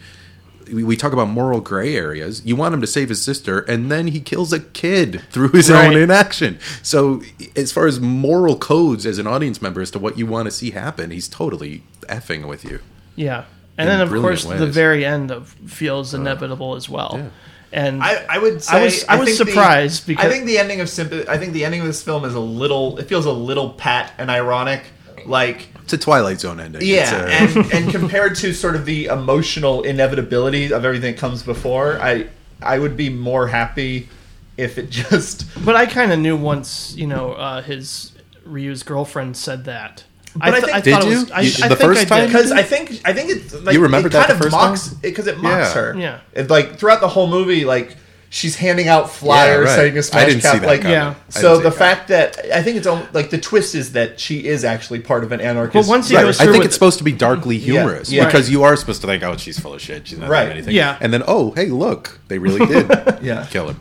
[0.72, 2.44] we, we talk about moral gray areas.
[2.44, 5.70] You want him to save his sister, and then he kills a kid through his
[5.70, 5.88] Right.
[5.88, 6.58] own inaction.
[6.82, 7.22] So,
[7.56, 10.50] as far as moral codes as an audience member as to what you want to
[10.50, 12.80] see happen, he's totally effing with you.
[13.16, 13.44] Yeah,
[13.76, 17.14] and then of brilliant course the very end of feels uh, inevitable as well.
[17.18, 17.28] yeah.
[17.70, 20.46] And I, I would say I was- I was think the- surprised because- I think
[20.46, 21.28] the ending of Sympathy.
[21.28, 22.96] I think the ending of this film is a little.
[22.98, 24.84] It feels a little pat and ironic.
[25.28, 26.82] Like It's a Twilight Zone ending.
[26.82, 31.42] Yeah, a- and and compared to sort of the emotional inevitability of everything that comes
[31.42, 32.28] before, I
[32.62, 34.08] I would be more happy
[34.56, 38.12] if it just but I kind of knew once you know uh, his
[38.44, 40.04] Ryu's girlfriend said that.
[40.36, 41.18] But I th- think- Did thought it you?
[41.20, 42.26] was- I, You- I the think first I time?
[42.26, 44.52] because I think I think it's like You remembered it that kind the of first
[44.52, 44.98] mocks time?
[45.02, 45.80] because it mocks Yeah.
[45.80, 45.96] her.
[45.98, 46.20] Yeah.
[46.32, 47.96] It, like throughout the whole movie, like
[48.30, 49.74] she's handing out flyers, right.
[49.74, 50.92] setting a I smash didn't cap, see that like coming.
[50.92, 51.14] Yeah.
[51.30, 51.78] So the it coming.
[51.78, 55.24] fact that I think it's al- like the twist is that she is actually part
[55.24, 55.88] of an anarchist.
[55.88, 56.22] Well, once he Right.
[56.22, 58.26] goes I think it's supposed to be darkly humorous Yeah.
[58.26, 60.06] because you are supposed to think, oh, she's full of shit.
[60.08, 60.48] She's not Right.
[60.48, 60.74] anything.
[60.74, 60.98] Yeah.
[61.00, 62.88] And then, oh, hey, look, they really did
[63.22, 63.46] Yeah.
[63.50, 63.80] kill him.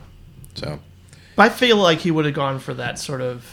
[0.54, 0.78] So
[1.36, 3.44] I feel like he would have gone for that sort of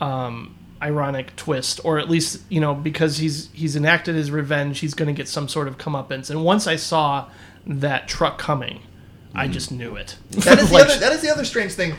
[0.00, 4.94] um, ironic twist, or at least you know because he's he's enacted his revenge, he's
[4.94, 6.30] going to get some sort of comeuppance.
[6.30, 7.26] And once I saw
[7.66, 8.80] that truck coming,
[9.34, 10.16] I just knew it.
[10.30, 10.98] That is the Like, other.
[11.00, 11.94] That is the other strange thing.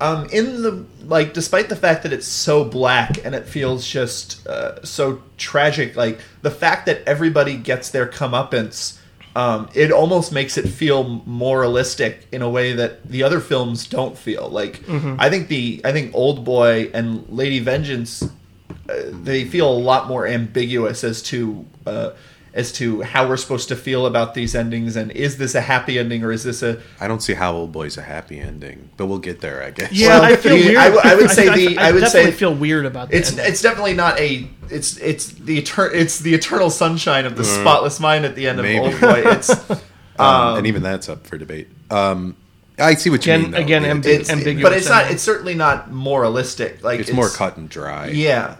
[0.00, 4.46] Um, in the like, despite the fact that it's so black and it feels just
[4.46, 8.98] uh, so tragic, like the fact that everybody gets their comeuppance,
[9.34, 14.16] um, it almost makes it feel moralistic in a way that the other films don't
[14.16, 14.48] feel.
[14.48, 19.78] Like, I think the I think Old Boy and Lady Vengeance, uh, they feel a
[19.78, 21.66] lot more ambiguous as to.
[21.86, 22.10] Uh,
[22.54, 25.98] as to how we're supposed to feel about these endings, and is this a happy
[25.98, 29.06] ending or is this a I don't see how Old Boy's a happy ending, but
[29.06, 29.92] we'll get there, I guess.
[29.92, 30.76] Yeah, Well, I feel the- weird.
[30.76, 33.16] I w- I would say the- I would definitely say- feel weird about that.
[33.16, 37.44] It's it's definitely not a it's it's the etern- it's the eternal sunshine of the
[37.44, 38.80] spotless mind at the end of Maybe.
[38.80, 39.22] Old Boy.
[39.26, 39.50] It's
[40.20, 41.68] Um, and even that's up for debate.
[41.92, 42.36] Um,
[42.76, 43.50] I see what you Again- mean.
[43.52, 43.58] Though.
[43.58, 45.10] again, Yeah, ambi- it's, it's ambiguous but it's not.
[45.12, 46.82] It's certainly not moralistic.
[46.82, 48.08] Like it's more cut and dry.
[48.08, 48.56] Yeah,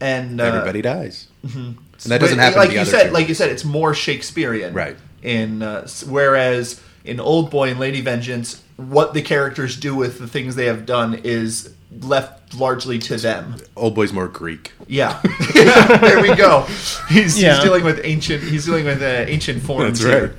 [0.00, 1.72] and uh, Everybody dies, Mm-hmm.
[2.06, 2.58] And that doesn't but happen.
[2.58, 4.72] Like in the you other said, two like you said, it's more Shakespearean.
[4.74, 4.96] Right.
[5.22, 10.26] In uh, whereas in Old Boy and Lady Vengeance, what the characters do with the
[10.28, 13.56] things they have done is left largely to them.
[13.76, 14.72] Old boy's more Greek.
[14.86, 15.20] Yeah,
[15.54, 16.62] yeah there we go.
[17.08, 17.54] He's, Yeah.
[17.54, 18.42] he's dealing with ancient.
[18.42, 20.00] He's dealing with uh, ancient forms.
[20.00, 20.30] That's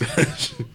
[0.00, 0.66] right.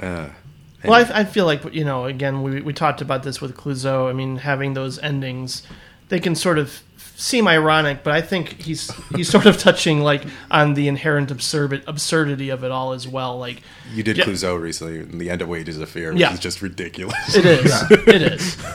[0.00, 0.34] here.
[0.82, 2.06] Well, I, I feel like you know.
[2.06, 4.08] Again, we we talked about this with Clouzot.
[4.08, 5.62] I mean, having those endings,
[6.08, 6.80] they can sort of
[7.20, 11.84] seem ironic, but I think he's he's sort of touching like on the inherent absurd
[11.86, 13.38] absurdity of it all as well.
[13.38, 14.24] Like You did Yeah.
[14.24, 16.32] Clouzot recently, and the end of Wages of Fear, which Yeah.
[16.32, 17.36] is just ridiculous.
[17.36, 18.56] it is, it is.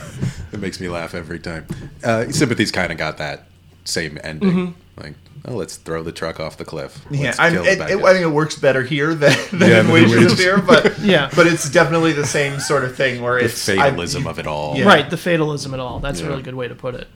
[0.52, 1.66] It makes me laugh every time.
[2.02, 3.46] Uh, Sympathy's kind of got that
[3.84, 4.50] same ending.
[4.50, 5.00] Mm-hmm.
[5.02, 5.14] Like,
[5.44, 7.04] oh, let's throw the truck off the cliff.
[7.10, 8.02] Yeah, Let's I'm, kill it, bad it.
[8.02, 10.32] I think it works better here than, than Yeah, in Wages Wages.
[10.32, 11.28] of Fear, but Yeah.
[11.36, 14.46] but it's definitely the same sort of thing where the it's I- fatalism of it
[14.46, 14.76] all.
[14.78, 14.84] Yeah.
[14.86, 15.98] Right, the fatalism at all.
[15.98, 16.26] That's Yeah.
[16.26, 17.08] a really good way to put it.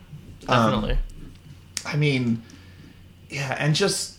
[0.49, 0.99] Um, Definitely.
[1.87, 2.43] I mean,
[3.29, 4.19] yeah, and just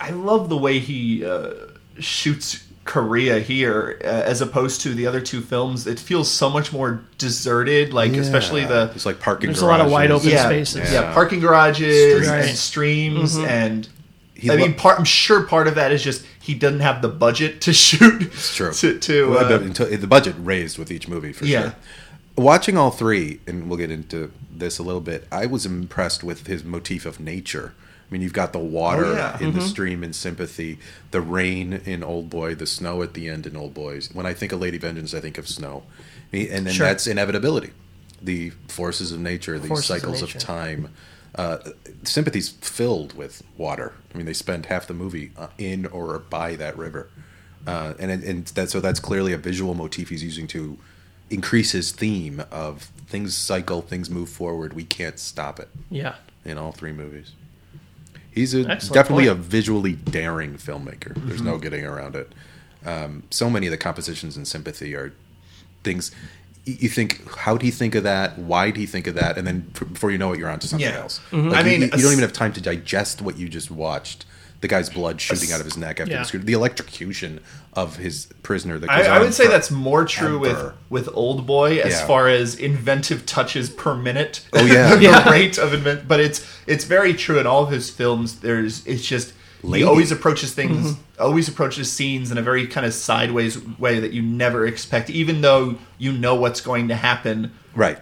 [0.00, 1.50] I love the way he uh,
[1.98, 5.86] shoots Korea here uh, as opposed to the other two films.
[5.86, 9.80] It feels so much more deserted, like especially the It's like parking There's a lot
[9.80, 10.92] of wide open yeah, spaces.
[10.92, 11.14] yeah, Yeah.
[11.14, 12.44] parking garages Right.
[12.48, 13.88] and streams and.
[14.36, 14.98] He I lo- mean, part.
[14.98, 18.20] I'm sure part of that is just he doesn't have the budget to shoot.
[18.22, 18.72] It's true.
[18.72, 21.62] To, to Well, uh, the, the budget raised with each movie for Yeah.
[21.62, 21.74] sure.
[22.36, 25.26] Watching all three, and we'll get into this a little bit.
[25.30, 27.74] I was impressed with his motif of nature.
[27.78, 29.38] I mean, you've got the water Oh, yeah.
[29.40, 30.78] in the stream in Sympathy,
[31.12, 34.10] the rain in Old Boy, the snow at the end in Old Boys.
[34.12, 35.84] When I think of Lady Vengeance, I think of snow,
[36.32, 36.86] and then Sure.
[36.86, 37.70] that's inevitability.
[38.20, 40.38] The forces of nature, the Forces cycles of, nature.
[40.40, 40.88] time.
[41.36, 41.58] Uh,
[42.02, 43.92] Sympathy's filled with water.
[44.12, 47.08] I mean, they spend half the movie uh, in or by that river,
[47.66, 50.78] uh, and and that so that's clearly a visual motif he's using to
[51.34, 54.72] increase his theme of things cycle, things move forward.
[54.72, 56.14] We can't stop it Yeah.
[56.44, 57.32] in all three movies.
[58.30, 59.28] He's a, definitely point.
[59.38, 61.14] a visually daring filmmaker.
[61.14, 61.46] There's Mm-hmm.
[61.46, 62.32] no getting around it.
[62.84, 65.12] Um, so many of the compositions in Sympathy are
[65.84, 66.10] things
[66.66, 68.38] you think, how'd he think of that?
[68.38, 69.36] Why'd he think of that?
[69.36, 69.60] And then
[69.92, 70.98] before you know it, you're on to something Yeah.
[71.00, 71.20] else.
[71.30, 71.50] Mhm.
[71.52, 73.70] Like, I you- mean, you, you don't even have time to digest what you just
[73.70, 74.24] watched.
[74.64, 76.20] The guy's blood shooting out of his neck after Yeah.
[76.20, 76.40] the screw.
[76.40, 77.40] The electrocution
[77.74, 78.78] of his prisoner.
[78.78, 81.92] That I, goes I on would say that's more true with with Old Boy as
[81.92, 82.06] Yeah.
[82.06, 84.40] far as inventive touches per minute.
[84.54, 84.94] Oh, yeah.
[84.96, 85.28] the Yeah.
[85.30, 88.36] rate of invent, but it's it's very true in all of his films.
[88.36, 89.84] There's it's just Lady.
[89.84, 91.22] he always approaches things, Mm-hmm.
[91.22, 95.42] always approaches scenes in a very kind of sideways way that you never expect, even
[95.42, 97.52] though you know what's going to happen.
[97.74, 97.98] Right.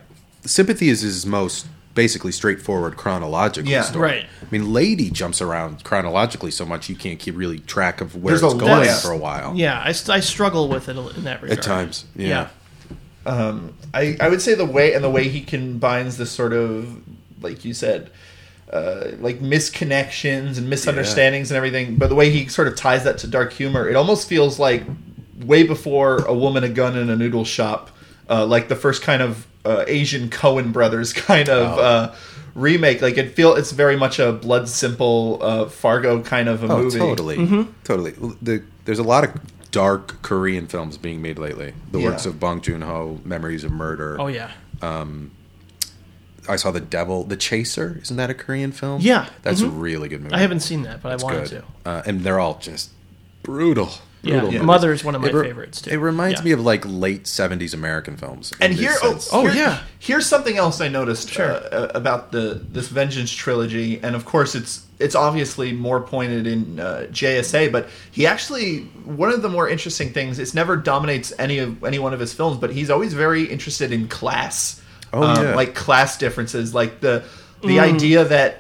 [0.47, 3.83] Sympathy is his most basically straightforward chronological Yeah.
[3.83, 4.09] story.
[4.09, 4.25] Right.
[4.41, 8.33] I mean, Lady jumps around chronologically so much you can't keep really track of where
[8.33, 9.55] There's it's a going for a while.
[9.55, 11.59] Yeah, I, I struggle with it in that regard.
[11.59, 12.07] At times.
[12.17, 12.49] Yeah.
[13.27, 17.03] I, I would say the way and the way he combines this sort of
[17.41, 18.11] like you said
[18.73, 23.19] uh, like misconnections and misunderstandings and everything but the way he sort of ties that
[23.19, 24.83] to dark humor it almost feels like
[25.41, 27.91] way before a woman a gun in a noodle shop
[28.31, 31.83] uh, like the first kind of uh, asian cohen brothers kind of Oh.
[31.83, 32.15] uh,
[32.55, 36.73] remake like it feel it's very much a blood simple uh, fargo kind of a
[36.73, 37.67] Oh, movie totally.
[37.85, 38.11] Totally.
[38.43, 41.73] The, there's a lot of dark Korean films being made lately.
[41.93, 42.11] The Yeah.
[42.11, 44.19] works of Bong Joon Ho, Memories of Murder.
[44.21, 44.51] Oh yeah.
[44.83, 45.31] Um,
[46.47, 47.99] I saw The Devil, The Chaser.
[48.03, 49.01] Isn't that a Korean film?
[49.01, 49.29] Yeah.
[49.43, 49.81] That's a Mhm.
[49.81, 50.35] really good movie.
[50.35, 51.63] I haven't seen that, but It's I wanted good.
[51.85, 51.89] to.
[51.91, 52.91] Uh, and they're all just
[53.43, 53.93] brutal.
[54.25, 54.63] Yeah, yeah.
[54.63, 55.91] Mother is one of my It re- favorites too.
[55.91, 56.45] It reminds Yeah.
[56.45, 58.53] me of like late '70s American films.
[58.61, 59.19] And here, oh.
[59.33, 59.79] Oh, here- yeah.
[59.99, 61.51] Here's something else I noticed Sure.
[61.73, 66.79] uh, about the this Vengeance trilogy, and of course it's it's obviously more pointed in
[66.79, 70.39] uh, JSA, but he actually one of the more interesting things.
[70.39, 73.91] It's never dominates any of any one of his films, but he's always very interested
[73.93, 74.81] in class.
[75.13, 75.55] Oh, um, yeah.
[75.57, 77.25] like class differences, like the
[77.63, 77.95] the Mm.
[77.95, 78.59] idea that.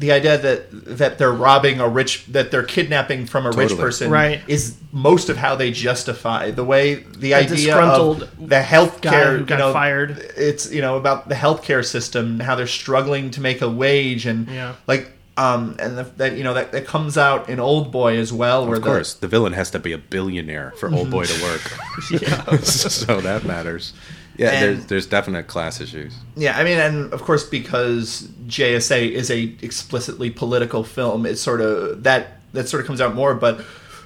[0.00, 4.10] The idea that that they're robbing a rich, that they're kidnapping from a rich person,
[4.10, 4.40] Right.
[4.48, 9.10] is most of how they justify the way the idea disgruntled of the health guy
[9.10, 10.10] care who got you know, fired.
[10.36, 14.24] it's you know about the healthcare system and how they're struggling to make a wage
[14.26, 14.72] and Yeah.
[14.86, 18.32] like um and the, that you know that, that comes out in old boy as
[18.32, 21.42] well where Of course, the villain has to be a billionaire for Old Boy to
[21.42, 21.64] work.
[22.10, 22.56] Yeah.
[22.62, 23.92] so that matters.
[24.36, 26.12] Yeah, And- there's there's definite class issues.
[26.36, 31.60] yeah i mean and of course because jsa is a explicitly political film it's sort
[31.60, 33.62] of that that sort of comes out more but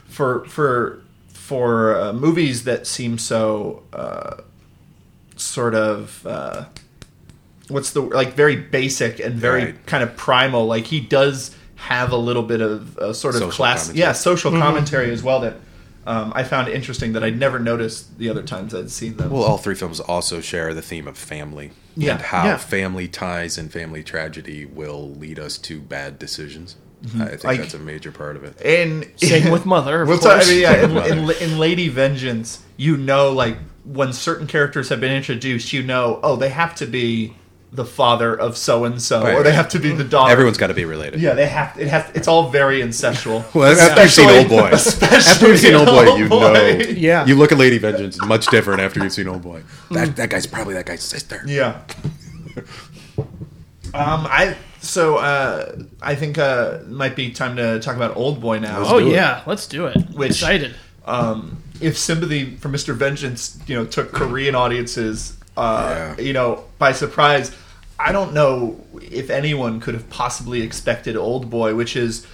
[0.09, 1.01] for for
[1.33, 4.37] for uh, movies that seem so uh
[5.37, 6.65] sort of uh
[7.69, 9.87] what's the like very basic and very Right.
[9.87, 13.51] kind of primal like he does have a little bit of a sort of Social
[13.53, 14.01] class commentary.
[14.07, 14.63] yeah social Mm-hmm.
[14.63, 15.57] commentary as well that
[16.07, 19.43] um, i found interesting that i'd never noticed the other times i'd seen them Well,
[19.43, 22.57] all three films also share the theme of family Yeah, and how yeah.
[22.57, 26.77] family ties and family tragedy will lead us to bad decisions.
[27.21, 28.61] I think Like- that's a major part of it.
[28.65, 30.49] And Same with Mother, of We'll talk- course.
[30.49, 35.01] I mean, yeah, in, in, in Lady Vengeance, you know, like when certain characters have
[35.01, 37.35] been introduced, you know, oh, they have to be
[37.75, 40.31] the father of so and so, or they have to be the daughter.
[40.31, 41.21] Everyone's got to be related.
[41.21, 41.77] yeah, they have.
[41.79, 42.09] It has.
[42.15, 43.45] It's all very incestual.
[43.55, 46.53] Well, after you've seen Old Boy, especially after you've seen Old Boy, you know.
[46.89, 47.27] Yeah.
[47.27, 49.63] You look at Lady Vengeance, much different after you've seen Old Boy.
[49.91, 51.43] That that guy's probably that guy's sister.
[51.47, 51.81] Yeah.
[53.93, 58.41] Um, I so uh, I think uh, it might be time to talk about Old
[58.41, 58.83] Boy now.
[58.85, 59.13] Oh do it.
[59.13, 59.97] yeah, let's do it.
[60.11, 60.75] Which- Excited.
[61.07, 62.95] um, if Sympathy for Mr.
[62.95, 66.23] Vengeance, you know, took Korean audiences, uh, Yeah.
[66.25, 67.51] you know, by surprise,
[68.05, 72.27] I don't know if anyone could have possibly expected Old Boy, which is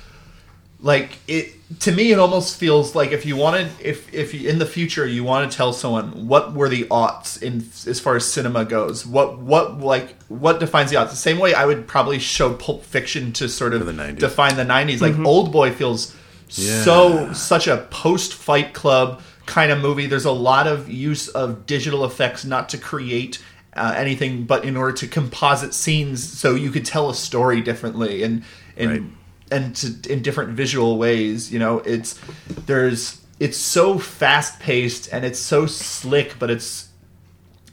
[0.83, 2.11] like it to me.
[2.11, 5.51] It almost feels like if you wanted, if if you, in the future you want
[5.51, 9.79] to tell someone what were the aughts in as far as cinema goes, what what
[9.79, 11.11] like what defines the aughts.
[11.11, 14.19] The same way I would probably show Pulp Fiction to sort of the 90s.
[14.19, 15.01] define the '90s.
[15.01, 15.27] Like Mm-hmm.
[15.27, 16.17] Old Boy feels
[16.49, 16.83] Yeah.
[16.83, 20.07] so such a post Fight Club kind of movie.
[20.07, 23.39] There's a lot of use of digital effects, not to create
[23.75, 28.23] uh, anything, but in order to composite scenes, so you could tell a story differently
[28.23, 28.43] and
[28.77, 29.03] and Right.
[29.51, 31.53] and to, in different visual ways.
[31.53, 32.19] You know, it's
[32.67, 36.89] there's it's so fast paced and it's so slick, but it's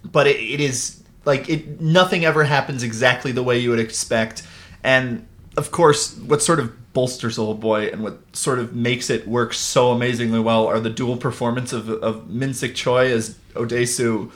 [0.03, 4.43] but it, it is like it nothing ever happens exactly the way you would expect
[4.83, 9.27] and of course what sort of bolsters old boy and what sort of makes it
[9.27, 14.31] work so amazingly well are the dual performance of, of min sik choi as odesu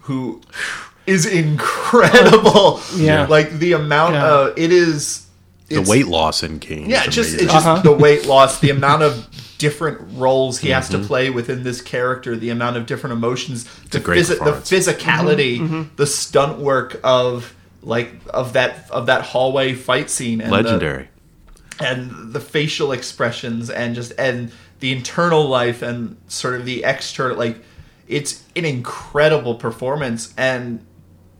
[0.00, 0.40] who
[1.06, 3.26] is incredible Yeah.
[3.26, 4.28] like the amount Yeah.
[4.32, 5.26] of it is
[5.68, 6.88] The weight loss in Kane.
[6.88, 7.44] yeah, is just amazing.
[7.44, 7.82] it's just Uh-huh.
[7.82, 9.26] the weight loss, the amount of
[9.58, 11.02] different roles he has Mm-hmm.
[11.02, 14.70] to play within this character, the amount of different emotions, the, a great the performance.
[14.70, 20.56] physicality, the stunt work of like of that of that hallway fight scene, and the-
[20.56, 21.08] legendary.
[21.78, 24.50] and the facial expressions and just and
[24.80, 27.58] the internal life and sort of the external like
[28.08, 30.80] it's an incredible performance and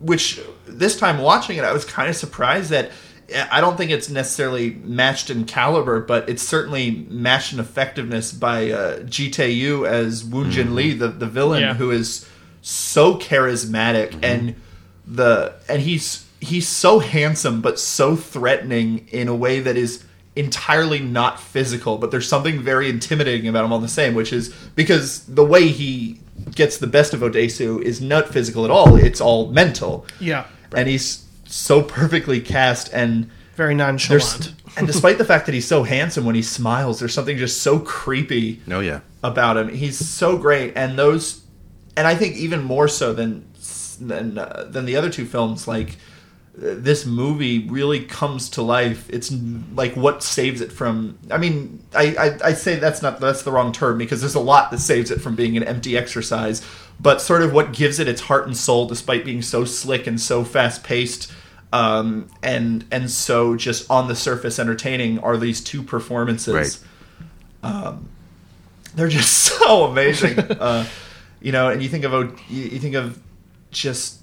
[0.01, 2.91] which this time watching it I was kind of surprised that
[3.29, 8.31] eh, I don't think it's necessarily matched in caliber but it's certainly matched in effectiveness
[8.31, 10.75] by uh, as Woo Jin mm-hmm.
[10.75, 11.73] Lee the the villain Yeah.
[11.75, 12.27] who is
[12.61, 14.25] so charismatic mm-hmm.
[14.25, 14.55] and
[15.05, 20.03] the and he's he's so handsome but so threatening in a way that is
[20.35, 24.53] entirely not physical but there's something very intimidating about him all the same which is
[24.75, 26.19] because the way he
[26.55, 30.45] gets the best of Odesu is not physical at all it's all mental Yeah.
[30.75, 34.53] and he's so perfectly cast and Very nonchalant.
[34.77, 37.79] and despite the fact that he's so handsome when he smiles there's something just so
[37.79, 39.01] creepy Oh yeah.
[39.23, 39.69] about him.
[39.69, 41.43] He's so great, and those,
[41.95, 43.45] and I think even more so than
[43.99, 45.67] than uh, than the other two films.
[45.67, 45.97] Like
[46.53, 49.09] this movie really comes to life.
[49.09, 49.31] It's
[49.73, 51.17] like what saves it from.
[51.29, 54.39] I mean, I, I I say that's not that's the wrong term because there's a
[54.39, 56.61] lot that saves it from being an empty exercise.
[56.99, 60.19] But sort of what gives it its heart and soul, despite being so slick and
[60.19, 61.31] so fast paced.
[61.73, 66.85] Um, and and so just on the surface entertaining are these two performances
[67.63, 67.95] Right.
[68.95, 70.37] they're just so amazing.
[70.59, 70.85] uh,
[71.41, 73.19] you know, and you think of you think of
[73.71, 74.20] just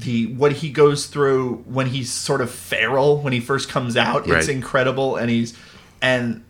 [0.00, 4.28] the what he goes through when he's sort of feral when he first comes out.
[4.28, 5.56] It's incredible, and he's
[6.00, 6.44] and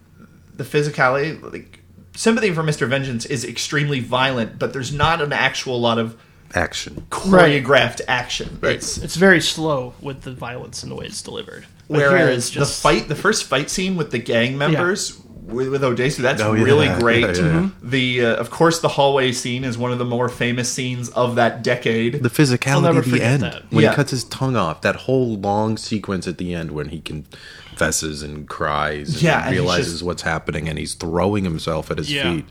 [0.54, 1.40] the physicality.
[1.52, 1.80] Like
[2.14, 6.16] sympathy for Mister Vengeance is extremely violent, but there's not an actual lot of
[6.54, 7.06] Action.
[7.10, 8.58] choreographed action.
[8.62, 8.76] Right.
[8.76, 11.66] It's It's very slow with the violence and the way it's delivered.
[11.88, 15.18] But Whereas just- the fight, the first fight scene with the gang members
[15.48, 16.62] with, with Odesu, that's Oh, yeah.
[16.64, 17.20] really great.
[17.22, 17.68] Yeah, yeah, yeah.
[17.82, 21.34] The uh, of course the hallway scene is one of the more famous scenes of
[21.36, 22.22] that decade.
[22.22, 23.70] The physicality at the end that.
[23.70, 23.90] when Yeah.
[23.90, 24.82] he cuts his tongue off.
[24.82, 29.52] That whole long sequence at the end when he confesses and cries and Yeah, and
[29.52, 32.34] realizes just- what's happening and he's throwing himself at his Yeah.
[32.34, 32.44] feet.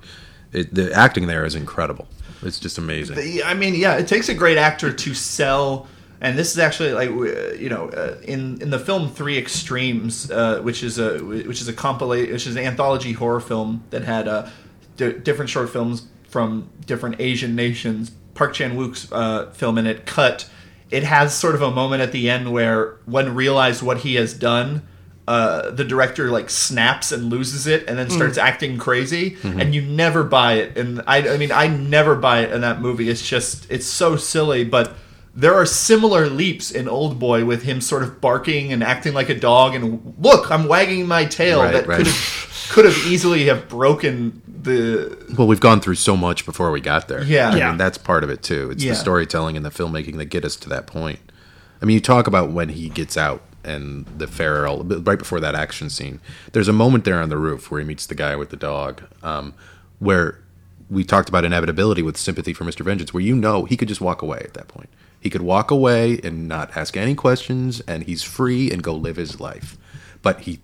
[0.53, 2.07] It, the acting there is incredible.
[2.43, 3.15] It's just amazing.
[3.15, 5.87] The- I mean, yeah, it takes a great actor to sell.
[6.19, 10.31] And this is actually like uh, you know uh, in in the film Three Extremes,
[10.31, 14.03] uh, which is a which is a compilation, which is an anthology horror film that
[14.03, 14.49] had uh,
[14.97, 18.11] d- different short films from different Asian nations.
[18.33, 20.49] Park Chan Wook's uh, film in it, Cut.
[20.89, 24.33] It has sort of a moment at the end where when realized what he has
[24.33, 24.83] done,
[25.27, 29.35] uh, the director like snaps and loses it and then starts acting crazy.
[29.43, 30.77] And you never buy it.
[30.77, 33.09] And I, I mean i never buy it in that movie.
[33.09, 34.95] It's just it's so silly but
[35.39, 39.29] there are similar leaps in old boy with him sort of barking and acting like
[39.29, 41.97] a dog and look i'm wagging my tail Right, that right.
[41.97, 46.69] could have could have easily have broken the Well, we've gone through so much before
[46.71, 47.23] we got there.
[47.23, 47.51] Yeah.
[47.51, 47.69] I Yeah.
[47.69, 48.69] mean, that's part of it too.
[48.71, 48.91] It's Yeah.
[48.91, 51.19] the storytelling and the filmmaking that get us to that point.
[51.81, 55.55] I mean, you talk about when he gets out and the feral right before that
[55.55, 56.19] action scene.
[56.51, 59.01] There's a moment there on the roof where he meets the guy with the dog,
[59.23, 59.53] um,
[59.99, 60.39] where
[60.89, 62.81] we talked about inevitability with sympathy for Mr.
[62.83, 64.89] Vengeance, where you know he could just walk away at that point.
[65.19, 69.15] He could walk away and not ask any questions, and he's free and go live
[69.15, 69.77] his life.
[70.21, 70.59] But he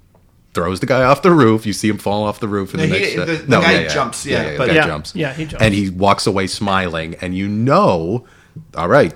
[0.53, 1.65] throws the guy off the roof.
[1.65, 4.25] You see him fall off the roof, and No, the next the- the guy jumps,
[4.25, 5.63] yeah, the but- guy Yeah, jumps, yeah, he jumps.
[5.65, 8.25] and he walks away smiling, and you know,
[8.77, 9.13] all right,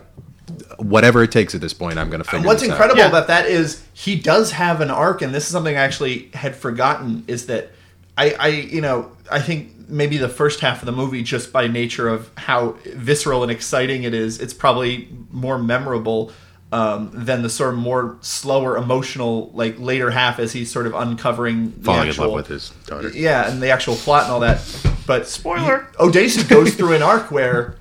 [0.77, 2.73] whatever it takes at this point, I'm going to figure What's this out.
[2.73, 3.07] incredible Yeah.
[3.09, 6.55] about that is he does have an arc, and this is something I actually had
[6.55, 7.23] forgotten.
[7.27, 7.71] Is that
[8.17, 11.67] I, I, you know, I think maybe the first half of the movie, just by
[11.67, 16.31] nature of how visceral and exciting it is, it's probably more memorable
[16.73, 20.93] um, than the sort of more slower, emotional, like later half as he's sort of
[20.95, 23.09] uncovering the falling actual, in love with his daughter.
[23.09, 24.59] yeah, and the actual plot and all that.
[25.05, 25.87] But Spoiler.
[25.99, 27.77] Odesu goes through an arc where,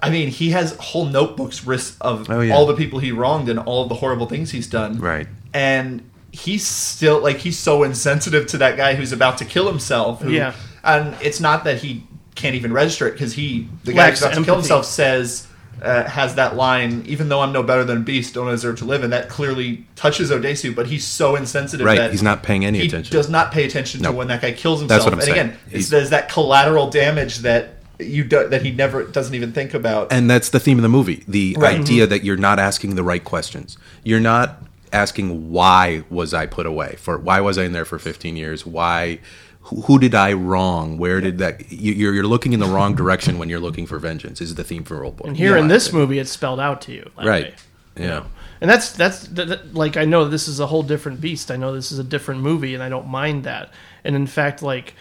[0.00, 2.54] I mean, he has whole notebooks ris- of Oh, yeah.
[2.54, 5.00] all the people he wronged and all of the horrible things he's done.
[5.00, 5.26] Right.
[5.52, 10.22] And he's still like he's so insensitive to that guy who's about to kill himself.
[10.22, 10.54] who- Yeah.
[10.82, 12.02] And it's not that he
[12.34, 15.46] can't even register it because he, the guy Lacks who's about to kill himself, says.
[15.80, 18.84] Uh, has that line, even though I'm no better than a beast, don't deserve to
[18.84, 22.64] live, and that clearly touches Odesu, but he's so insensitive Right, that he's not paying
[22.64, 22.90] any attention.
[22.90, 23.16] he attention.
[23.16, 24.98] does not pay attention to when that guy kills himself.
[25.00, 25.38] That's what I'm and saying.
[25.40, 29.50] again, it's, He's- there's that collateral damage that you do, that he never doesn't even
[29.52, 30.12] think about.
[30.12, 31.80] and that's the theme of the movie the Right.
[31.80, 36.66] idea that you're not asking the right questions you're not asking why was i put
[36.66, 39.18] away for why was i in there for 15 years why
[39.62, 42.94] who, who did i wrong where did that you- you're, you're looking in the wrong
[42.94, 45.62] direction when you're looking for vengeance is the theme for old boy And here Yeah.
[45.62, 47.10] in this movie, it's spelled out to you.
[47.16, 47.54] right way.
[47.96, 48.24] yeah
[48.60, 51.50] And that's that's that, that- like I know this is a whole different beast.
[51.50, 53.72] I know this is a different movie, and I don't mind that.
[54.04, 54.94] And in fact, like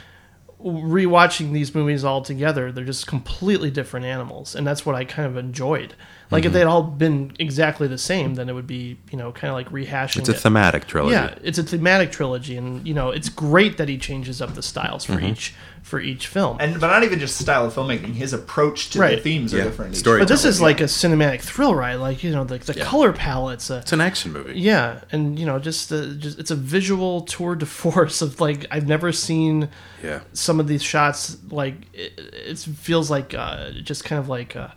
[0.63, 5.27] rewatching these movies all together, they're just completely different animals, and that's what I kind
[5.27, 5.95] of enjoyed.
[6.32, 6.48] Like Mm-hmm.
[6.48, 9.56] if they'd all been exactly the same, then it would be you know kind of
[9.56, 10.20] like rehashing.
[10.20, 10.40] it's a it.
[10.40, 14.41] thematic trilogy Yeah, it's a thematic trilogy, and you know it's great that he changes
[14.41, 15.26] up the styles for Mm-hmm.
[15.26, 15.53] each
[15.84, 16.58] for each film.
[16.60, 19.22] and but not even just style of filmmaking, his approach to the Right.
[19.22, 19.62] themes Yeah.
[19.62, 19.95] are different.
[19.98, 20.49] Story- but this film.
[20.52, 23.70] is like a cinematic thrill ride, like you know the, the color palettes.
[23.70, 27.22] Uh, it's an action movie Yeah, and you know, just the just it's a visual
[27.22, 29.68] tour de force of like I've never seen
[30.02, 34.56] yeah some of these shots like it, it feels like uh, just kind of like
[34.56, 34.74] a,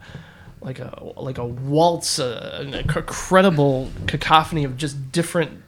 [0.64, 5.60] like a like a waltz, uh, an incredible cacophony of just different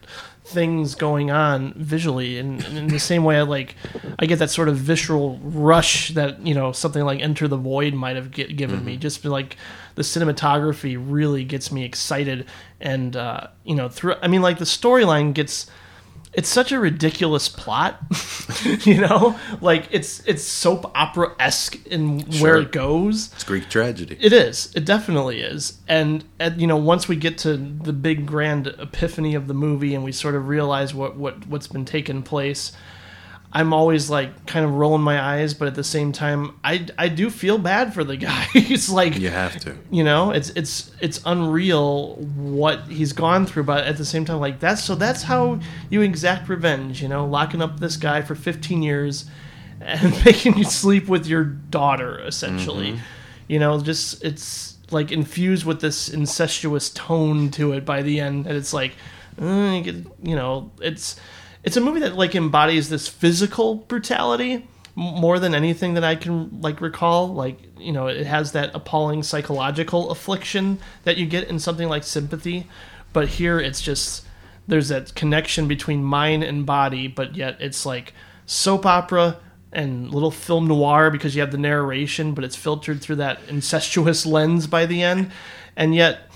[0.46, 2.38] things going on visually.
[2.38, 3.76] And, and in the same way I like
[4.18, 7.94] I get that sort of visceral rush that you know something like Enter the Void
[7.94, 8.96] might have get, given me.
[8.96, 9.56] Just like
[9.96, 12.46] the cinematography really gets me excited.
[12.80, 15.66] And uh, you know through I mean like the storyline gets
[16.36, 18.00] it's such a ridiculous plot
[18.82, 24.16] you know like it's it's soap opera esque in where it goes it's greek tragedy
[24.20, 24.72] it is.
[24.74, 25.78] It definitely is.
[25.86, 29.94] And, and you know, once we get to the big grand epiphany of the movie
[29.94, 32.72] and we sort of realize what what what's been taking place,
[33.52, 37.08] I'm always like kind of rolling my eyes, but at the same time, I I
[37.08, 38.46] do feel bad for the guy.
[38.54, 43.62] it's like you have to you know it's it's it's unreal what he's gone through
[43.64, 45.58] but at the same time like that's so that's how
[45.90, 49.24] you exact revenge you know locking up this guy for 15 years
[49.80, 52.98] and making you sleep with your daughter essentially
[53.48, 58.46] you know just it's like infused with this incestuous tone to it by the end
[58.46, 58.92] and it's like
[59.40, 59.82] uh,
[60.22, 61.16] you know it's
[61.66, 66.60] it's a movie that like embodies this physical brutality more than anything that I can
[66.62, 67.34] like recall.
[67.34, 72.04] Like you know, it has that appalling psychological affliction that you get in something like
[72.04, 72.68] Sympathy,
[73.12, 74.24] but here it's just
[74.68, 78.14] there's that connection between mind and body, but yet it's like
[78.46, 79.38] soap opera
[79.72, 84.24] and little film noir because you have the narration, but it's filtered through that incestuous
[84.24, 85.32] lens by the end,
[85.74, 86.30] and yet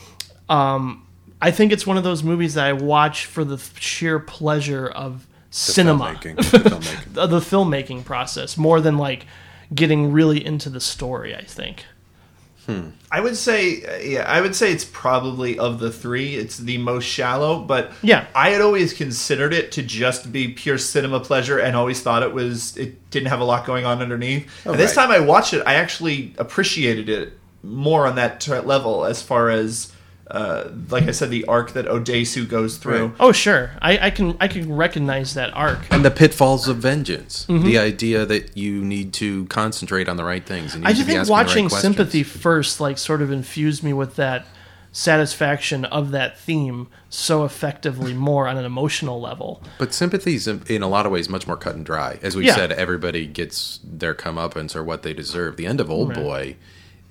[0.48, 1.06] um,
[1.42, 5.26] I think it's one of those movies that I watch for the sheer pleasure of
[5.50, 7.16] cinema, filmmaking, the filmmaking.
[7.16, 9.26] of the filmmaking process, more than like
[9.74, 11.34] getting really into the story.
[11.34, 11.84] I think.
[12.66, 12.90] Hmm.
[13.10, 17.04] I would say, yeah, I would say it's probably of the three, it's the most
[17.04, 17.58] shallow.
[17.60, 18.26] But Yeah.
[18.34, 22.32] I had always considered it to just be pure cinema pleasure, and always thought it
[22.34, 24.46] was it didn't have a lot going on underneath.
[24.66, 25.08] and this right.
[25.08, 29.48] time I watched it, I actually appreciated it more on that t- level, as far
[29.50, 29.92] as,
[30.30, 33.06] uh, like I said, the arc that Odesu goes through.
[33.06, 33.14] Right.
[33.20, 35.80] Oh sure, I, I can I can recognize that arc.
[35.92, 37.64] and the pitfalls of vengeance Mm-hmm.
[37.66, 40.96] the idea that you need to concentrate on the right things and you I need
[40.98, 41.96] just think asking the right watching questions.
[41.96, 44.46] Sympathy first, like, sort of infused me with that
[44.92, 49.62] satisfaction of that theme so effectively more on an emotional level.
[49.78, 52.18] But sympathy's in, in a lot of ways much more cut and dry.
[52.22, 52.54] As we Yeah.
[52.56, 55.56] said, everybody gets their comeuppance or what they deserve.
[55.56, 56.18] The end of Old Right.
[56.18, 56.56] Boy,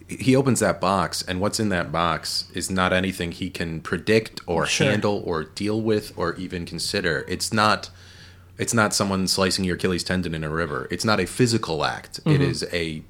[0.10, 4.42] he opens that box, and what's in that box is not anything he can predict
[4.48, 4.88] or Sure.
[4.90, 7.26] handle or deal with or even consider.
[7.28, 7.90] It's not.
[8.58, 10.88] It's not someone slicing your Achilles tendon in a river.
[10.92, 12.18] It's not a physical act.
[12.20, 12.42] It mm-hmm.
[12.42, 13.04] is a.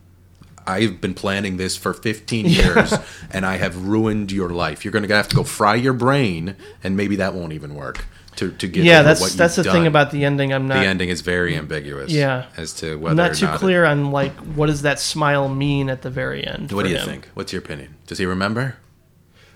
[0.68, 2.94] I've been planning this for 15 years,
[3.32, 4.86] and I have ruined your life.
[4.86, 8.06] You're going to have to go fry your brain, and maybe that won't even work
[8.40, 10.52] to to get yeah, that's what that's the you've thing about the ending.
[10.54, 10.80] I'm not.
[10.82, 12.12] the ending is very ambiguous.
[12.12, 12.46] Yeah.
[12.58, 15.00] as to whether I'm not or too not it- clear on like what does that
[15.00, 16.72] smile mean at the very end.
[16.72, 17.06] What do you him.
[17.08, 17.30] think?
[17.36, 17.96] What's your opinion?
[18.08, 18.76] Does he remember?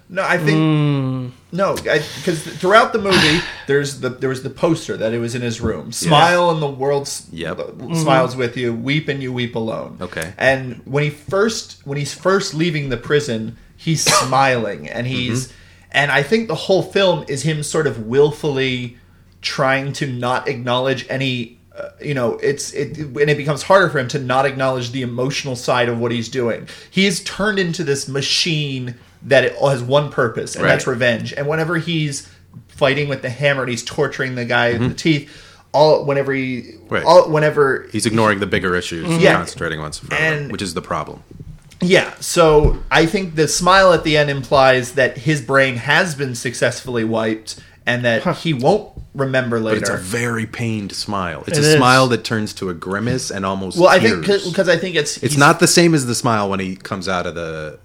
[0.10, 1.28] No, I think Hmm.
[1.54, 5.42] no, because throughout the movie, there's the there was the poster that it was in
[5.42, 5.92] his room.
[5.92, 7.58] Smile and the world s- Yep.
[7.58, 7.96] Mm-hmm.
[7.96, 8.74] smiles with you.
[8.74, 9.98] Weep and you weep alone.
[10.02, 10.34] Okay.
[10.38, 15.60] And when he first when he's first leaving the prison, he's smiling and he's Mm-hmm.
[15.94, 18.98] And I think the whole film is him sort of willfully
[19.42, 21.60] trying to not acknowledge any.
[21.76, 25.02] Uh, you know, it's it, and it becomes harder for him to not acknowledge the
[25.02, 26.68] emotional side of what he's doing.
[26.92, 28.94] He is turned into this machine
[29.24, 30.70] that it has one purpose, and Right.
[30.72, 31.34] that's revenge.
[31.34, 32.30] And whenever he's
[32.68, 35.32] fighting with the hammer and he's torturing the guy with the teeth,
[35.74, 36.94] all whenever he, Mm-hmm.
[36.94, 37.04] Right.
[37.04, 39.34] all whenever He's ignoring the bigger issues, and Yeah.
[39.34, 41.24] concentrating on some, And- which is the problem.
[41.84, 46.36] Yeah, so I think the smile at the end implies that his brain has been
[46.36, 49.82] successfully wiped and that he won't remember later.
[49.82, 51.44] But it's a very pained smile.
[51.48, 51.76] It's It a is.
[51.76, 53.78] smile that turns to a grimace and almost.
[53.78, 56.60] Well, I think because I think it's it's not the same as the smile when
[56.60, 57.80] he comes out of the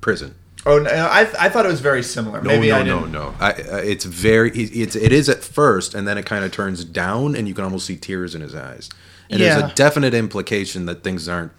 [0.00, 0.34] prison.
[0.64, 2.40] Oh, no, I I thought it was very similar.
[2.40, 3.12] No, Maybe no, I no, didn't.
[3.12, 3.34] no.
[3.40, 4.50] I, uh, it's very.
[4.52, 7.54] it- It's it is at first, and then it kind of turns down, and you
[7.54, 8.88] can almost see tears in his eyes.
[9.28, 9.58] And Yeah.
[9.58, 11.50] there's a definite implication that things aren't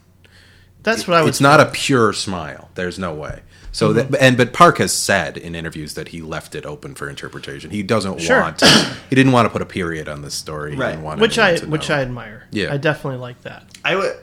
[0.84, 1.30] That's what I was.
[1.30, 2.70] it's not a pure smile.
[2.76, 3.42] There's no way.
[3.72, 4.12] So Mm-hmm.
[4.12, 7.72] that, and but Park has said in interviews that he left it open for interpretation.
[7.72, 8.42] He doesn't Sure.
[8.42, 8.62] want.
[9.10, 10.72] He didn't want to put a period on this story.
[10.74, 10.92] He Right.
[10.92, 11.96] didn't want which I to which know.
[11.96, 12.44] I admire.
[12.52, 12.72] Yeah.
[12.74, 13.64] I definitely like that.
[13.84, 14.14] I would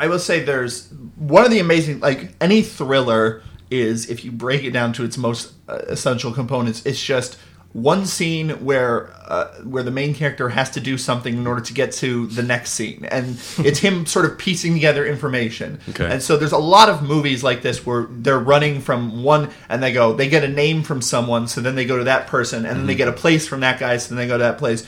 [0.00, 4.64] I will say there's one of the amazing like any thriller is if you break
[4.64, 7.36] it down to its most uh, essential components it's just
[7.74, 11.74] one scene where uh, where the main character has to do something in order to
[11.74, 16.10] get to the next scene and it's him sort of piecing together information Okay.
[16.10, 19.82] and so there's a lot of movies like this where they're running from one and
[19.82, 22.64] they go they get a name from someone so then they go to that person
[22.64, 24.56] and then they get a place from that guy so then they go to that
[24.58, 24.86] place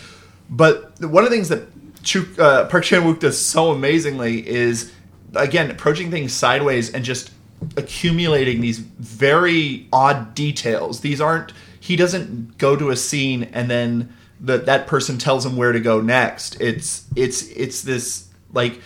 [0.49, 1.69] but one of the things that
[2.03, 4.91] Chu, uh, Park Chan Wook does so amazingly is
[5.35, 7.31] again approaching things sideways and just
[7.77, 11.01] accumulating these very odd details.
[11.01, 11.53] These aren't
[11.91, 15.81] he doesn't go to a scene and then that that person tells him where to
[15.81, 16.57] go next.
[16.61, 18.81] It's it's it's this like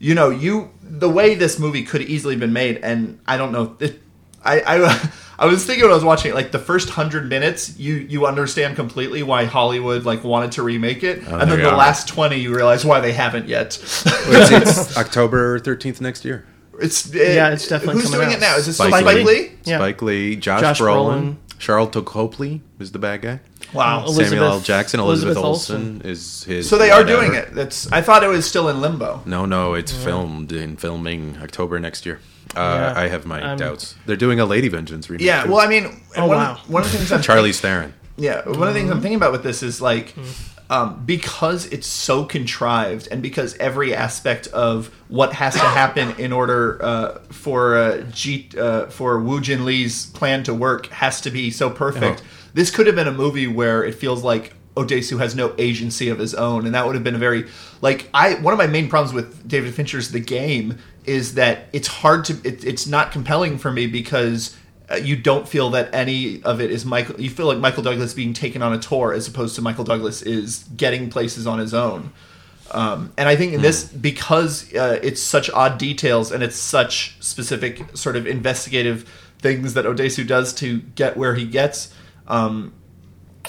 [0.00, 3.52] you know you the way this movie could easily have been made and I don't
[3.52, 4.00] know it,
[4.44, 7.78] I I I was thinking when I was watching it, like the first hundred minutes,
[7.78, 11.70] you you understand completely why Hollywood like wanted to remake it, oh, and then the
[11.70, 11.76] are.
[11.76, 13.66] last twenty, you realize why they haven't yet.
[13.66, 16.44] It's, it's October thirteenth next year.
[16.80, 18.38] it's Yeah, it's definitely who's coming doing out.
[18.38, 18.56] it now?
[18.56, 19.24] Is it still Spike Spike Lee.
[19.24, 19.52] Lee?
[19.62, 19.78] Yeah.
[19.78, 21.36] Spike Lee, Josh, Josh Brolin, Brolin.
[21.58, 23.40] Sharlto Copley is the bad guy.
[23.74, 24.04] Wow.
[24.04, 24.60] Elizabeth- Samuel L.
[24.60, 26.68] Jackson, Elizabeth, Elizabeth Olsen is his.
[26.68, 27.22] So they are whatever.
[27.22, 27.54] doing it.
[27.54, 29.22] That's I thought it was still in limbo.
[29.26, 32.20] No, no, it's filmed in filming October next year.
[32.56, 33.00] Uh, Yeah.
[33.00, 33.94] I have my I'm- doubts.
[34.06, 35.26] They're doing a Lady Vengeance remake.
[35.26, 35.42] Yeah.
[35.44, 35.50] too.
[35.50, 36.58] Well, I mean, and Oh, one, wow.
[36.66, 37.92] one of the things I'm Charlize Theron.
[38.18, 40.14] Yeah, one of the things I'm thinking about with this is like
[40.70, 46.32] um, because it's so contrived, and because every aspect of what has to happen in
[46.32, 51.30] order uh, for uh, G, uh, for Woo Jin Lee's plan to work has to
[51.30, 52.20] be so perfect.
[52.20, 52.50] Uh-huh.
[52.54, 56.18] This could have been a movie where it feels like Odesu has no agency of
[56.18, 57.46] his own, and that would have been a very
[57.80, 58.34] like I.
[58.34, 62.34] One of my main problems with David Fincher's The Game is that it's hard to.
[62.44, 64.54] It, it's not compelling for me because
[64.96, 67.20] you don't feel that any of it is Michael.
[67.20, 70.22] You feel like Michael Douglas being taken on a tour as opposed to Michael Douglas
[70.22, 72.12] is getting places on his own.
[72.70, 77.16] Um, and I think in this, because uh, it's such odd details and it's such
[77.20, 79.08] specific sort of investigative
[79.38, 81.94] things that Odesu does to get where he gets,
[82.26, 82.74] um,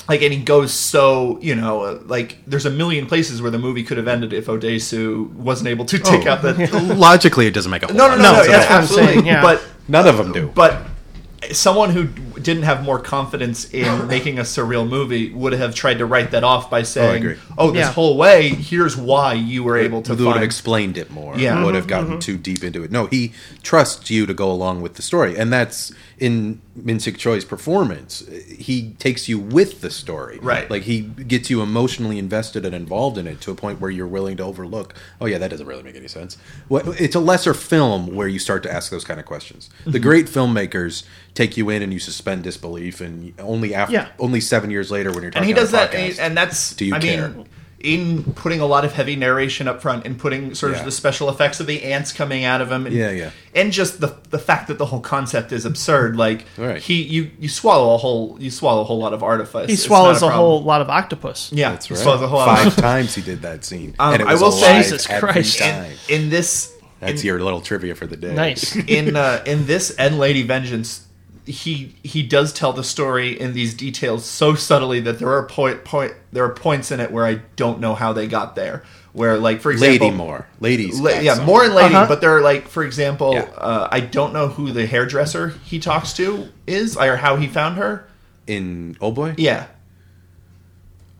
[0.07, 3.59] like, and he goes so, you know, uh, like there's a million places where the
[3.59, 6.71] movie could have ended if Odesu wasn't able to take out that.
[6.97, 8.61] Logically, it doesn't make a whole No, no, lot no, of no, sense yeah, at
[8.61, 8.65] all.
[8.67, 9.13] what I'm absolutely.
[9.15, 9.41] saying, yeah.
[9.41, 10.47] But None of them do.
[10.55, 10.85] but
[11.51, 12.09] someone who
[12.41, 16.43] didn't have more confidence in making a surreal movie would have tried to write that
[16.43, 17.35] off by saying, agree.
[17.57, 17.91] "Oh, this Yeah.
[17.91, 21.37] whole way, here's why you were able to They would have explained it more.
[21.37, 21.63] Yeah.
[21.63, 22.91] would have gotten too deep into it.
[22.91, 23.33] No, he
[23.63, 28.23] trusts you to go along with the story, and that's in Min Sik Choi's performance.
[28.57, 30.69] He takes you with the story, Right.
[30.69, 34.07] Like he gets you emotionally invested and involved in it to a point where you're
[34.07, 34.93] willing to overlook.
[35.21, 36.37] Oh yeah, that doesn't really make any sense.
[36.67, 39.69] Well, It's a lesser film where you start to ask those kind of questions.
[39.81, 39.91] Mm-hmm.
[39.91, 41.03] The great filmmakers
[41.35, 44.07] take you in and you suspend disbelief, and only after Yeah.
[44.19, 46.37] only seven years later when you're and talking he does on that, and, podcast, and
[46.37, 47.29] that's Do you I care?
[47.29, 47.45] mean,
[47.81, 50.79] in putting a lot of heavy narration up front and putting sort Yeah.
[50.79, 52.85] of the special effects of the ants coming out of him.
[52.85, 53.29] And, Yeah, yeah.
[53.55, 56.17] And just the the fact that the whole concept is absurd.
[56.17, 56.81] Like Right.
[56.81, 59.67] he you you swallow a whole you swallow a whole lot of artifice.
[59.67, 61.51] He It's swallows not a, whole lot of octopus.
[61.53, 61.97] Yeah, That's right.
[61.97, 64.33] swallows a whole lot Five of times he did that scene, Um, and it I
[64.33, 65.59] was will say- alive Jesus every Christ.
[65.59, 65.91] time.
[66.09, 66.73] in this.
[66.99, 68.33] That's in, your little trivia for the day.
[68.33, 68.75] Nice.
[68.75, 70.99] in uh, in this and Lady Vengeance,
[71.49, 75.83] he he does tell the story in these details so subtly that there are point
[75.83, 78.83] point there are points in it where I don't know how they got there.
[79.13, 80.99] Where like for example, Lady Moore, ladies.
[80.99, 81.45] La- yeah, some.
[81.45, 82.05] more and Lady, Uh-huh.
[82.07, 83.49] but there are like for example, Yeah.
[83.57, 87.77] uh, I don't know who the hairdresser he talks to is or how he found
[87.77, 88.05] her.
[88.45, 89.33] in Oh Boy.
[89.37, 89.65] Yeah.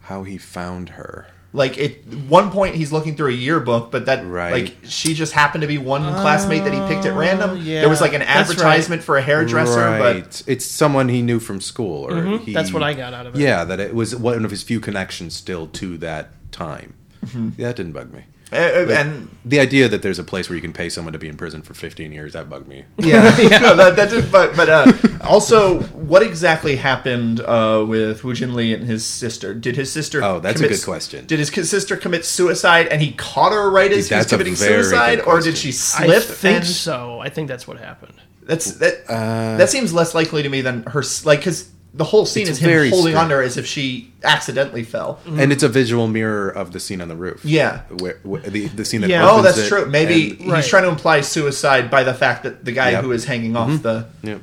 [0.01, 1.27] How he found her.
[1.51, 4.51] Like at one point, he's looking through a yearbook, but that Right.
[4.51, 7.49] like she just happened to be one classmate that he picked at random.
[7.51, 8.39] Oh, yeah, there was like an that's right.
[8.51, 9.99] advertisement for a hairdresser, right.
[10.23, 12.53] but it's someone he knew from school, or Mm-hmm.
[12.53, 13.39] That's what I got out of it.
[13.41, 16.93] Yeah, that it was one of his few connections still to that time.
[17.25, 17.49] Mm-hmm.
[17.57, 18.25] Yeah, that didn't bug me.
[18.51, 21.27] Uh, and The idea that there's a place where you can pay someone to be
[21.27, 22.85] in prison for 15 years that bugged me.
[22.97, 23.21] Yeah,
[23.61, 28.55] no, that, that did, but but uh, also, what exactly happened uh, with Woo Jin
[28.55, 29.53] Lee and his sister?
[29.53, 30.23] Did his sister?
[30.23, 31.25] Oh, that's a good question.
[31.27, 34.55] Did his sister commit suicide, and he caught her right as he was That's committing
[34.55, 35.71] suicide, or did question.
[35.71, 37.19] she I think and so.
[37.19, 38.15] I think that's what happened.
[38.43, 39.03] That's that.
[39.07, 41.03] Uh, that seems less likely to me than her.
[41.23, 44.11] Like because the whole scene It's is him holding on to her as if she
[44.23, 45.19] accidentally fell.
[45.25, 47.43] And it's a visual mirror of the scene on the roof.
[47.43, 47.81] Yeah.
[47.99, 49.27] Where, where the, the scene that Yeah.
[49.29, 49.85] Oh, that's it true.
[49.87, 50.63] Maybe and- he's Right.
[50.63, 53.03] trying to imply suicide by the fact that the guy Yep.
[53.03, 53.81] who is hanging off mm-hmm.
[53.81, 54.37] the yeah.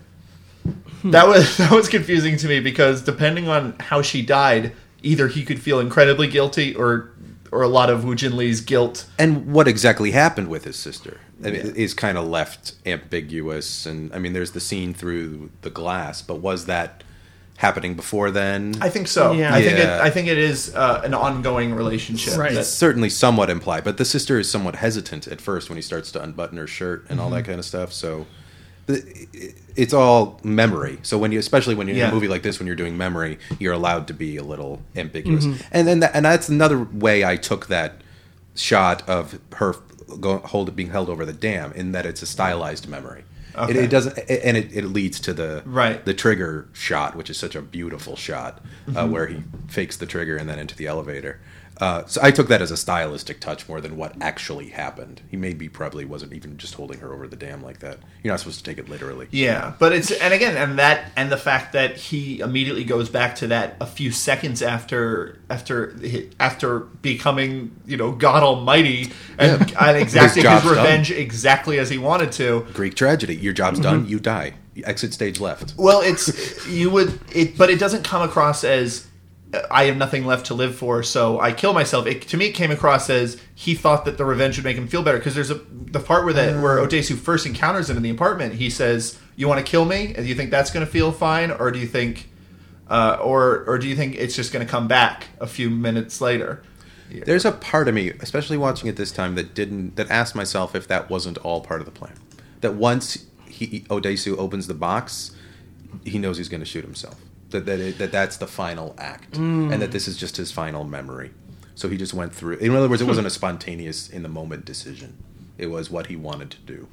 [1.05, 5.45] That was that was confusing to me because depending on how she died, either he
[5.45, 7.13] could feel incredibly guilty or
[7.53, 9.07] or a lot of Woo Jin Lee's guilt.
[9.21, 11.51] And what exactly happened with his sister Yeah.
[11.51, 13.87] is kind of left ambiguous.
[13.87, 17.05] And I mean, there's the scene through the glass, but was that
[17.57, 18.75] happening before then?
[18.81, 19.33] I think so.
[19.33, 19.55] Yeah.
[19.55, 20.01] I think it, Yeah.
[20.03, 22.37] I think it is uh, an ongoing relationship.
[22.37, 22.55] Right.
[22.55, 26.13] that- certainly somewhat implied, but the sister is somewhat hesitant at first when he starts
[26.13, 27.37] to unbutton her shirt and all Mm-hmm.
[27.37, 27.93] that kind of stuff.
[27.93, 28.27] So
[28.87, 29.03] th-
[29.75, 30.99] it's all memory.
[31.03, 32.11] So when you, especially when you're in Yeah.
[32.11, 35.45] a movie like this, when you're doing memory, you're allowed to be a little ambiguous.
[35.47, 35.63] Mm-hmm.
[35.73, 38.03] And then, that, and that's another way I took that
[38.55, 39.75] shot of her
[40.21, 43.25] go, hold being held over the dam, in that it's a stylized memory.
[43.57, 43.85] It, Okay.
[43.85, 46.05] it doesn't, and it, it leads to the Right.
[46.05, 48.97] the trigger shot, which is such a beautiful shot, Mm-hmm.
[48.97, 51.41] uh, where he fakes the trigger and then into the elevator.
[51.79, 55.21] Uh, so I took that as a stylistic touch more than what actually happened.
[55.31, 57.99] He maybe probably wasn't even just holding her over the dam like that.
[58.23, 59.29] You're not supposed to take it literally.
[59.31, 63.35] Yeah, but it's and again and that and the fact that he immediately goes back
[63.37, 65.95] to that a few seconds after after
[66.41, 69.89] after becoming you know God Almighty and, Yeah.
[69.89, 72.67] and exacting His his, revenge exactly as he wanted to.
[72.73, 73.37] Greek tragedy.
[73.37, 73.83] Your job's Mm-hmm.
[73.83, 74.09] done.
[74.09, 74.55] You die.
[74.85, 75.75] Exit stage left.
[75.77, 79.07] Well, it's you would it, but it doesn't come across as
[79.71, 82.07] I have nothing left to live for, so I kill myself.
[82.07, 84.89] It, to me, it came across as he thought that the revenge would make him
[84.89, 88.03] feel better because there's a the part where that where Odesu first encounters him in
[88.03, 88.55] the apartment.
[88.55, 90.07] He says, "You want to kill me?
[90.07, 92.29] And do you think that's going to feel fine, or do you think,
[92.89, 96.21] uh, or or do you think it's just going to come back a few minutes
[96.21, 96.63] later?"
[97.09, 100.75] There's a part of me, especially watching it this time, that didn't that asked myself
[100.75, 102.15] if that wasn't all part of the plan.
[102.61, 105.31] That once he Odesu opens the box,
[106.05, 107.17] he knows he's going to shoot himself.
[107.57, 110.85] That that, it, that that's the final act, and that this is just his final
[110.85, 111.31] memory.
[111.75, 112.57] So he just went through.
[112.59, 115.17] In other words, it wasn't a spontaneous in the moment decision.
[115.59, 116.89] It was what he wanted to do.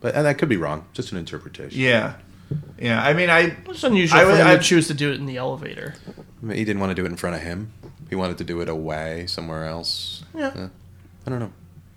[0.00, 0.84] But and that could be wrong.
[0.92, 1.80] Just an interpretation.
[1.80, 2.14] Yeah,
[2.78, 3.02] yeah.
[3.02, 5.14] I mean, I It's unusual I for would- him I- to choose to do it
[5.18, 5.94] in the elevator.
[6.42, 7.72] I mean, he didn't want to do it in front of him.
[8.10, 10.22] He wanted to do it away somewhere else.
[10.34, 10.68] Yeah.
[11.26, 11.52] I don't know.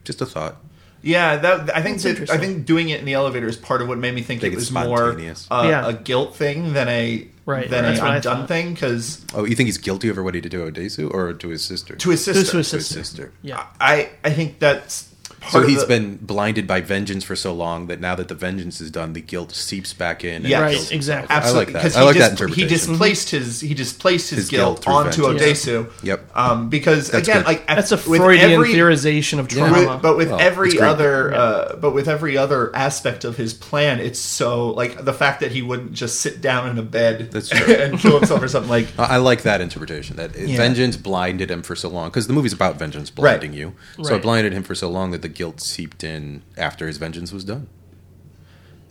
[0.06, 0.56] Just a thought.
[1.02, 3.88] Yeah, that I think that, I think doing it in the elevator is part of
[3.88, 5.88] what made me think Think it was more uh, Yeah.
[5.88, 9.56] a guilt thing than a Right, than that's a what undone thing because Oh, you
[9.56, 11.96] think he's guilty over what he did to Odesu or to his sister?
[11.96, 12.58] to his To sister.
[12.60, 13.04] his To his sister.
[13.04, 13.32] sister.
[13.42, 13.66] Yeah.
[13.82, 15.19] I I think that's part
[15.52, 18.36] So of he's the- been blinded by vengeance for so long that now that the
[18.36, 20.44] vengeance is done, the guilt seeps back in.
[20.44, 20.62] Yeah.
[20.62, 21.24] Right, kills himself.
[21.26, 21.36] exactly.
[21.36, 21.96] I like that.
[21.98, 25.24] I like he, that dis- he displaced his he displaced his, His guilt, guilt onto
[25.28, 25.66] vengeance.
[25.66, 25.92] Odesu.
[26.04, 26.30] Yep.
[26.36, 27.48] Um, because That's again, good.
[27.48, 29.70] like That's a Freudian every- theorization of Yeah.
[29.70, 29.94] trauma.
[29.94, 34.00] With, but with Well, every other, uh, but with every other aspect of his plan,
[34.00, 37.52] it's so like the fact that he wouldn't just sit down in a bed That's
[37.70, 38.88] and kill himself or something like.
[38.98, 40.16] I I like that interpretation.
[40.18, 40.58] That Yeah.
[40.58, 43.74] vengeance blinded him for so long because the movie's about vengeance blinding you.
[43.98, 44.16] So Right.
[44.18, 47.44] it blinded him for so long that the guilt seeped in after his vengeance was
[47.44, 47.68] done.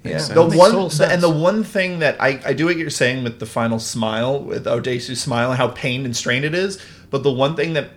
[0.04, 0.12] Yeah.
[0.12, 0.52] Makes The sense.
[0.54, 3.40] Makes one the- and the one thing that I, I do what you're saying with
[3.40, 7.32] the final smile with Odesu's smile and how pained and strained it is, but the
[7.32, 7.90] one thing that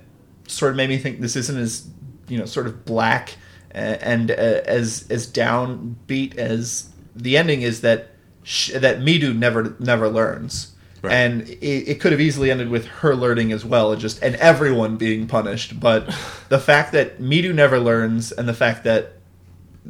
[0.47, 1.88] sort of made me think this isn't as
[2.27, 3.35] you know sort of black
[3.73, 8.09] uh, and uh, as as downbeat as the ending is that
[8.43, 10.70] sh- that Midu never never learns.
[11.01, 11.13] Right.
[11.13, 11.55] and it,
[11.89, 15.25] it could have easily ended with her learning as well, and just and everyone being
[15.27, 15.79] punished.
[15.79, 16.05] But
[16.49, 19.13] the fact that Midu never learns, and the fact that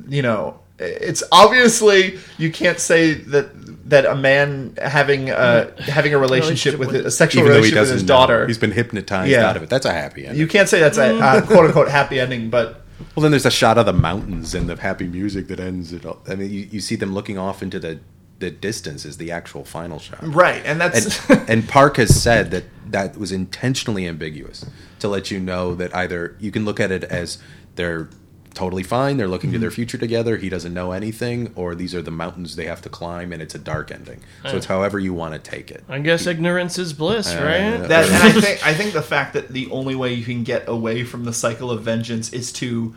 [0.07, 3.49] you know it's obviously you can't say that
[3.89, 7.69] that a man having uh having a relationship Relationship with a sexual Even though he
[7.71, 8.07] relationship with his know.
[8.07, 8.47] daughter.
[8.47, 9.47] he's been hypnotized Yeah.
[9.49, 9.69] out of it.
[9.69, 10.39] That's a happy ending.
[10.39, 12.81] you can't say that's a uh, quote unquote happy ending, but
[13.15, 16.05] Well, then there's a shot of the mountains and the happy music that ends it.
[16.05, 16.19] All.
[16.27, 17.99] I mean, you, you see them looking off into the
[18.41, 20.19] the distance is the actual final shot.
[20.21, 24.65] right, and that's And, and Park has said that that was intentionally ambiguous
[24.99, 27.37] to let you know that either you can look at it as
[27.75, 28.09] they're
[28.53, 29.61] totally fine, they're looking to Mm-hmm.
[29.61, 32.89] their future together, he doesn't know anything, or these are the mountains they have to
[32.89, 34.19] climb and it's a dark ending.
[34.49, 35.85] So it's however you want to take it.
[35.87, 37.87] I guess ignorance is bliss, Uh, right?
[37.87, 40.67] that, and I think I think the fact that the only way you can get
[40.67, 42.93] away from the cycle of vengeance is to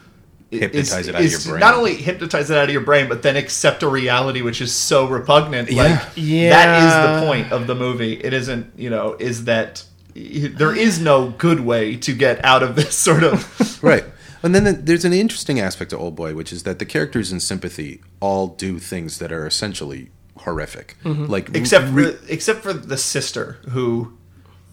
[0.61, 1.61] Hypnotize is- it out of your brain.
[1.61, 4.73] Not only hypnotize it out of your brain, but then accept a reality which is
[4.73, 5.71] so repugnant.
[5.71, 5.83] Yeah.
[5.83, 6.51] Like Yeah.
[6.51, 8.15] that is the point of the movie.
[8.15, 12.77] It isn't, you know, is that there is no good way to get out of
[12.77, 14.05] this sort of right.
[14.43, 17.33] And then the, there's an interesting aspect to Old Boy, which is that the characters
[17.33, 20.97] in sympathy all do things that are essentially horrific.
[21.03, 21.57] Like Mm-hmm.
[21.57, 24.13] except re- for except for the sister who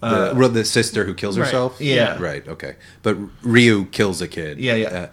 [0.00, 1.44] the, well, the sister who kills right.
[1.46, 1.80] herself.
[1.80, 2.18] Yeah.
[2.20, 2.46] right.
[2.46, 4.58] Okay, but Ryu kills a kid.
[4.58, 4.88] Yeah, yeah.
[4.88, 5.06] Uh,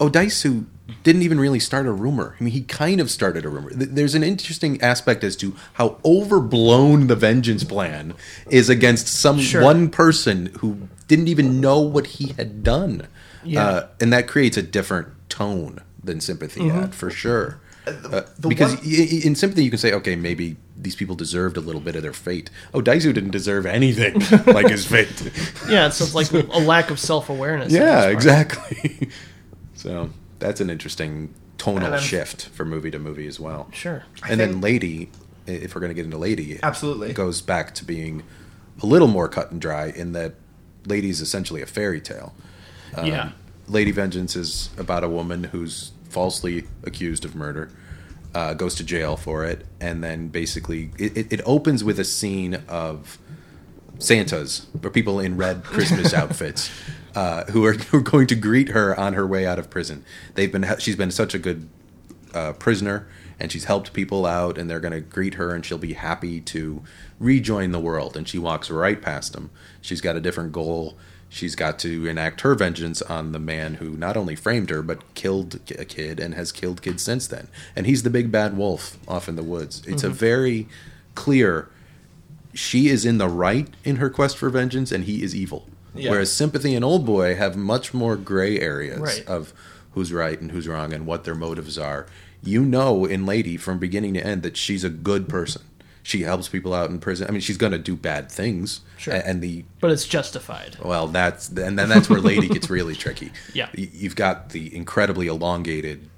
[0.00, 0.66] Odaisu
[1.02, 2.36] didn't even really start a rumor.
[2.38, 3.70] I mean, he kind of started a rumor.
[3.72, 8.14] There's an interesting aspect as to how overblown the vengeance plan
[8.50, 9.62] is against some Sure.
[9.62, 13.06] one person who didn't even know what he had done.
[13.44, 13.66] Yeah.
[13.66, 17.60] Uh, and that creates a different tone than sympathy had for sure.
[17.86, 21.14] Uh, the because one- y- y- in sympathy, you can say, okay, maybe these people
[21.14, 22.48] deserved a little bit of their fate.
[22.72, 24.14] Oh, Daisu didn't deserve anything
[24.46, 25.30] like his fate.
[25.68, 27.72] yeah, it's just like a lack of self awareness.
[27.72, 29.08] yeah, exactly.
[29.84, 30.08] so
[30.38, 33.68] that's an interesting tonal shift for movie to movie as well.
[33.70, 34.04] Sure.
[34.26, 35.10] and then Lady,
[35.46, 37.12] if we're going to get into Lady, Absolutely.
[37.12, 38.22] goes back to being
[38.82, 40.36] a little more cut and dry in that
[40.86, 42.34] Lady's essentially a fairy tale.
[43.02, 43.32] yeah.
[43.68, 47.70] Lady Vengeance is about a woman who's falsely accused of murder,
[48.34, 52.54] uh, goes to jail for it, and then basically it, it opens with a scene
[52.68, 53.18] of
[53.98, 56.70] Santas or people in red Christmas outfits
[57.14, 60.04] uh, who, are, who are going to greet her on her way out of prison.
[60.34, 61.68] They've been she's been such a good
[62.32, 63.06] uh, prisoner
[63.38, 66.40] and she's helped people out and they're going to greet her and she'll be happy
[66.40, 66.82] to
[67.18, 68.16] rejoin the world.
[68.16, 69.50] And she walks right past them.
[69.80, 70.96] She's got a different goal.
[71.28, 75.14] She's got to enact her vengeance on the man who not only framed her but
[75.14, 77.48] killed a kid and has killed kids since then.
[77.74, 79.82] And he's the big bad wolf off in the woods.
[79.86, 80.68] It's a very
[81.14, 81.68] clear
[82.52, 86.10] she is in the right in her quest for vengeance and he is evil Yeah.
[86.10, 89.24] whereas sympathy and old boy have much more gray areas Right.
[89.26, 89.52] of
[89.92, 92.06] who's right and who's wrong and what their motives are
[92.42, 95.62] you know in lady from beginning to end that she's a good person
[96.02, 99.14] she helps people out in prison i mean she's going to do bad things Sure.
[99.14, 100.76] And the But it's justified.
[100.82, 103.68] well that's and then that's where lady gets really tricky Yeah.
[103.74, 106.08] You've got the incredibly elongated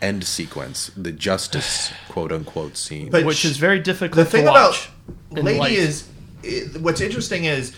[0.00, 4.44] end sequence the justice quote unquote scene But Which sh- is very difficult the thing
[4.44, 4.90] to about watch.
[5.36, 5.72] in Lady life.
[5.72, 6.08] is
[6.44, 7.74] i what's interesting is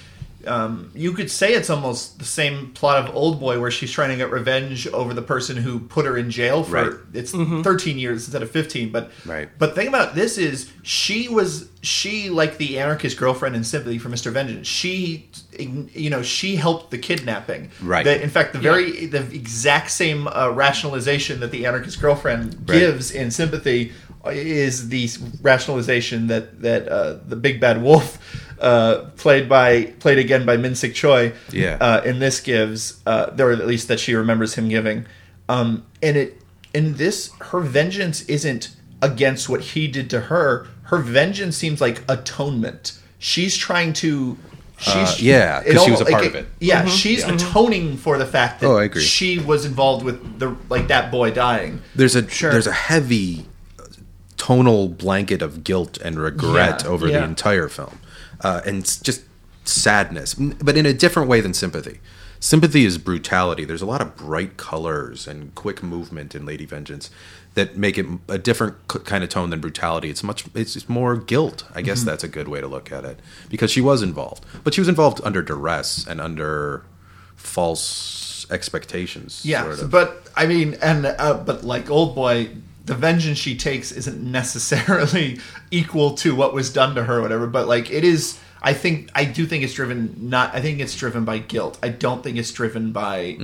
[0.46, 4.10] um, you could say it's almost the same plot of Old Boy, where she's trying
[4.10, 6.92] to get revenge over the person who put her in jail for Right.
[7.14, 7.62] it's Mm-hmm.
[7.62, 8.90] 13 years instead of 15.
[8.90, 9.48] But Right.
[9.58, 13.98] but the thing about this is she was she like the anarchist girlfriend in Sympathy
[13.98, 14.30] for Mr.
[14.32, 14.66] Vengeance.
[14.68, 15.28] She
[15.58, 17.70] you know she helped the kidnapping.
[17.82, 18.04] Right.
[18.04, 22.78] The- in fact, the very the exact same uh, rationalization that the anarchist girlfriend Right.
[22.78, 23.92] gives in Sympathy
[24.26, 25.08] is the
[25.42, 28.18] rationalization that that uh, the big bad wolf,
[28.60, 31.76] uh, played by played again by Min Sik Choi, Yeah.
[31.80, 35.06] uh, in this gives, uh, or at least that she remembers him giving,
[35.48, 36.40] um, and it
[36.74, 38.70] in this her vengeance isn't
[39.00, 40.66] against what he did to her.
[40.84, 42.92] Her vengeance seems like atonement.
[43.18, 44.36] She's trying to.
[44.78, 46.46] She's, Uh, yeah, 'cause it she was a part like of it.
[46.58, 49.00] Yeah, she's atoning for the fact that Oh, I agree.
[49.02, 51.82] she was involved with the like that boy dying.
[51.94, 52.50] there's a Sure.
[52.50, 53.46] there's a heavy
[54.36, 57.98] tonal blanket of guilt and regret Yeah, over the entire film,
[58.42, 59.22] uh, and just
[59.64, 62.00] sadness, but in a different way than sympathy.
[62.40, 63.64] Sympathy is brutality.
[63.64, 67.08] There's a lot of bright colors and quick movement in Lady Vengeance
[67.54, 70.10] that make it a different kind of tone than brutality.
[70.10, 70.46] It's much.
[70.52, 71.62] It's more guilt.
[71.70, 71.84] I Mm-hmm.
[71.86, 74.80] guess that's a good way to look at it because she was involved, but she
[74.80, 76.82] was involved under duress and under
[77.36, 79.42] false expectations.
[79.44, 79.90] Yeah, sort of.
[79.92, 82.48] but I mean, and uh, but like old boy,
[82.84, 85.38] the vengeance she takes isn't necessarily
[85.70, 87.46] equal to what was done to her, or whatever.
[87.46, 88.38] But like, it is.
[88.64, 90.54] I think I do think it's driven not.
[90.54, 91.78] I think it's driven by guilt.
[91.82, 93.36] I don't think it's driven by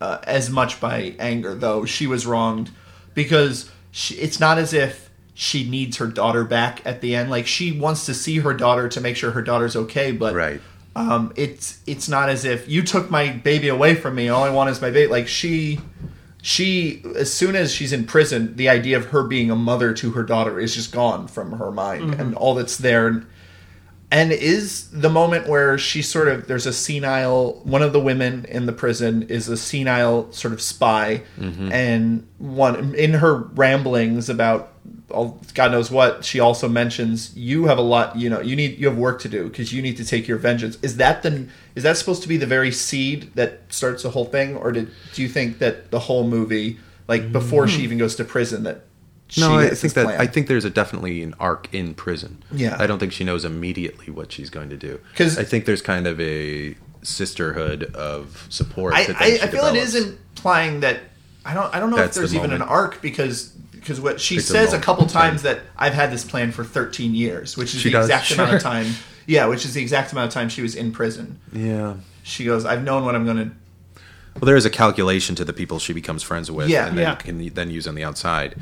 [0.00, 1.84] uh, as much by anger, though.
[1.84, 2.70] She was wronged
[3.14, 7.28] because she, it's not as if she needs her daughter back at the end.
[7.30, 10.60] Like she wants to see her daughter to make sure her daughter's okay, but Right.
[10.94, 14.28] um, it's it's not as if you took my baby away from me.
[14.28, 15.10] All I want is my baby.
[15.10, 15.80] Like she,
[16.42, 20.10] she as soon as she's in prison, the idea of her being a mother to
[20.10, 22.20] her daughter is just gone from her mind, mm-hmm.
[22.20, 23.24] and all that's there.
[24.12, 28.44] And is the moment where she sort of there's a senile one of the women
[28.44, 31.72] in the prison is a senile sort of spy, mm-hmm.
[31.72, 34.74] and one in her ramblings about
[35.10, 38.78] all God knows what she also mentions you have a lot you know you need
[38.78, 40.76] you have work to do because you need to take your vengeance.
[40.82, 44.26] Is that the is that supposed to be the very seed that starts the whole
[44.26, 46.78] thing, or did do you think that the whole movie
[47.08, 47.84] like before she hmm.
[47.84, 48.84] even goes to prison that
[49.38, 50.20] No, I think that plan?
[50.20, 52.42] I think there's a definitely an arc in prison.
[52.52, 52.76] Yeah.
[52.78, 55.00] I don't think she knows immediately what she's going to do.
[55.12, 58.94] Because I think there's kind of a sisterhood of support.
[58.94, 61.00] I, that I, I feel it is implying that
[61.44, 64.20] I don't I don't know That's if the there's even an arc because because what
[64.20, 64.84] she It's says a, moment.
[64.84, 68.06] couple times that I've had this plan for 13 years, which is She the does?
[68.06, 68.86] exact amount of time.
[69.24, 71.38] Yeah, which is the exact amount of time she was in prison.
[71.52, 71.94] Yeah.
[72.24, 73.50] She goes, I've known what I'm going to.
[74.34, 76.88] Well, there is a calculation to the people she becomes friends with, Yeah.
[76.88, 77.14] and then Yeah.
[77.14, 78.56] can then use on the outside.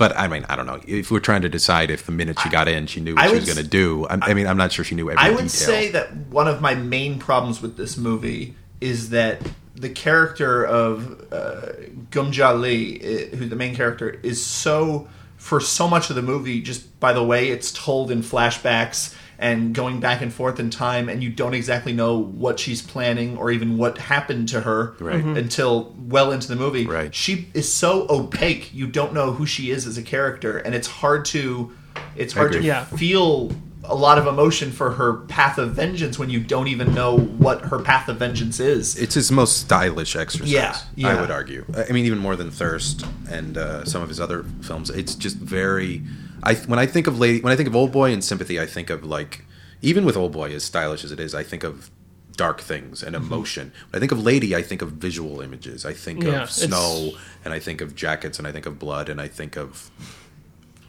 [0.00, 0.80] But I mean, I don't know.
[0.86, 3.28] If we're trying to decide if the minute she got in, she knew what I
[3.28, 5.28] she was going to do, I, I mean, I'm not sure she knew every I
[5.28, 5.50] would detail.
[5.50, 9.42] say that one of my main problems with this movie is that
[9.74, 11.72] the character of uh,
[12.10, 15.06] Geum-ja Lee, who the main character, is so
[15.36, 19.74] for so much of the movie just by the way it's told in flashbacks and
[19.74, 23.50] going back and forth in time, and you don't exactly know what she's planning or
[23.50, 25.24] even what happened to her Right.
[25.24, 25.36] Mhm.
[25.38, 26.86] until well into the movie.
[26.86, 27.12] Right.
[27.14, 30.86] She is so opaque; you don't know who she is as a character, and it's
[30.88, 31.72] hard to
[32.16, 32.62] it's hard to.
[32.62, 32.84] Yeah.
[32.84, 33.50] feel
[33.84, 37.62] a lot of emotion for her path of vengeance when you don't even know what
[37.62, 38.94] her path of vengeance is.
[38.96, 40.48] it's his most stylish exercise.
[40.52, 41.08] Yeah, yeah.
[41.08, 41.64] I would argue.
[41.88, 44.90] I mean, even more than Thirst and uh, some of his other films.
[44.90, 46.02] It's just very.
[46.42, 48.66] I when I think of Lady, when I think of Old Boy and Sympathy, I
[48.66, 49.44] think of like
[49.82, 51.90] even with Old Boy, as stylish as it is, I think of
[52.36, 53.26] dark things and Mm-hmm.
[53.32, 53.72] emotion.
[53.90, 55.84] When I think of Lady, I think of visual images.
[55.84, 57.12] I think Yeah, of snow,
[57.44, 59.90] and I think of jackets, and I think of blood, and I think of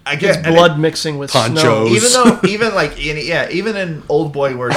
[0.03, 1.61] I guess It's blood mixing with Ponchos.
[1.61, 1.87] snow.
[1.87, 4.71] even though even like in, yeah even in old boy where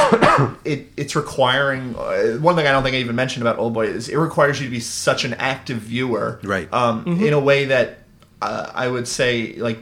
[0.66, 3.86] it it's requiring uh, one thing i don't think i even mentioned about old boy
[3.86, 6.70] is it requires you to be such an active viewer Right.
[6.74, 8.01] um, in a way that
[8.42, 9.78] uh, i would say like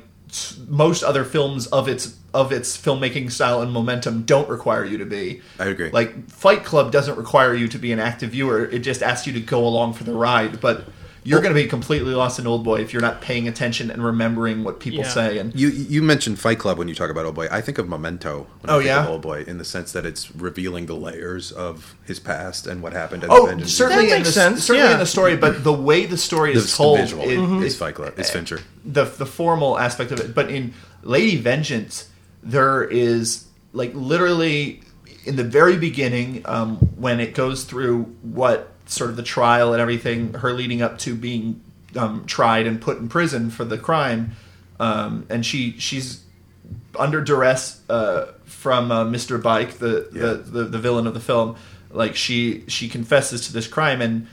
[0.69, 5.05] most other films of its of its filmmaking style and momentum don't require you to
[5.05, 5.91] be I agree.
[5.91, 9.33] like fight club doesn't require you to be an active viewer it just asks you
[9.35, 10.85] to go along for the ride but
[11.25, 14.05] you're going to be completely lost in old boy if you're not paying attention and
[14.05, 15.09] remembering what people Yeah.
[15.11, 17.49] say and You you mentioned Fight Club when you talk about Old Boy.
[17.51, 18.47] I think of Memento.
[18.61, 19.05] When I Oh, think yeah?
[19.05, 22.83] of Old Boy in the sense that it's revealing the layers of his past and
[22.83, 23.23] what happened.
[23.23, 23.73] And Oh, vengeance.
[23.73, 24.95] certainly That in the sense, certainly yeah.
[24.95, 27.63] in the story, but the way the story The, is told the visual it- Mm-hmm.
[27.63, 28.15] is Fight Club.
[28.19, 28.61] It's Fincher.
[28.85, 30.35] the the formal aspect of it.
[30.35, 32.07] But in Lady Vengeance,
[32.43, 34.81] there is like literally
[35.25, 39.81] in the very beginning um, when it goes through what sort of the trial and
[39.81, 41.61] everything, her leading up to being
[41.97, 44.33] um, tried and put in prison for the crime,
[44.81, 46.23] um, and she she's
[46.99, 49.41] under duress uh, from uh, Mr.
[49.41, 50.21] Baek, the, Yeah.
[50.23, 51.57] the, the the villain of the film.
[51.91, 54.27] Like she she confesses to this crime, and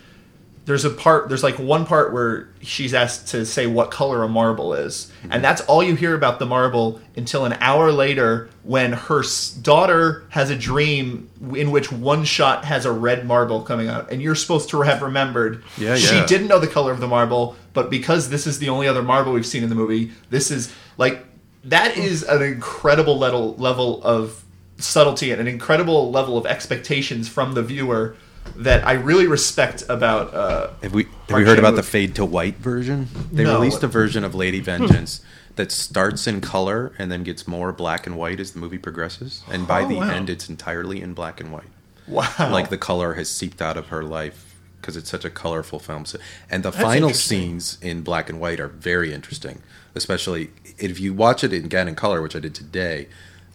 [0.65, 4.29] there's a part there's like one part where she's asked to say what color a
[4.29, 5.41] marble is, and mhm.
[5.41, 9.23] that's all you hear about the marble until an hour later when her
[9.61, 14.21] daughter has a dream in which one shot has a red marble coming out, and
[14.21, 16.25] you're supposed to have remembered Yeah, she yeah.
[16.25, 19.33] didn't know the color of the marble, but because this is the only other marble
[19.33, 21.25] we've seen in the movie, this is like
[21.63, 22.01] that hmm.
[22.01, 24.43] is an incredible level level of
[24.77, 28.15] subtlety and an incredible level of expectations from the viewer
[28.57, 30.33] that I really respect about.
[30.33, 33.07] Uh, Have we have we heard about the fade to white version?
[33.31, 33.55] They No.
[33.55, 35.21] released a version of Lady Vengeance
[35.55, 39.41] that starts in color and then gets more black and white as the movie progresses,
[39.51, 40.09] and by Oh, the wow.
[40.09, 41.67] end, it's entirely in black and white.
[42.07, 45.77] wow, Like the color has seeped out of her life because it's such a colorful
[45.79, 46.05] film.
[46.05, 46.17] So,
[46.49, 49.61] and the That's final scenes in black and white are very interesting,
[49.95, 53.07] especially if you watch it again in color, which I did today.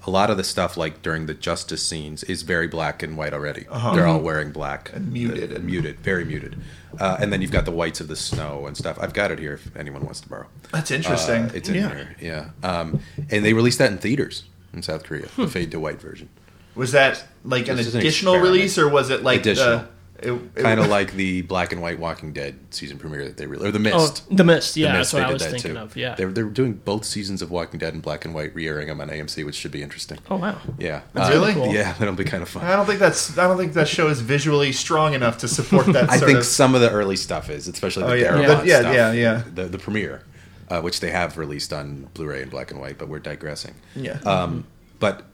[0.07, 3.33] A lot of the stuff, like during the justice scenes, is very black and white
[3.33, 3.65] already.
[3.95, 4.97] They're all wearing black Uh-huh.
[4.99, 6.57] And muted and- muted, very muted.
[7.01, 8.99] Uh, and then you've got the whites of the snow and stuff.
[9.01, 10.47] I've got it here if anyone wants to borrow.
[10.73, 11.45] that's interesting.
[11.45, 11.89] Uh, it's in Yeah.
[11.89, 12.45] here, yeah.
[12.63, 13.01] Um,
[13.31, 16.29] and they released that in theaters in South Korea, the fade to white version.
[16.75, 18.55] was that like an This is an additional experiment.
[18.57, 19.79] release, or was it like Additional.
[19.79, 19.89] The,
[20.23, 23.79] Kind of like the black and white Walking Dead season premiere that they released, or
[23.79, 24.25] the Oh, Mist.
[24.37, 24.77] the mist.
[24.77, 25.79] Yeah, The that's what they I did was that thinking too.
[25.79, 25.97] of.
[25.97, 26.15] Yeah.
[26.15, 29.09] they're they're doing both seasons of Walking Dead in black and white, re-airing them on
[29.09, 30.19] AMC, which should be interesting.
[30.31, 30.57] Oh wow.
[30.79, 31.53] Yeah, Really?
[31.55, 31.75] Cool.
[31.75, 32.65] Yeah, that'll be kind of fun.
[32.65, 33.37] I don't think that's.
[33.37, 36.05] I don't think that show is visually strong enough to support that.
[36.11, 38.29] I sort think of, some of the early stuff is, especially the Oh, yeah.
[38.33, 39.43] Darabont But yeah, stuff, yeah, yeah.
[39.53, 40.23] the the premiere.
[40.71, 42.97] uh, which they have released on Blu-ray in black and white.
[42.99, 43.75] But we're digressing.
[43.95, 44.19] Yeah.
[44.25, 44.65] Um,
[45.01, 45.25] but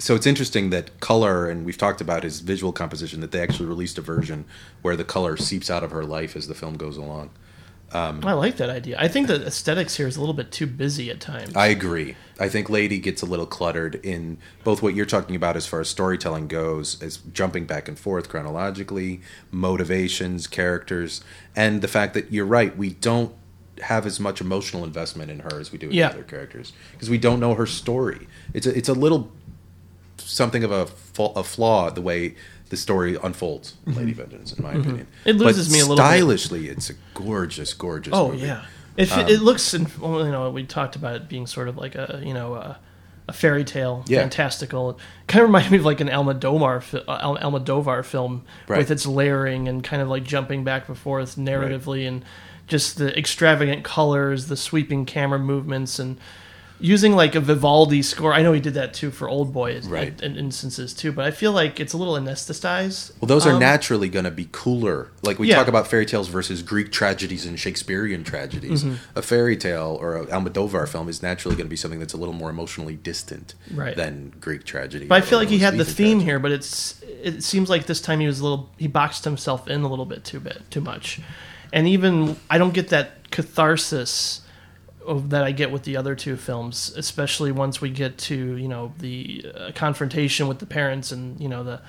[0.00, 3.66] so it's interesting that color, and we've talked about his visual composition, that they actually
[3.68, 4.44] released a version
[4.82, 7.30] where the color seeps out of her life as the film goes along.
[7.92, 8.96] Um, I like that idea.
[9.00, 11.56] I think the aesthetics here is a little bit too busy at times.
[11.56, 12.14] I agree.
[12.38, 15.80] I think Lady gets a little cluttered in both what you're talking about as far
[15.80, 21.20] as storytelling goes, as jumping back and forth chronologically, motivations, characters,
[21.56, 23.34] and the fact that you're right, we don't
[23.82, 26.08] have as much emotional investment in her as we do in Yeah.
[26.10, 28.28] other characters because we don't know her story.
[28.54, 29.32] It's a, it's a little
[30.30, 32.34] something of a, fa- a flaw the way
[32.70, 33.74] the story unfolds.
[33.86, 35.28] in Lady Vengeance, in my opinion, Mm-hmm.
[35.28, 36.02] It loses But me a little bit.
[36.04, 38.14] Stylishly, it's a gorgeous, gorgeous.
[38.14, 38.46] Oh movie.
[38.46, 38.64] yeah,
[38.96, 41.76] it Um, it looks in, well, you know we talked about it being sort of
[41.76, 42.78] like a you know a,
[43.28, 44.20] a fairy tale, Yeah.
[44.20, 44.98] fantastical.
[45.26, 48.78] Kind of reminded me of like an Almodovar fi- uh, Al- Almodovar film Right.
[48.78, 52.24] with its layering and kind of like jumping back and forth narratively and
[52.68, 56.18] just the extravagant colors, the sweeping camera movements and.
[56.80, 60.18] Using like a Vivaldi score, I know he did that too for Old Boy, Right.
[60.22, 61.12] in instances too.
[61.12, 63.12] But I feel like it's a little anesthetized.
[63.20, 65.08] Well, those are Um, naturally going to be cooler.
[65.22, 65.56] Like we Yeah.
[65.56, 68.82] talk about fairy tales versus Greek tragedies and Shakespearean tragedies.
[68.82, 68.94] Mm-hmm.
[69.18, 72.16] A fairy tale or a Almodovar film is naturally going to be something that's a
[72.16, 73.96] little more emotionally distant Right.
[73.96, 75.06] than Greek tragedy.
[75.06, 76.24] But I feel like he had the theme tragedy.
[76.24, 79.68] here, but it's it seems like this time he was a little he boxed himself
[79.68, 81.20] in a little bit too bit too much,
[81.72, 84.40] and even I don't get that catharsis
[85.18, 88.92] that I get with the other two films, especially once we get to you know
[88.98, 91.80] the uh, confrontation with the parents and you know the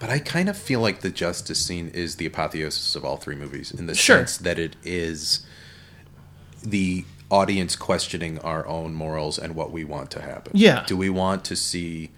[0.00, 3.36] But I kind of feel like the justice scene is the apotheosis of all three
[3.36, 4.18] movies in the Sure.
[4.18, 5.44] sense that it is
[6.62, 10.52] the audience questioning our own morals and what we want to happen.
[10.54, 10.84] Yeah.
[10.86, 12.10] Do we want to see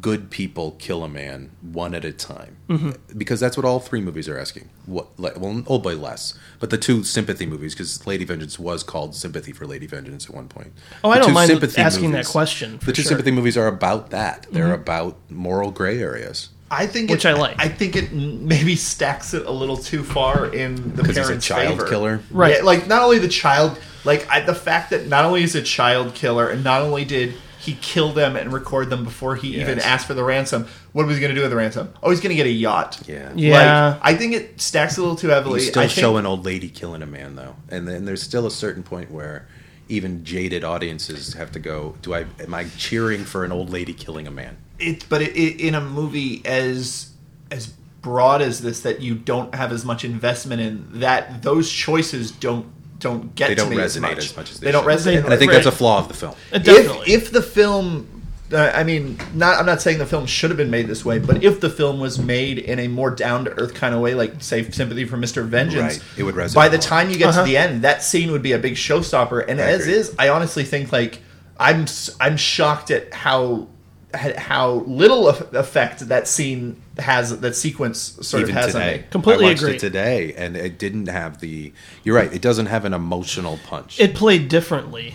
[0.00, 2.56] good people kill a man one at a time?
[2.68, 3.18] Mm-hmm.
[3.18, 4.68] Because that's what all three movies are asking.
[4.86, 5.06] What?
[5.18, 9.14] le- Well, Old Boy less, but the two sympathy movies, because Lady Vengeance was called
[9.14, 10.72] Sympathy for Lady Vengeance at one point.
[11.02, 13.02] Oh, I don't mind sympathy asking that question, The two sure.
[13.04, 13.08] Mm-hmm.
[13.08, 14.46] sympathy movies are about that.
[14.52, 16.50] They're about moral gray areas.
[16.72, 17.56] I think Which it, I like.
[17.58, 21.22] I think it maybe stacks it a little too far in the 'Cause he's a
[21.22, 21.88] parents' child favor.
[21.88, 22.20] killer?
[22.30, 22.58] Right.
[22.58, 25.62] Yeah, like not only the child, like I, the fact that not only is a
[25.62, 29.78] child killer, and not only did he kill them and record them before he even
[29.80, 30.66] asked for the ransom.
[30.92, 31.92] What was he going to do with the ransom?
[32.02, 33.02] Oh, he's going to get a yacht.
[33.06, 33.32] Yeah.
[33.34, 33.92] Yeah.
[33.94, 35.60] Like, I think it stacks a little too heavily.
[35.60, 38.22] You still I show think, an old lady killing a man though, and then there's
[38.22, 39.46] still a certain point where
[39.88, 41.96] even jaded audiences have to go.
[42.02, 44.56] Do I am I cheering for an old lady killing a man?
[44.80, 47.12] it, but it, it, in a movie as
[47.50, 47.68] as
[48.02, 52.66] broad as this, that you don't have as much investment in, that those choices don't
[53.00, 54.18] don't get They to don't me resonate as much.
[54.18, 55.24] as much as they they don't resonate.
[55.24, 55.56] And I think Right.
[55.56, 56.34] that's a flaw of the film.
[56.52, 58.06] Definitely if if the film
[58.52, 59.60] uh, I mean, not.
[59.60, 62.00] I'm not saying the film should have been made this way, but if the film
[62.00, 65.16] was made in a more down to earth kind of way, like say "Sympathy for
[65.16, 65.44] Mr.
[65.46, 66.02] Vengeance," Right.
[66.16, 67.42] It would resonate By the time you get Uh-huh.
[67.42, 69.44] to the end, that scene would be a big showstopper.
[69.46, 69.92] And I as agree.
[69.94, 71.20] is, I honestly think like
[71.60, 73.79] I'm s- I'm shocked at how at
[74.14, 79.04] how little effect that scene has, that sequence sort Even of has on today, me.
[79.10, 79.74] Completely I watched agree.
[79.76, 81.72] it today, and it didn't have the.
[82.02, 82.32] You're right.
[82.32, 84.00] It doesn't have an emotional punch.
[84.00, 85.14] it played differently,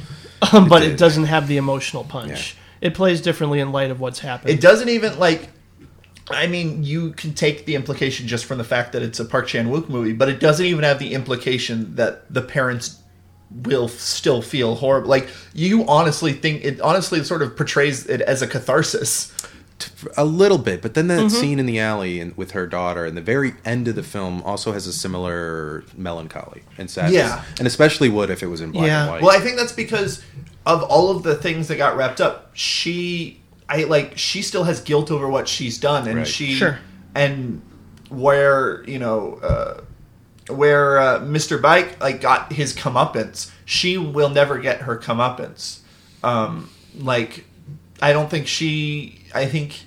[0.54, 2.56] um, but it, doesn't have the emotional punch.
[2.82, 4.52] It plays differently in light of what's happened.
[4.52, 5.50] It doesn't even like.
[6.28, 9.46] I mean, you can take the implication just from the fact that it's a Park
[9.48, 13.00] Chan Wook movie, but it doesn't even have the implication that the parents
[13.52, 15.10] will still feel horrible.
[15.10, 19.32] Like you honestly think it honestly sort of portrays it as a catharsis.
[20.16, 21.28] a little bit, but then that Mm-hmm.
[21.28, 24.42] scene in the alley and with her daughter, and the very end of the film
[24.44, 27.14] also has a similar melancholy and sadness.
[27.16, 27.44] Yeah.
[27.60, 29.02] and especially would if it was in black Yeah.
[29.04, 29.22] and white.
[29.22, 30.24] Well, I think that's because
[30.66, 32.52] of all of the things that got wrapped up.
[32.54, 36.28] She, I like, she still has guilt over what she's done, and Right.
[36.28, 36.80] she, Sure.
[37.14, 37.62] and
[38.10, 39.82] where you know, uh,
[40.50, 41.60] where uh, Mr.
[41.62, 45.80] Baek like got his comeuppance, she will never get her comeuppance.
[46.24, 47.46] Um, like,
[48.02, 49.20] I don't think she.
[49.34, 49.80] I think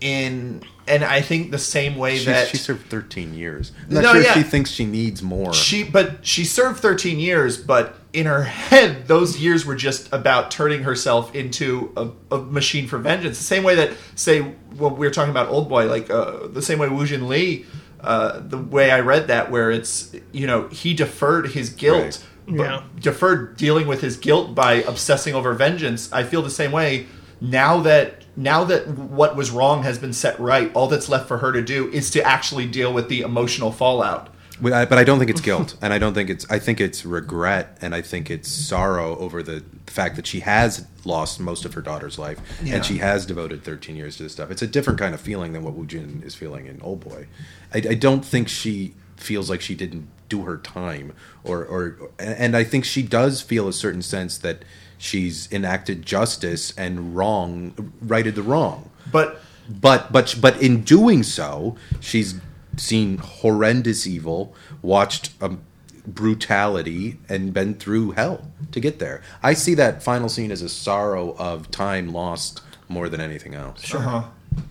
[0.00, 3.72] in, and I think the same way She's- that she served 13 years.
[3.88, 4.34] I'm not No, sure yeah.
[4.34, 5.52] she thinks she needs more.
[5.54, 10.50] She, but she served 13 years, but in her head, those years were just about
[10.50, 13.38] turning herself into a, a machine for vengeance.
[13.38, 16.62] The same way that, say, when we were talking about Old Boy, like uh, the
[16.62, 17.64] same way Woo Jin Lee,
[18.00, 22.56] uh, the way I read that, where it's, you know, he deferred his guilt, Right.
[22.58, 22.80] but Yeah.
[23.00, 26.08] deferred dealing with his guilt by obsessing over vengeance.
[26.12, 27.06] I feel the same way.
[27.40, 31.38] Now that now that what was wrong has been set right, all that's left for
[31.38, 34.28] her to do is to actually deal with the emotional fallout.
[34.60, 36.50] But I, don't think it's guilt, and I don't think it's.
[36.50, 40.86] I think it's regret, and I think it's sorrow over the fact that she has
[41.04, 42.76] lost most of her daughter's life, Yeah.
[42.76, 44.50] and she has devoted 13 years to this stuff.
[44.50, 47.26] It's a different kind of feeling than what Woo Jin is feeling in Old Boy.
[47.74, 51.12] I, I don't think she feels like she didn't do her time
[51.44, 54.62] or or and I think she does feel a certain sense that
[54.98, 61.76] she's enacted justice and wrong righted the wrong But but but but in doing so
[62.00, 62.34] she's
[62.76, 65.60] seen horrendous evil watched um,
[66.06, 70.68] brutality and been through hell to get there i see that final scene as a
[70.68, 74.22] sorrow of time lost more than anything else uh-huh.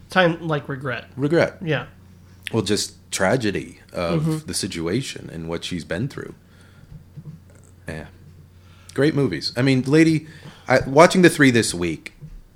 [0.09, 1.05] Time like regret.
[1.17, 1.87] regret Yeah.
[2.53, 4.47] well just tragedy of Mm-hmm.
[4.47, 6.33] the situation and what she's been through
[7.87, 8.05] yeah
[8.93, 10.27] great movies i mean lady
[10.67, 12.13] I, watching the three this week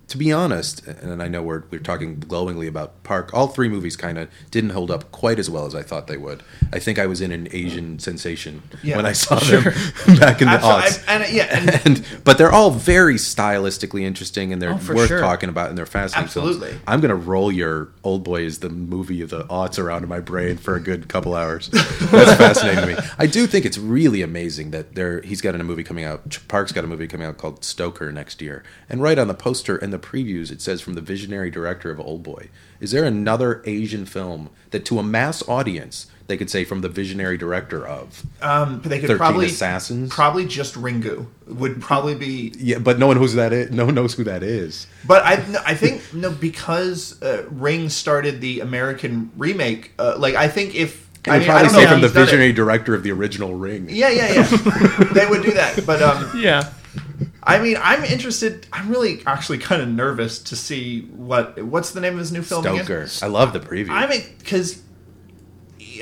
[0.10, 3.96] to be honest and i know we're, we're talking glowingly about park all three movies
[3.96, 6.98] kind of didn't hold up quite as well as i thought they would i think
[7.00, 9.64] i was in an asian sensation Yeah, when i saw them
[10.20, 14.52] back in the aughts I- and yeah, and and but they're all very stylistically interesting
[14.52, 15.20] and they're Oh, worth sure.
[15.20, 16.56] talking about and they're fascinating films.
[16.56, 16.80] Absolutely.
[16.88, 20.20] I'm gonna roll your Old Boy as the movie of the aughts around in my
[20.20, 21.70] brain for a good couple hours.
[21.72, 23.10] That's fascinating to me.
[23.18, 26.40] I do think it's really amazing that there he's got a movie coming out.
[26.48, 29.76] Park's got a movie coming out called Stoker next year, and right on the poster
[29.78, 32.50] and the previews it says from the visionary director of Old Boy.
[32.80, 36.90] Is there another Asian film that to a mass audience they could say from the
[36.90, 40.14] visionary director of um, they could 13 probably Assassins?
[40.14, 43.72] probably just Ringu would probably be yeah, but no one knows who that is.
[43.72, 44.88] No one knows who that is.
[45.06, 49.92] But I, no, I think no, because uh, Ring started the American remake.
[49.98, 52.20] Uh, like I think if I I mean, probably don't say from the he's it.
[52.20, 53.88] visionary director of the original Ring.
[53.90, 54.44] Yeah, yeah, yeah.
[55.14, 55.84] they would do that.
[55.86, 56.72] But um, Yeah.
[57.44, 58.68] I mean, I'm interested.
[58.72, 62.42] I'm really actually kind of nervous to see what what's the name of his new
[62.42, 63.02] film Stoker.
[63.04, 63.10] again.
[63.22, 63.90] I love the preview.
[63.90, 64.82] I mean, because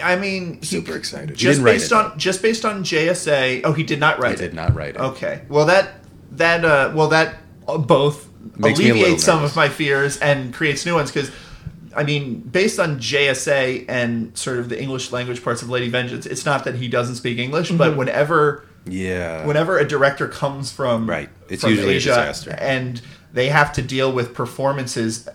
[0.03, 1.30] I mean, he- Super excited.
[1.35, 3.61] Just didn't write based it, on just based on JSA.
[3.64, 4.48] Oh, he did not write I it.
[4.48, 5.02] did not write it.
[5.02, 5.41] Okay.
[5.49, 5.95] Well, that
[6.31, 7.38] that uh, well that
[7.68, 8.27] uh, both
[8.57, 11.31] Makes me a little alleviates some of my fears and creates new ones because.
[11.98, 16.26] I mean, based on JSA and sort of the English language parts of Lady Vengeance,
[16.26, 17.98] it's not that he doesn't speak English, but Mm-hmm.
[17.98, 19.45] whenever Yeah.
[19.45, 21.30] whenever a director comes from Right.
[21.49, 22.56] It's from usually a Asia disaster.
[22.60, 23.02] and
[23.34, 25.28] they have to deal with performances,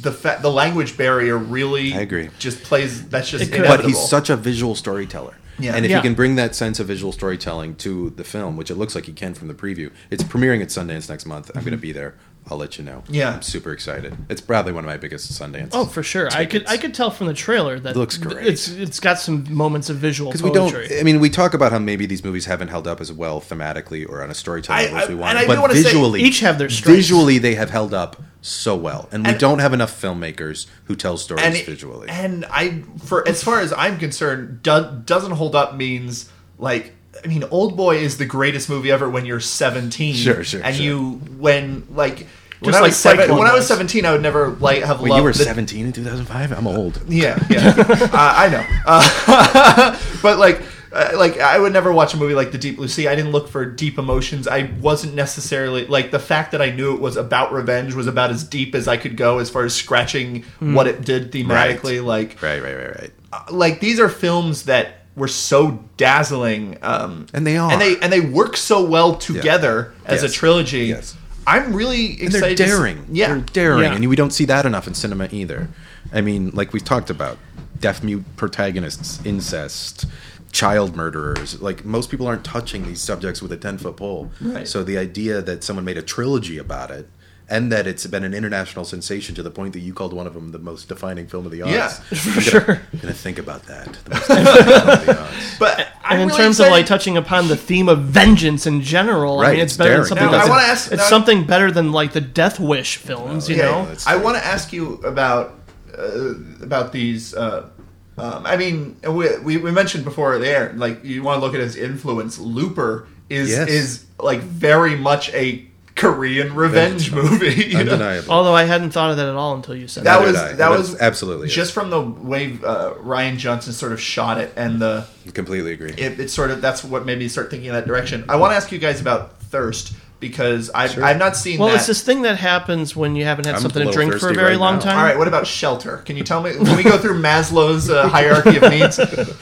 [0.00, 2.28] the fa- the language barrier really I agree.
[2.38, 3.06] just plays.
[3.08, 3.76] That's just inevitable.
[3.76, 5.34] but he's such a visual storyteller.
[5.58, 5.74] Yeah.
[5.76, 5.98] And if Yeah.
[5.98, 9.04] he can bring that sense of visual storytelling to the film, which it looks like
[9.04, 11.50] he can from the preview, it's premiering at Sundance next month.
[11.54, 12.14] I'm going to be there.
[12.50, 13.04] I'll let you know.
[13.08, 13.34] Yeah.
[13.34, 14.16] I'm super excited.
[14.28, 15.70] It's probably one of my biggest Sundance.
[15.72, 16.28] Oh, for sure.
[16.32, 16.66] I could.
[16.66, 18.46] I could tell from the trailer that It looks great.
[18.46, 20.72] It's it's got some moments of visual because we don't.
[20.72, 20.98] poetry.
[20.98, 24.08] I mean, we talk about how maybe these movies haven't held up as well thematically
[24.08, 26.58] or on a storytelling level as we want, and I do but visually, each have
[26.58, 26.96] their strengths.
[26.96, 30.96] visually they have held up so well, and we And- don't have enough filmmakers who
[30.96, 32.08] tell stories and visually.
[32.08, 36.28] And I, for as far as I'm concerned, do, doesn't hold up means
[36.58, 36.94] like.
[37.22, 40.14] I mean, Old Boy is the greatest movie ever when you're 17.
[40.14, 40.84] Sure, sure, And sure.
[40.84, 42.26] you when like
[42.60, 43.68] when Just I like was seven, Cyclone when I was was.
[43.68, 46.52] 17, I would never like have Wait, loved you were the, 17 in 2005.
[46.52, 47.00] I'm old.
[47.08, 48.64] Yeah, yeah, uh, I know.
[48.86, 50.60] Uh, but like,
[50.92, 53.08] uh, like I would never watch a movie like The Deep Blue Sea.
[53.08, 54.46] I didn't look for deep emotions.
[54.48, 58.30] I wasn't necessarily like the fact that I knew it was about revenge was about
[58.30, 62.04] as deep as I could go as far as scratching what it did thematically.
[62.04, 63.52] Like, Right, right, right, right.
[63.52, 67.70] like these are films that were so dazzling, um, And they are.
[67.70, 70.86] and they and they work so well together as a trilogy.
[70.86, 71.16] Yes.
[71.46, 72.56] I'm really And they're excited.
[72.58, 73.06] to see- daring.
[73.10, 73.94] yeah, They're daring, Yeah.
[73.94, 75.68] and we don't see that enough in cinema either.
[76.12, 77.38] I mean, like we've talked about,
[77.80, 80.06] deaf mute protagonists, incest,
[80.52, 81.60] child murderers.
[81.60, 84.30] Like most people aren't touching these subjects with a ten foot pole.
[84.40, 84.66] Right.
[84.68, 87.08] So the idea that someone made a trilogy about it.
[87.52, 90.34] And that it's been an international sensation to the point that you called one of
[90.34, 91.72] them the most defining film of the odds.
[91.72, 92.80] Yeah, for I'm gonna, sure.
[92.92, 93.92] I'm gonna think about that.
[94.04, 95.58] The most film of the odds.
[95.58, 98.66] But I'm and in really terms excited- of like touching upon the theme of vengeance
[98.68, 100.26] in general, I Right, mean, it's it's better than something.
[100.26, 103.48] Now, that's, I wanna ask- it's now- something better than like the Death Wish films,
[103.48, 103.86] you Yeah, know.
[103.86, 105.54] that's I want to ask you about
[105.98, 107.34] uh, about these.
[107.34, 107.68] Uh,
[108.16, 111.60] um, I mean, we, we we mentioned before there, like you want to look at
[111.60, 112.38] his influence.
[112.38, 113.68] Looper is Yes.
[113.68, 115.66] is like very much a
[116.00, 117.66] Korean revenge movie.
[117.66, 118.22] you know?
[118.28, 120.26] Although I hadn't thought of that at all until you said That that.
[120.26, 120.52] Was I.
[120.54, 121.54] that But was it's absolutely is.
[121.54, 125.92] just from the way uh, Rian Johnson sort of shot it, and the completely agree.
[125.92, 128.24] it, it sort of that's what made me start thinking in that direction.
[128.28, 131.04] I want to ask you guys about Thirst because I've Sure.
[131.04, 131.58] I've not seen.
[131.58, 131.76] Well, that.
[131.76, 134.34] it's this thing that happens when you haven't had I'm something to drink for a
[134.34, 134.80] very right long now.
[134.80, 134.96] time.
[134.98, 135.98] All right, what about shelter?
[135.98, 136.52] Can you tell me?
[136.54, 138.98] Can we go through Maslow's uh, hierarchy of needs?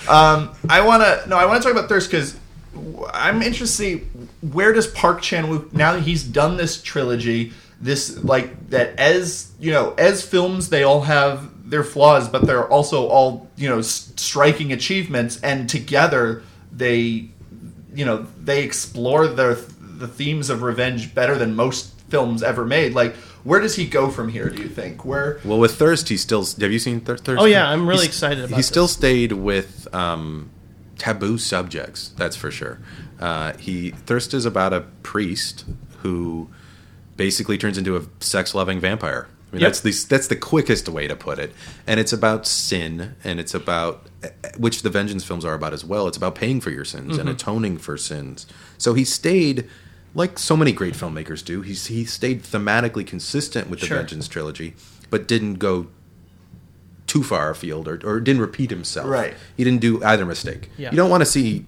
[0.09, 2.37] Um, I want to no, I want to talk about thirst because
[3.13, 4.07] I'm interested.
[4.41, 7.53] To see Where does Park Chan Wook now that he's done this trilogy?
[7.81, 12.67] This like that as you know as films they all have their flaws, but they're
[12.67, 16.43] also all you know striking achievements, and together
[16.73, 17.29] they
[17.95, 22.95] you know they explore the the themes of revenge better than most films ever made.
[22.95, 24.49] Like, where does he go from here?
[24.49, 25.05] Do you think?
[25.05, 25.39] Where?
[25.45, 26.45] Well, with Thirst, he still.
[26.45, 27.41] Have you seen Thir- Thirst?
[27.41, 30.51] Oh, yeah, I'm really He's- excited about He still stayed with um,
[30.99, 32.13] taboo subjects.
[32.17, 32.81] That's for sure.
[33.21, 35.65] Uh, he Thirst is about a priest
[36.03, 36.49] who
[37.17, 39.27] basically turns into a sex-loving vampire.
[39.51, 39.69] I mean, Yep.
[39.69, 41.53] that's the that's the quickest way to put it.
[41.87, 44.07] And it's about sin, and it's about
[44.59, 46.07] which the vengeance films are about as well.
[46.07, 47.21] It's about paying for your sins Mm-hmm.
[47.21, 48.47] and atoning for sins.
[48.77, 49.67] So he stayed,
[50.15, 51.63] like so many great filmmakers do.
[51.63, 53.97] He's he stayed thematically consistent with the Sure.
[53.97, 54.75] vengeance trilogy,
[55.11, 55.87] but didn't go
[57.07, 59.09] too far afield or, or didn't repeat himself.
[59.09, 59.35] Right.
[59.57, 60.69] He didn't do either mistake.
[60.77, 60.91] Yeah.
[60.91, 61.65] You don't want to see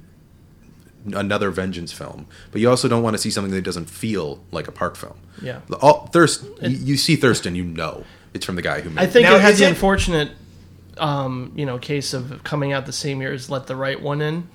[1.14, 4.68] another vengeance film, but you also don't want to see something that doesn't feel like
[4.68, 5.16] a park film.
[5.42, 5.60] Yeah.
[5.68, 8.04] The- All, Thirst, you, you see Thurston, you know
[8.34, 10.30] it's from the guy who made I think Now, it had the it- unfortunate,
[10.98, 14.20] um, you know, case of coming out the same year as Let the Right One
[14.20, 14.48] In,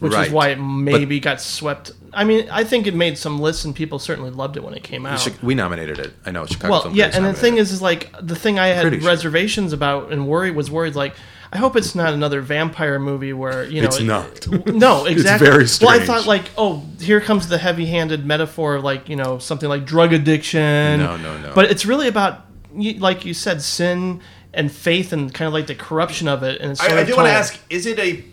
[0.00, 0.26] which Right.
[0.26, 1.92] is why it maybe got swept.
[2.12, 4.82] I mean, I think it made some lists, and people certainly loved it when it
[4.82, 5.26] came out.
[5.42, 6.12] We nominated it.
[6.26, 7.60] I know Chicago well, Film yeah, and the thing it.
[7.60, 9.08] is, is like the thing I had Pretty sure.
[9.08, 11.14] reservations about and worry was worried like.
[11.54, 14.46] I hope it's not another vampire movie where you know It's it- not.
[14.66, 15.46] No, exactly.
[15.46, 19.38] very Well, I thought like, oh, here comes the heavy-handed metaphor of like you know
[19.38, 20.98] something like drug addiction.
[20.98, 21.52] No, no, no.
[21.54, 22.40] But it's really about,
[22.74, 24.20] like you said, sin
[24.52, 26.60] and faith and kind of like the corruption of it.
[26.60, 28.24] And it's sort I, I do want to ask: Is it a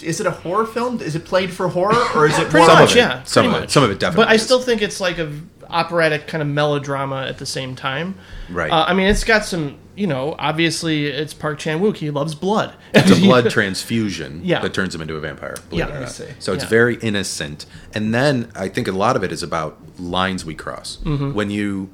[0.00, 1.00] is it a horror film?
[1.00, 3.22] Is it played for horror, or is it Pretty more some much, of it, yeah,
[3.24, 4.24] some pretty of it, some of it definitely.
[4.26, 4.42] But I is.
[4.42, 5.32] still think it's like a
[5.70, 8.16] operatic kind of melodrama at the same time.
[8.48, 8.70] Right.
[8.70, 11.96] Uh, I mean, it's got some, you know, obviously it's Park Chan Wook.
[11.96, 12.74] He loves blood.
[12.94, 14.60] it's a blood transfusion Yeah.
[14.60, 15.56] that turns him into a vampire.
[15.68, 15.92] believe Yeah.
[15.92, 16.10] it or I not.
[16.10, 16.26] see.
[16.38, 16.70] So it's Yeah.
[16.70, 17.66] very innocent.
[17.94, 20.98] And then I think a lot of it is about lines we cross.
[21.04, 21.32] Mm-hmm.
[21.34, 21.90] When you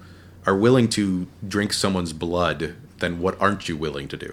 [0.47, 4.33] are willing to drink someone's blood, then what aren't you willing to do?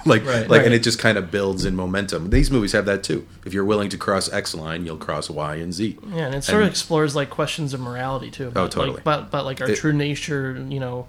[0.06, 0.48] like, Right.
[0.48, 2.30] like, and it just kind of builds in momentum.
[2.30, 3.26] These movies have that too.
[3.44, 5.98] If you're willing to cross X line, you'll cross Y and Z.
[6.08, 8.48] Yeah, and it sort of explores like questions of morality too.
[8.48, 8.92] About, totally.
[8.94, 11.08] Like, about, about like our It- true nature, you know.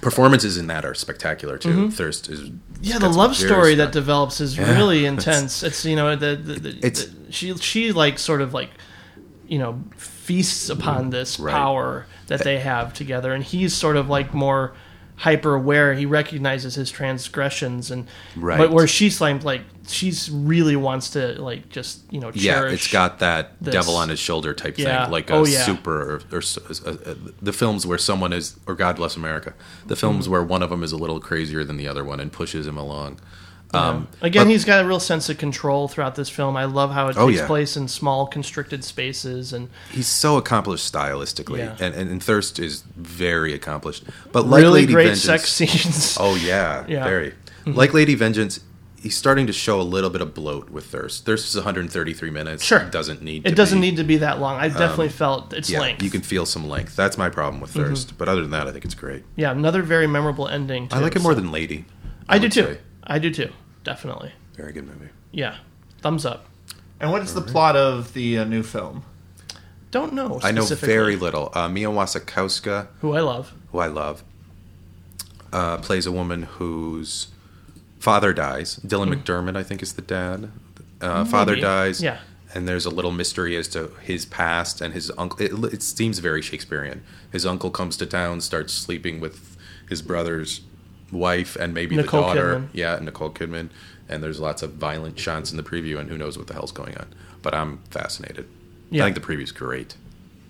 [0.00, 1.90] Performances in that are spectacular too.
[1.90, 2.56] Thirst is Mm-hmm.
[2.82, 5.62] Yeah, the love story spe- that develops is Yeah, really it's- intense.
[5.64, 8.70] It's you know the, the, the, It's- the- she she like sort of like
[9.48, 11.52] you know feasts upon this Right.
[11.52, 14.74] power that they have together, and he's sort of like more
[15.18, 15.94] hyper aware.
[15.94, 18.56] He recognizes his transgressions, and Right.
[18.58, 22.30] but where she's like like she's really wants to like just you know.
[22.34, 23.72] Yeah, it's got that this.
[23.72, 25.04] devil on his shoulder type Yeah.
[25.04, 25.64] thing, like a Oh, yeah.
[25.64, 26.38] super or, or
[26.86, 29.54] uh, uh, the films where someone is, or God bless America,
[29.86, 30.32] the films Mm-hmm.
[30.32, 32.76] where one of them is a little crazier than the other one and pushes him
[32.78, 33.18] along.
[33.74, 36.56] Um, Again, but- he's got a real sense of control throughout this film.
[36.56, 37.46] I love how it Oh, takes yeah.
[37.46, 41.76] place in small, constricted spaces, and he's so accomplished stylistically, Yeah.
[41.78, 44.04] and, and, and Thirst is very accomplished.
[44.32, 46.16] But like really Lady great Vengeance, sex scenes.
[46.18, 47.00] Oh yeah, Yeah.
[47.00, 47.04] Mm-hmm.
[47.08, 47.34] very.
[47.66, 48.60] Like Lady Vengeance,
[49.02, 51.26] he's starting to show a little bit of bloat with Thirst.
[51.26, 52.64] Thirst is 133 minutes.
[52.64, 52.78] Sure.
[52.78, 53.46] It doesn't need.
[53.46, 53.90] It to doesn't be.
[53.90, 54.56] need to be that long.
[54.58, 56.02] I definitely felt its Yeah, length.
[56.02, 56.96] you can feel some length.
[56.96, 58.16] That's my problem with Thirst.
[58.16, 59.24] But other than that, I think it's great.
[59.36, 60.88] Yeah, another very memorable ending.
[60.88, 61.84] Too, I like it more so- than Lady.
[62.30, 62.62] I do too.
[62.62, 62.78] say.
[63.08, 63.50] I do too.
[63.84, 64.32] Definitely.
[64.54, 65.08] Very good movie.
[65.32, 65.56] Yeah.
[66.00, 66.46] Thumbs up.
[67.00, 69.04] And what is the plot of the uh, new film?
[69.90, 70.40] Don't know.
[70.42, 71.50] I know very little.
[71.54, 73.54] Uh, Mia Wasikowska, Who I love.
[73.72, 74.22] who I love,
[75.52, 77.28] uh, plays a woman whose
[77.98, 78.78] father dies.
[78.86, 80.50] Dylan McDermott, I think, is the dad.
[81.00, 81.62] Uh, father Maybe.
[81.62, 82.02] dies.
[82.02, 82.18] Yeah.
[82.54, 85.40] And there's a little mystery as to his past and his uncle.
[85.40, 87.02] It, it seems very Shakespearean.
[87.30, 89.56] His uncle comes to town, starts sleeping with
[89.88, 90.60] his brother's
[91.12, 92.56] wife and maybe Nicole the daughter.
[92.60, 92.68] Kidman.
[92.72, 93.70] Yeah, Nicole Kidman.
[94.08, 96.72] And there's lots of violent shots in the preview, and who knows what the hell's
[96.72, 97.08] going on.
[97.42, 98.48] But I'm fascinated.
[98.90, 99.04] Yeah.
[99.04, 99.96] I think the preview's great.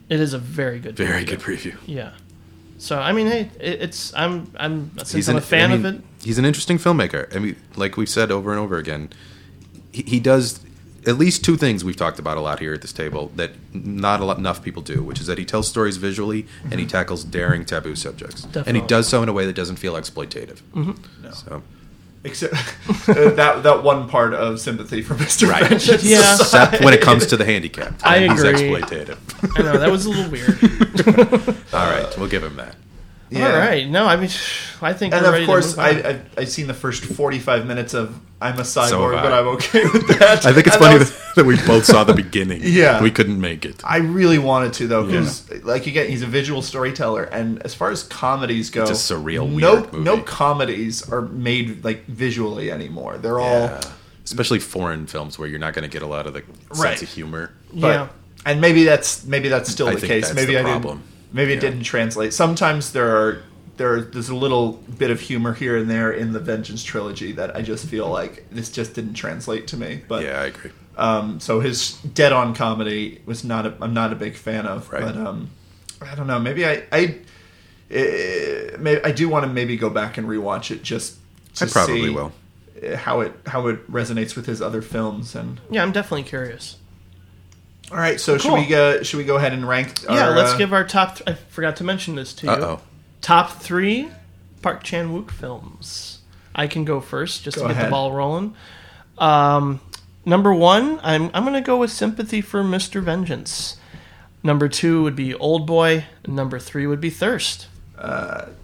[0.09, 0.97] It is a very good.
[0.97, 1.27] Very preview.
[1.27, 1.77] good preview.
[1.87, 2.13] Yeah.
[2.79, 5.77] So I mean, hey, it, it's I'm I'm since He's I'm an- a fan I
[5.77, 6.03] mean, of it.
[6.23, 7.35] He's an interesting filmmaker.
[7.35, 9.11] I mean, like we've said over and over again,
[9.93, 10.61] he, he does
[11.09, 14.21] at least two things we've talked about a lot here at this table that not
[14.21, 17.25] a lot, enough people do, which is that he tells stories visually and he tackles
[17.25, 20.61] daring taboo subjects, and he does so in a way that doesn't feel exploitative.
[20.75, 21.31] Mm-hmm.
[21.33, 21.63] So,
[22.25, 22.53] Except
[23.09, 25.49] uh, that that one part of sympathy for Mr.
[25.49, 25.67] Right.
[25.67, 26.05] Vengeance.
[26.05, 26.35] Yeah.
[26.35, 28.71] except when it comes to the handicap, I he's agree.
[28.71, 29.19] exploitative.
[29.59, 30.59] I know that was a little weird.
[31.73, 32.75] All right, we'll give him that.
[33.31, 33.53] Yeah.
[33.53, 33.89] All right.
[33.89, 34.31] No, I mean,
[34.81, 35.13] I think.
[35.15, 36.07] And we're ready of to course, move on.
[36.07, 39.33] I, I I've seen the first forty five minutes of I'm a cyborg, have but
[39.33, 39.39] I.
[39.41, 40.47] I'm okay with that.
[40.47, 42.61] I think it's And funny that was- that, that we both saw the beginning.
[42.65, 43.03] Yeah.
[43.03, 43.81] we couldn't make it.
[43.85, 47.91] I really wanted to though, because like again, he's a visual storyteller, and as far
[47.91, 49.99] as comedies go, It's a surreal, no movie.
[49.99, 53.19] no comedies are made like visually anymore.
[53.19, 53.79] They're all
[54.25, 56.99] Especially foreign films where you're not going to get a lot of the Right.
[56.99, 57.51] sense of humor.
[57.73, 58.09] But, yeah.
[58.45, 60.25] and maybe that's maybe that's still I the think case.
[60.25, 60.99] that's maybe the I problem.
[60.99, 61.18] didn't.
[61.33, 61.71] Maybe it Yeah.
[61.71, 62.33] didn't translate.
[62.35, 63.43] Sometimes there are
[63.77, 67.55] there there's a little bit of humor here and there in the Vengeance trilogy that
[67.55, 70.03] I just feel like this just didn't translate to me.
[70.09, 70.71] But Yeah, I agree.
[70.97, 74.91] um, so his dead on comedy was not a, I'm not a big fan of.
[74.91, 75.03] Right.
[75.03, 75.51] But um,
[76.03, 76.41] I don't know.
[76.41, 77.19] Maybe I I
[77.91, 81.17] eh, maybe I do want to maybe go back and rewatch it just.
[81.57, 82.33] To I probably see will.
[82.85, 85.35] uh, how it how it resonates with his other films.
[85.35, 86.77] And Yeah, I'm definitely curious.
[87.91, 89.03] All right, so should we go?
[89.03, 90.03] Should we go ahead and rank?
[90.05, 91.17] yeah, let's uh, give our top.
[91.17, 92.53] Th- I forgot to mention this to you.
[92.53, 92.81] Uh oh.
[93.21, 94.09] Top three
[94.63, 96.19] Park Chan Wook films.
[96.55, 97.87] I can go first just Go to get ahead.
[97.87, 98.55] the ball rolling.
[99.17, 99.81] Um,
[100.25, 103.03] number one, I'm I'm gonna go with Sympathy for Mr.
[103.03, 103.77] Vengeance.
[104.43, 106.05] Number two would be Old Boy.
[106.27, 107.67] Number three would be Thirst.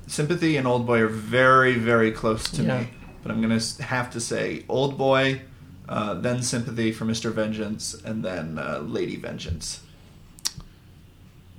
[0.07, 2.81] Sympathy and Old Boy are very very close to Yeah.
[2.81, 2.89] me,
[3.23, 5.43] but I'm gonna have to say Old Boy,
[5.89, 7.33] uh, then Sympathy for Mr.
[7.33, 9.81] Vengeance, and then uh, Lady Vengeance.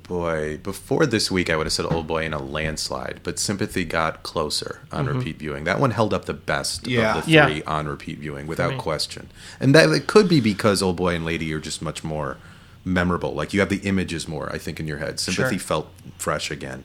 [0.04, 3.84] Boy, before this week, I would have said Old Boy in a landslide, but Sympathy
[3.86, 5.64] got closer on repeat viewing.
[5.64, 7.18] That one held up the best Yeah.
[7.18, 7.48] of the Yeah.
[7.48, 9.30] three on repeat viewing, without question.
[9.60, 12.38] And that it could be because Old Boy and Lady are just much more
[12.84, 13.34] memorable.
[13.34, 15.20] Like you have the images more, I think, in your head.
[15.20, 15.68] Sympathy Sure.
[15.68, 16.84] felt fresh again.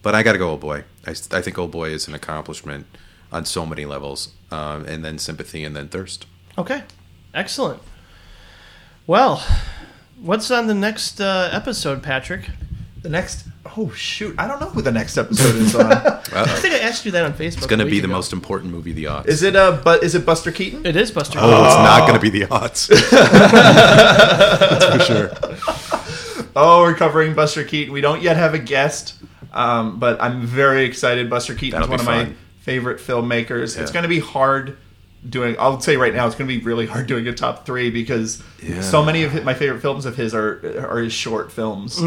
[0.00, 0.84] But I got to go Old Boy.
[1.06, 2.86] I think Old Boy is an accomplishment
[3.30, 4.30] on so many levels.
[4.50, 6.24] Um, and then Sympathy and then Thirst.
[6.56, 6.82] Okay,
[7.32, 7.82] excellent.
[9.06, 9.44] Well,
[10.20, 12.48] what's on the next uh, episode, Patrick?
[13.02, 15.92] The next, oh shoot, I don't know who the next episode is on.
[15.92, 17.58] I think I asked you that on Facebook.
[17.58, 18.14] It's going to be the ago.
[18.14, 19.28] most important movie the odds.
[19.28, 20.86] is it uh, but is it Buster Keaton?
[20.86, 21.38] It is Buster.
[21.38, 21.50] Keaton.
[21.52, 22.86] Oh, it's not going to be the odds.
[23.10, 25.30] That's for sure.
[26.56, 27.92] Oh, we're covering Buster Keaton.
[27.92, 29.16] We don't yet have a guest,
[29.52, 31.28] um, but I'm very excited.
[31.28, 33.76] Buster Keaton is That'll one be of my favorite filmmakers.
[33.78, 34.78] It's going to be hard
[35.28, 35.56] doing.
[35.58, 38.42] I'll say right now, it's going to be really hard doing a top three because
[38.62, 38.80] Yeah.
[38.80, 41.98] so many of hi- my favorite films of his are are his short films.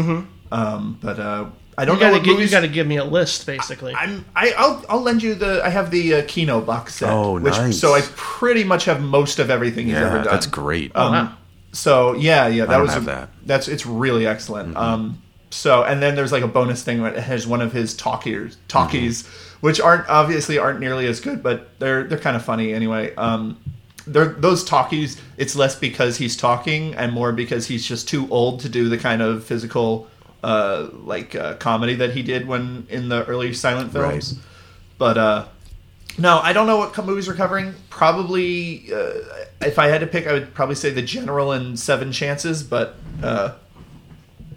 [0.50, 1.46] Um, but uh,
[1.76, 2.04] I don't Mm-hmm.
[2.04, 3.94] You know gotta get, you got to give me a list, basically.
[3.94, 7.10] I'm I, I'll I'll lend you the I have the uh, Kino box set.
[7.12, 7.78] Oh, which, nice.
[7.78, 10.24] So I pretty much have most of everything he's ever done.
[10.24, 10.94] that's great.
[10.96, 11.32] Um, wow.
[11.72, 13.28] So yeah, yeah, that don't was have that.
[13.44, 14.70] That's it's really excellent.
[14.70, 14.78] Mm-hmm.
[14.78, 18.56] Um, so and then there's like a bonus thing that has one of his talkies,
[18.68, 19.47] talkies, Mm-hmm.
[19.60, 23.14] Which aren't obviously aren't nearly as good, but they're they're kind of funny anyway.
[23.16, 23.58] Um,
[24.06, 25.20] they're those talkies.
[25.36, 28.98] It's less because he's talking and more because he's just too old to do the
[28.98, 30.08] kind of physical
[30.42, 34.34] uh, like uh, comedy that he did when in the early silent films.
[34.34, 34.44] Right.
[34.98, 35.48] But uh,
[36.18, 37.74] no, I don't know what movies we're covering.
[37.90, 39.14] Probably, uh,
[39.60, 42.62] if I had to pick, I would probably say The General and Seven Chances.
[42.62, 43.54] But uh,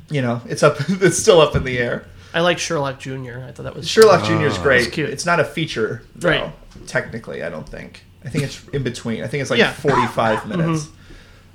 [0.10, 0.78] you know, it's up.
[0.90, 2.06] It's still up in the air.
[2.34, 3.40] I like Sherlock Jr.
[3.46, 4.46] I thought that was Sherlock Jr.
[4.46, 4.82] is great.
[4.88, 5.10] It's cute.
[5.10, 6.54] It's not a feature, though, Right.
[6.88, 8.04] Technically, I don't think.
[8.24, 9.24] I think it's in between.
[9.24, 9.72] I think it's like Yeah.
[9.74, 9.88] Mm-hmm.
[9.90, 10.90] forty-five minutes.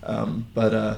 [0.03, 0.97] Um, but uh,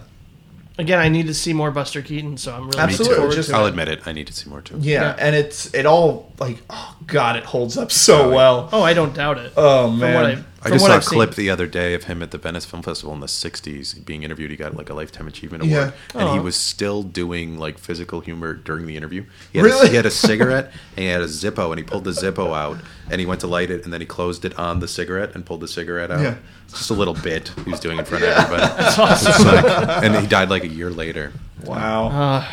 [0.80, 3.48] Again, I need to see more Buster Keaton, so I'm really Absolutely, looking forward just-
[3.50, 3.70] to I'll it.
[3.70, 4.00] admit it.
[4.06, 4.76] I need to see more too.
[4.80, 5.16] yeah, Yeah.
[5.18, 8.68] and it's it all like oh god, it holds up so well.
[8.72, 9.52] Oh, I don't doubt it.
[9.56, 11.44] Oh From man, what I, I just saw I've a clip Seen.
[11.46, 14.50] the other day of him at the Venice Film Festival in the '60s being interviewed.
[14.50, 16.20] He got like a lifetime achievement award, Yeah.
[16.20, 19.24] and he was still doing like physical humor during the interview.
[19.52, 19.86] He had Really?
[19.86, 20.66] A, he had a cigarette
[20.96, 22.78] and he had a Zippo, and he pulled the Zippo out,
[23.10, 25.44] and he went to light it, and then he closed it on the cigarette and
[25.46, 26.20] pulled the cigarette out.
[26.20, 26.34] Yeah.
[26.64, 28.62] It's just a little bit he was doing in front of everybody.
[28.82, 30.04] That's awesome.
[30.04, 31.32] and he died like a year later.
[31.64, 32.08] wow.
[32.08, 32.44] Uh,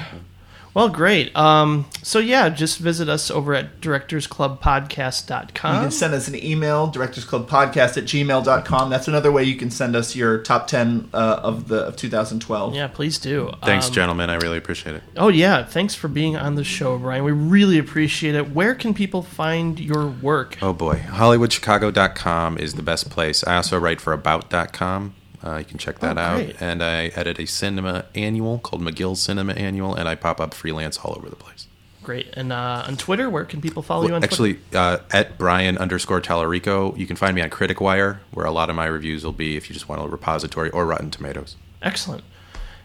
[0.76, 1.34] Well, great.
[1.38, 5.76] Um, so yeah, just visit us over at directorsclubpodcast.com.
[5.76, 5.82] You directorsclubpodcast.com.
[5.84, 8.90] can send us an email, directorsclubpodcast at gmail.com.
[8.90, 12.76] That's another way you can send us your top 10 uh, of the of 2012.
[12.76, 13.52] Yeah, please do.
[13.64, 14.30] Thanks, Um, gentlemen.
[14.30, 15.04] I really appreciate it.
[15.16, 17.24] Oh yeah, thanks for being on the show, Brian.
[17.24, 18.52] We really appreciate it.
[18.52, 20.58] Where can people find your work?
[20.62, 23.46] Oh boy, HollywoodChicago.com is the best place.
[23.48, 25.16] I also write for About.com.
[25.46, 26.54] Uh, you can check that Oh, out.
[26.60, 30.98] And I edit a cinema annual called Magill Cinema Annual, and I pop up freelance
[30.98, 31.68] all over the place.
[32.02, 32.28] Great.
[32.34, 34.34] And uh, on Twitter, where can people follow you on Twitter?
[34.34, 38.70] Actually, uh, at Brian underscore Tallarico, you can find me on Criticwire, where a lot
[38.70, 41.56] of my reviews will be if you just want a repository, or Rotten Tomatoes.
[41.82, 42.24] Excellent.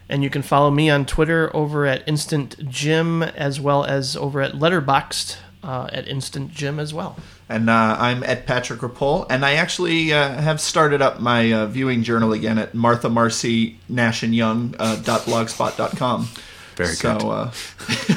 [0.09, 4.41] And you can follow me on Twitter over at Instant Jim, as well as over
[4.41, 7.15] at Letterboxd uh, at Instant Jim as well.
[7.51, 11.65] And uh, I'm at Patrick Rapol, and I actually uh, have started up my uh,
[11.67, 16.29] viewing journal again at Martha Marcy Nash and Young uh, dot blogspot.com.
[16.77, 17.25] Very so, good.
[17.27, 17.51] uh,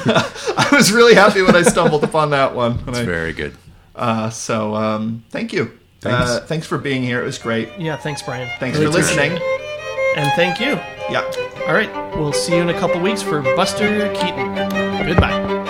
[0.57, 2.77] I was really happy when I stumbled upon that one.
[2.85, 3.53] when It's I- very good.
[3.93, 5.77] uh, so um, thank you.
[5.99, 6.29] Thanks.
[6.29, 7.19] Uh, thanks for being here.
[7.21, 7.67] It was great.
[7.77, 8.47] Yeah, thanks, Brian.
[8.59, 9.33] Thanks Really for listening.
[9.33, 9.41] it.
[10.17, 10.79] And thank you.
[11.09, 11.29] Yeah.
[11.67, 14.55] All right, we'll see you in a couple weeks for Buster Keaton.
[15.05, 15.64] Goodbye.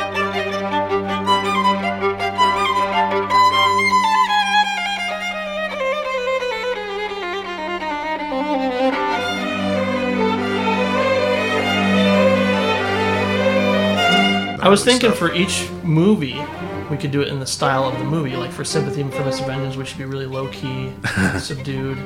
[14.65, 16.43] I was thinking for each movie,
[16.89, 18.35] we could do it in the style of the movie.
[18.35, 19.45] Like for Sympathy for Mr.
[19.45, 20.91] Vengeance, we should be really low key,
[21.39, 21.99] subdued.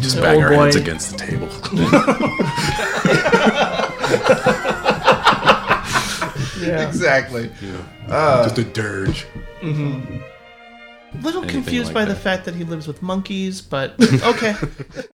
[0.00, 0.64] Just An bang old our boy.
[0.64, 1.48] heads against the table.
[6.60, 6.86] Yeah.
[6.86, 7.50] Exactly.
[8.08, 9.26] Uh, Just a dirge.
[9.62, 10.18] Mm-hmm.
[11.22, 14.54] little anything confused like by the fact that he lives with monkeys, but okay.